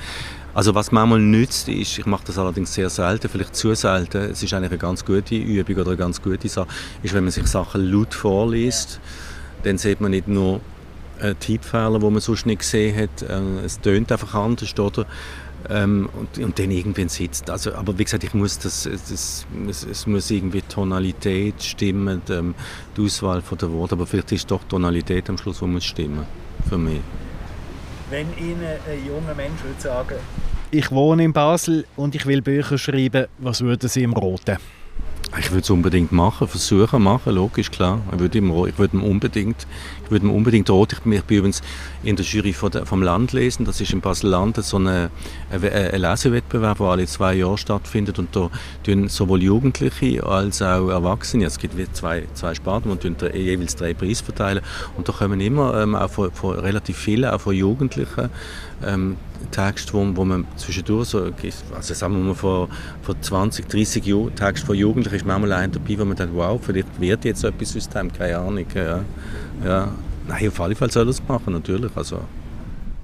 Also 0.53 0.75
was 0.75 0.93
manchmal 0.93 1.21
nützt 1.21 1.69
ist, 1.69 1.99
ich 1.99 2.07
mache 2.07 2.25
das 2.27 2.39
allerdings 2.39 2.75
sehr 2.75 2.91
selten, 2.91 3.29
vielleicht 3.29 3.55
zu 3.55 3.75
selten, 3.75 4.31
es 4.31 4.43
ist 4.43 4.53
eigentlich 4.53 4.71
eine 4.71 4.79
ganz 4.79 5.05
gute 5.05 5.37
Übung 5.37 5.77
oder 5.77 5.89
eine 5.89 5.97
ganz 5.97 6.21
gute 6.21 6.49
Sache, 6.49 6.69
ist, 7.03 7.15
wenn 7.15 7.25
man 7.25 7.31
sich 7.31 7.47
Sachen 7.47 7.91
laut 7.91 8.15
vorliest, 8.15 9.01
dann 9.63 9.79
sieht 9.79 10.01
man 10.01 10.11
nicht 10.11 10.27
nur 10.27 10.61
äh, 11.21 11.35
Tippfehler, 11.35 11.99
die 11.99 12.11
man 12.11 12.21
sonst 12.21 12.47
nicht 12.47 12.61
gesehen 12.61 12.97
hat. 12.97 13.23
Äh, 13.23 13.65
es 13.65 13.81
tönt 13.81 14.11
einfach 14.13 14.35
anders, 14.35 14.79
oder? 14.79 15.07
Ähm, 15.69 16.09
und, 16.19 16.43
und 16.43 16.59
dann 16.59 16.71
irgendwann 16.71 17.09
sitzt. 17.11 17.51
Also, 17.51 17.75
aber 17.75 17.99
wie 17.99 18.05
gesagt, 18.05 18.25
ich 18.25 18.33
muss 18.33 18.59
das, 18.59 18.89
das, 18.91 19.47
es, 19.69 19.85
es 19.85 20.07
muss 20.07 20.31
irgendwie 20.31 20.63
Tonalität 20.63 21.63
stimmen, 21.63 22.23
die, 22.27 22.33
ähm, 22.33 22.55
die 22.97 23.03
Auswahl 23.03 23.43
von 23.43 23.59
der 23.59 23.71
Worte, 23.71 23.95
aber 23.95 24.07
vielleicht 24.07 24.33
ist 24.33 24.51
doch 24.51 24.65
Tonalität 24.65 25.29
am 25.29 25.37
Schluss, 25.37 25.59
die 25.59 25.67
muss 25.67 25.85
stimmen, 25.85 26.25
für 26.69 26.79
mich. 26.79 27.01
Wenn 28.09 28.27
Ihnen 28.39 28.63
ein 28.63 29.07
junger 29.07 29.35
Mensch 29.35 29.63
würde 29.63 29.81
sagen, 29.81 30.17
ich 30.71 30.91
wohne 30.91 31.25
in 31.25 31.33
Basel 31.33 31.85
und 31.97 32.15
ich 32.15 32.27
will 32.27 32.43
Bücher 32.43 32.79
schreiben, 32.79 33.27
was 33.39 33.61
würden 33.61 33.89
Sie 33.89 34.03
ihm 34.03 34.15
raten? 34.15 34.57
Ich 35.39 35.53
würde 35.53 35.63
es 35.63 35.71
unbedingt 35.71 36.11
machen, 36.11 36.49
versuchen 36.49 37.03
machen, 37.03 37.35
logisch, 37.35 37.71
klar. 37.71 38.01
Ich 38.13 38.19
würde 38.19 38.39
ihm, 38.39 38.51
unbedingt, 38.51 39.67
ich 40.05 40.11
würde 40.11 40.27
ihm 40.27 40.33
unbedingt 40.33 40.69
raten. 40.69 41.13
Ich, 41.13 41.19
ich 41.19 41.25
bin 41.25 41.39
übrigens 41.39 41.63
in 42.03 42.17
der 42.17 42.25
Jury 42.25 42.53
vom 42.53 43.03
Land 43.03 43.33
lesen. 43.33 43.65
Das 43.65 43.81
ist 43.81 43.93
in 43.93 44.01
Basel-Land 44.01 44.57
so 44.65 44.79
ein 44.79 45.11
Lesewettbewerb, 45.53 46.79
der 46.79 46.87
alle 46.87 47.07
zwei 47.07 47.35
Jahre 47.35 47.59
stattfindet. 47.59 48.19
Und 48.19 48.35
da 48.35 48.51
tun 48.85 49.09
sowohl 49.09 49.43
Jugendliche 49.43 50.25
als 50.25 50.63
auch 50.63 50.89
Erwachsene, 50.89 51.45
es 51.45 51.59
gibt 51.59 51.75
zwei, 51.95 52.25
zwei 52.35 52.55
Sparten, 52.55 52.91
und 52.91 53.05
jeweils 53.05 53.77
drei 53.77 53.95
Preise 53.95 54.25
verteilen. 54.25 54.63
Und 54.97 55.09
da 55.09 55.13
kommen 55.13 55.41
immer 55.41 55.81
ähm, 55.81 55.95
auch 55.95 56.11
von, 56.11 56.31
von 56.33 56.59
relativ 56.59 56.97
vielen, 56.97 57.27
auch 57.27 57.41
von 57.41 57.55
Jugendlichen, 57.55 58.31
ähm, 58.87 59.17
Texte, 59.51 59.93
wo, 59.95 60.07
wo 60.15 60.25
man 60.25 60.47
zwischendurch 60.57 61.09
so, 61.09 61.31
also 61.75 61.95
sagen 61.95 62.15
wir 62.15 62.21
mal 62.21 62.35
vor, 62.35 62.69
vor 63.03 63.21
20, 63.21 63.69
30 63.69 64.05
Jahren, 64.05 64.35
Text 64.35 64.65
von 64.65 64.77
Jugendlichen 64.77 65.17
ist 65.17 65.27
manchmal 65.27 65.53
ein 65.53 65.73
dabei, 65.73 65.99
wo 65.99 66.05
man 66.05 66.17
denkt, 66.17 66.35
wow, 66.35 66.61
vielleicht 66.63 67.01
wird 67.01 67.25
jetzt 67.25 67.45
etwas 67.45 67.77
aus 67.77 67.89
dem, 67.89 68.13
keine 68.13 68.39
Ahnung. 68.39 68.67
Ja. 68.75 69.05
Ja. 69.65 69.93
Nein, 70.31 70.47
auf 70.47 70.61
alle 70.61 70.77
Fälle 70.77 70.93
soll 70.93 71.09
es 71.09 71.21
machen, 71.27 71.53
natürlich. 71.53 71.91
Also, 71.97 72.21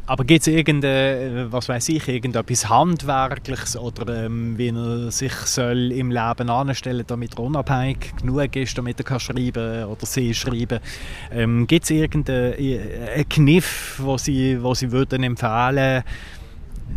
aber 0.08 0.24
gibt 0.24 0.42
es 0.42 0.46
irgendein, 0.46 1.50
was 1.50 1.68
weiß 1.68 1.88
ich, 1.88 2.06
irgendetwas 2.06 2.68
Handwerkliches 2.68 3.76
oder 3.76 4.26
ähm, 4.26 4.56
wie 4.56 4.68
er 4.68 5.10
sich 5.10 5.32
soll 5.32 5.90
im 5.90 6.12
Leben 6.12 6.48
anstellen 6.48 7.02
damit 7.04 7.34
er 7.34 7.40
unabhängig 7.40 8.14
genug 8.20 8.54
ist, 8.54 8.78
damit 8.78 9.00
er 9.00 9.04
kann 9.04 9.18
schreiben 9.18 9.84
oder 9.86 10.06
sie 10.06 10.32
schreiben 10.32 10.78
ähm, 11.32 11.66
Gibt 11.66 11.84
es 11.84 11.90
irgendeinen 11.90 12.52
äh, 12.52 13.24
Kniff, 13.28 13.98
wo 14.00 14.16
Sie, 14.16 14.62
wo 14.62 14.74
sie 14.74 14.92
würden 14.92 15.24
empfehlen 15.24 16.04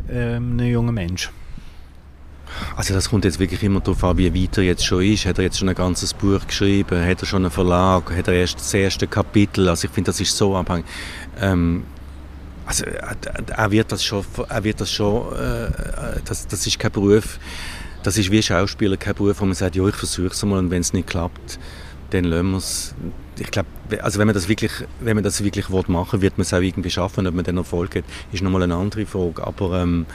ähm, 0.08 0.60
einem 0.60 0.72
jungen 0.72 0.94
Menschen? 0.94 1.39
Also 2.76 2.94
das 2.94 3.10
kommt 3.10 3.26
jetzt 3.26 3.40
wirklich 3.40 3.64
immer 3.64 3.80
darauf 3.80 4.04
an, 4.04 4.18
wie 4.18 4.34
weit 4.34 4.58
er 4.58 4.64
jetzt 4.64 4.86
schon 4.86 5.04
ist. 5.04 5.26
Hat 5.26 5.38
er 5.38 5.46
jetzt 5.46 5.60
schon 5.60 5.70
ein 5.70 5.76
ganzes 5.76 6.14
Buch 6.14 6.46
geschrieben? 6.46 7.06
Hat 7.06 7.22
er 7.22 7.26
schon 7.26 7.44
einen 7.44 7.52
Verlag? 7.52 8.12
Hat 8.16 8.28
er 8.28 8.34
erst 8.34 8.60
das 8.60 8.74
erste 8.74 9.08
Kapitel? 9.08 9.68
Also 9.70 9.88
ich 9.88 9.94
finde, 9.94 10.10
das 10.10 10.20
ist 10.20 10.36
so 10.36 10.56
abhängig. 10.56 10.86
Ähm, 11.40 11.84
also 12.66 12.86
er 12.86 13.72
wird 13.72 13.92
das 13.92 14.04
schon, 14.04 14.24
er 14.48 14.64
wird 14.64 14.80
das 14.80 14.92
schon, 14.92 15.34
äh, 15.34 15.72
das, 16.24 16.48
das 16.48 16.68
ist 16.68 16.78
kein 16.78 16.92
Beruf, 16.92 17.40
das 18.04 18.18
ist 18.18 18.30
wie 18.30 18.44
Schauspieler 18.44 18.96
kein 18.96 19.16
Beruf, 19.16 19.42
wo 19.42 19.46
man 19.46 19.56
sagt, 19.56 19.76
ja, 19.76 19.88
ich 19.88 19.96
versuche 19.96 20.28
es 20.28 20.46
mal 20.46 20.60
und 20.60 20.70
wenn 20.70 20.82
es 20.82 20.94
nicht 20.94 21.08
klappt, 21.08 21.58
dann 22.12 22.26
lassen 22.26 22.52
wir 22.52 22.58
es. 22.58 22.96
Ich 23.40 23.52
glaube, 23.52 23.70
also 24.02 24.20
wenn 24.20 24.28
man 24.28 24.36
das 24.36 24.48
wirklich, 24.48 24.72
wenn 25.00 25.16
man 25.16 25.24
das 25.24 25.44
wirklich 25.44 25.68
machen 25.70 25.88
will, 26.14 26.22
wird 26.22 26.38
man 26.38 26.44
es 26.44 26.54
auch 26.54 26.62
irgendwie 26.62 26.90
schaffen. 26.90 27.26
Ob 27.26 27.34
man 27.34 27.44
dann 27.44 27.58
Erfolg 27.58 27.96
hat, 27.96 28.04
ist 28.32 28.44
nochmal 28.44 28.64
eine 28.64 28.76
andere 28.76 29.06
Frage. 29.06 29.46
Aber 29.46 29.82
ähm, 29.82 30.06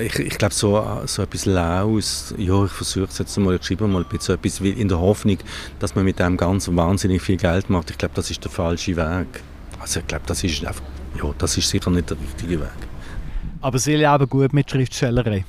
ich, 0.00 0.18
ich 0.18 0.38
glaube, 0.38 0.54
so, 0.54 1.02
so 1.06 1.22
etwas 1.22 1.46
Laus, 1.46 2.34
ja, 2.36 2.64
ich 2.64 2.72
versuche 2.72 3.08
es 3.08 3.18
jetzt 3.18 3.36
mal, 3.38 3.56
ich 3.56 3.64
schreibe 3.64 3.86
mal 3.86 4.02
ein 4.02 4.08
bisschen 4.08 4.20
so 4.20 4.32
etwas 4.34 4.60
in 4.60 4.88
der 4.88 5.00
Hoffnung, 5.00 5.38
dass 5.78 5.94
man 5.94 6.04
mit 6.04 6.18
dem 6.18 6.36
ganz 6.36 6.68
wahnsinnig 6.68 7.22
viel 7.22 7.36
Geld 7.36 7.70
macht. 7.70 7.90
Ich 7.90 7.98
glaube, 7.98 8.14
das 8.14 8.30
ist 8.30 8.42
der 8.44 8.50
falsche 8.50 8.96
Weg. 8.96 9.42
Also 9.80 10.00
ich 10.00 10.06
glaube, 10.06 10.24
das 10.26 10.42
ist 10.42 10.64
einfach 10.64 10.82
ja, 11.22 11.34
das 11.38 11.56
ist 11.56 11.68
sicher 11.68 11.90
nicht 11.90 12.10
der 12.10 12.18
richtige 12.18 12.60
Weg. 12.60 12.68
Aber 13.60 13.78
Sie 13.78 13.96
leben 13.96 14.28
gut 14.28 14.52
mit 14.52 14.70
Schriftstellerei? 14.70 15.44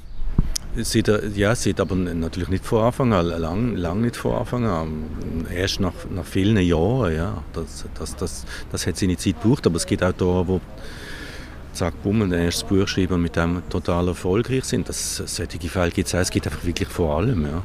Seit, 0.79 1.07
ja, 1.35 1.55
seit 1.55 1.79
aber 1.79 1.95
natürlich 1.95 2.49
nicht 2.49 2.63
von 2.63 2.83
Anfang 2.83 3.11
an, 3.11 3.25
lang, 3.25 3.75
lang 3.75 4.01
nicht 4.01 4.15
von 4.15 4.35
Anfang 4.35 4.65
an. 4.65 5.45
Erst 5.53 5.79
nach, 5.79 5.93
nach 6.11 6.23
vielen 6.23 6.57
Jahren, 6.57 7.15
ja. 7.15 7.43
Das, 7.53 7.85
das, 7.97 8.15
das, 8.15 8.45
das 8.71 8.85
hat 8.85 8.95
seine 8.95 9.17
Zeit 9.17 9.41
gebraucht, 9.41 9.65
aber 9.65 9.77
es 9.77 9.87
gibt 9.87 10.03
auch 10.03 10.11
da, 10.11 10.47
wo 10.47 10.61
zack, 11.77 12.01
bumm, 12.03 12.23
ein 12.23 12.31
erstes 12.31 12.63
Buch 12.63 12.87
schreiben 12.87 13.13
und 13.13 13.21
mit 13.21 13.35
dem 13.35 13.61
total 13.69 14.07
erfolgreich 14.09 14.65
sind. 14.65 14.89
Das, 14.89 15.17
solche 15.17 15.59
Fälle 15.69 15.91
gibt 15.91 16.07
es 16.07 16.15
auch, 16.15 16.19
es 16.19 16.29
gibt 16.29 16.47
einfach 16.47 16.65
wirklich 16.65 16.89
vor 16.89 17.17
allem, 17.17 17.43
ja. 17.43 17.61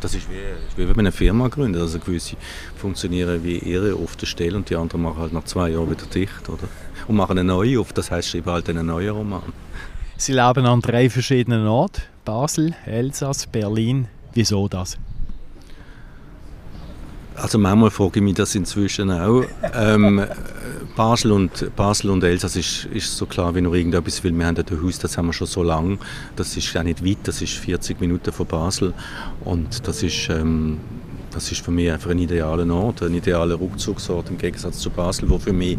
Das 0.00 0.14
ist 0.14 0.28
wie, 0.28 0.34
wie 0.76 0.86
wenn 0.86 0.96
man 0.96 1.06
eine 1.06 1.12
Firma 1.12 1.48
gründet. 1.48 1.80
Also 1.80 1.98
gewisse 1.98 2.36
funktionieren 2.76 3.42
wie 3.42 3.58
ihre 3.58 3.94
auf 3.94 4.16
der 4.16 4.26
Stelle 4.26 4.56
und 4.56 4.68
die 4.68 4.76
anderen 4.76 5.02
machen 5.02 5.18
halt 5.18 5.32
nach 5.32 5.44
zwei 5.44 5.70
Jahren 5.70 5.90
wieder 5.90 6.04
dicht, 6.06 6.48
oder? 6.48 6.68
Und 7.08 7.16
machen 7.16 7.38
eine 7.38 7.44
neue 7.44 7.80
auf, 7.80 7.92
das 7.92 8.10
heißt, 8.10 8.28
schreiben 8.28 8.50
halt 8.50 8.68
einen 8.68 8.86
neuen 8.86 9.10
Roman. 9.10 9.42
Sie 10.16 10.32
leben 10.32 10.66
an 10.66 10.80
drei 10.80 11.08
verschiedenen 11.08 11.66
Orten. 11.66 12.02
Basel, 12.24 12.74
Elsass, 12.86 13.46
Berlin. 13.46 14.08
Wieso 14.34 14.68
das? 14.68 14.98
Also 17.36 17.58
manchmal 17.58 17.90
frage 17.90 18.20
ich 18.20 18.22
mich 18.22 18.34
das 18.34 18.54
inzwischen 18.54 19.10
auch. 19.10 19.44
Ähm, 19.74 20.24
Basel, 20.96 21.32
und, 21.32 21.74
Basel 21.74 22.10
und 22.10 22.22
Elsass 22.22 22.54
ist, 22.54 22.84
ist 22.86 23.16
so 23.16 23.26
klar 23.26 23.54
wie 23.54 23.60
noch 23.60 23.74
irgendetwas, 23.74 24.22
weil 24.22 24.32
wir 24.32 24.46
haben 24.46 24.56
ein 24.56 24.82
Haus, 24.82 24.98
das 25.00 25.18
haben 25.18 25.26
wir 25.26 25.32
schon 25.32 25.48
so 25.48 25.62
lange. 25.62 25.98
Das 26.36 26.56
ist 26.56 26.76
auch 26.76 26.84
nicht 26.84 27.04
weit, 27.04 27.18
das 27.24 27.42
ist 27.42 27.54
40 27.54 28.00
Minuten 28.00 28.32
von 28.32 28.46
Basel. 28.46 28.94
Und 29.44 29.86
das 29.88 30.04
ist, 30.04 30.28
ähm, 30.30 30.78
das 31.32 31.50
ist 31.50 31.64
für 31.64 31.72
mich 31.72 31.90
einfach 31.90 32.10
ein 32.10 32.18
idealer 32.20 32.72
Ort, 32.72 33.02
ein 33.02 33.14
idealer 33.14 33.58
Rückzugsort 33.58 34.30
im 34.30 34.38
Gegensatz 34.38 34.78
zu 34.78 34.90
Basel, 34.90 35.28
wo 35.28 35.38
für 35.38 35.52
mich 35.52 35.78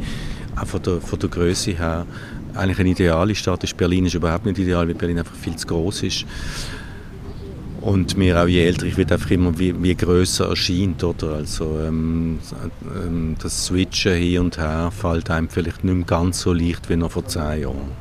auch 0.57 0.67
von 0.67 0.81
der, 0.81 0.99
von 0.99 1.17
der 1.17 1.29
Größe 1.29 1.71
her 1.71 2.05
eigentlich 2.53 2.79
eine 2.79 2.89
ideale 2.89 3.35
Stadt 3.35 3.63
ist. 3.63 3.77
Berlin 3.77 4.05
ist 4.05 4.15
überhaupt 4.15 4.45
nicht 4.45 4.57
ideal, 4.57 4.85
weil 4.87 4.95
Berlin 4.95 5.19
einfach 5.19 5.35
viel 5.35 5.55
zu 5.55 5.67
groß 5.67 6.03
ist. 6.03 6.25
Und 7.85 8.17
mir 8.17 8.41
auch 8.41 8.47
je 8.47 8.65
älter 8.65 8.87
ich 8.87 8.97
werde 8.97 9.13
einfach 9.13 9.29
immer 9.29 9.59
wie, 9.59 9.83
wie 9.83 9.93
größer 9.93 10.49
erscheint, 10.49 11.03
oder? 11.03 11.35
Also 11.35 11.79
ähm, 11.85 12.39
ähm, 12.95 13.35
das 13.39 13.67
Switchen 13.67 14.15
hier 14.15 14.41
und 14.41 14.57
her 14.57 14.89
fällt 14.89 15.29
einem 15.29 15.47
vielleicht 15.49 15.83
nicht 15.83 15.93
mehr 15.93 16.05
ganz 16.05 16.39
so 16.39 16.51
leicht 16.51 16.89
wie 16.89 16.95
noch 16.95 17.11
vor 17.11 17.27
zehn 17.27 17.61
Jahren. 17.61 17.91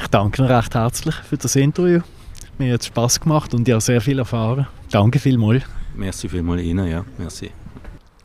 Ich 0.00 0.06
danke 0.06 0.40
Ihnen 0.40 0.50
recht 0.50 0.74
herzlich 0.74 1.14
für 1.16 1.36
das 1.36 1.54
Interview. 1.54 2.00
Mir 2.56 2.72
hat 2.72 2.80
es 2.80 2.86
Spass 2.86 3.20
gemacht 3.20 3.52
und 3.52 3.68
ich 3.68 3.72
habe 3.72 3.82
sehr 3.82 4.00
viel 4.00 4.18
erfahren. 4.18 4.66
Danke 4.90 5.18
vielmals. 5.18 5.64
Merci 5.94 6.30
vielmals 6.30 6.62
Ihnen, 6.62 6.86
ja. 6.88 7.04
Merci. 7.18 7.50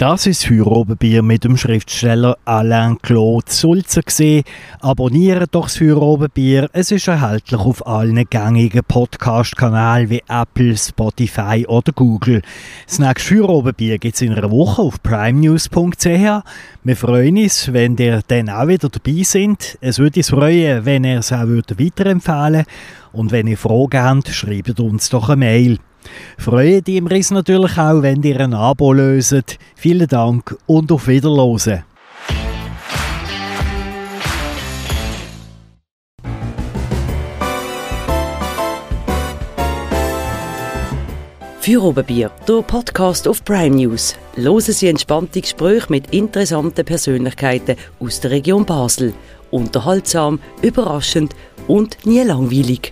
Das 0.01 0.25
ist 0.25 0.49
Heurobenbier 0.49 1.21
mit 1.21 1.43
dem 1.43 1.57
Schriftsteller 1.57 2.35
Alain 2.43 2.97
Claude 3.03 3.45
Sulzer 3.51 4.01
gesehen. 4.01 4.43
Abonniert 4.79 5.53
doch 5.53 5.65
das 5.65 5.79
Heurobenbier. 5.79 6.71
Es 6.73 6.89
ist 6.89 7.07
erhältlich 7.07 7.59
auf 7.61 7.85
allen 7.85 8.25
gängigen 8.27 8.81
Podcast-Kanälen 8.87 10.09
wie 10.09 10.23
Apple, 10.27 10.75
Spotify 10.75 11.67
oder 11.67 11.91
Google. 11.91 12.41
Das 12.87 12.97
nächste 12.97 13.35
Heurobenbier 13.35 13.99
gibt 13.99 14.15
es 14.15 14.23
in 14.23 14.33
einer 14.33 14.49
Woche 14.49 14.81
auf 14.81 15.03
primenews.ch. 15.03 16.43
Wir 16.83 16.97
freuen 16.97 17.37
uns, 17.37 17.71
wenn 17.71 17.95
ihr 17.97 18.21
dann 18.27 18.49
auch 18.49 18.67
wieder 18.67 18.89
dabei 18.89 19.21
seid. 19.21 19.77
Es 19.81 19.99
würde 19.99 20.21
uns 20.21 20.31
freuen, 20.31 20.83
wenn 20.83 21.03
ihr 21.03 21.19
es 21.19 21.31
auch 21.31 21.47
weiterempfehlen 21.47 22.65
Und 23.11 23.31
wenn 23.31 23.45
ihr 23.45 23.55
Fragen 23.59 24.01
habt, 24.01 24.29
schreibt 24.29 24.79
uns 24.79 25.09
doch 25.09 25.29
eine 25.29 25.37
Mail. 25.37 25.77
Freuen 26.37 26.83
die 26.83 26.97
im 26.97 27.07
Riss 27.07 27.31
natürlich 27.31 27.77
auch, 27.77 28.01
wenn 28.01 28.23
ihr 28.23 28.39
ein 28.39 28.53
Abo 28.53 28.93
löset. 28.93 29.57
Vielen 29.75 30.07
Dank 30.07 30.55
und 30.65 30.91
auf 30.91 31.07
Wiederhören. 31.07 31.83
Für 41.61 41.83
Oberbier, 41.83 42.31
der 42.47 42.63
Podcast 42.63 43.27
auf 43.27 43.45
Prime 43.45 43.75
News. 43.75 44.15
Hören 44.35 44.61
Sie 44.61 44.87
entspannte 44.87 45.41
Gespräche 45.41 45.85
mit 45.89 46.11
interessanten 46.11 46.83
Persönlichkeiten 46.83 47.75
aus 47.99 48.19
der 48.19 48.31
Region 48.31 48.65
Basel. 48.65 49.13
Unterhaltsam, 49.51 50.39
überraschend 50.63 51.35
und 51.67 52.03
nie 52.03 52.23
langweilig. 52.23 52.91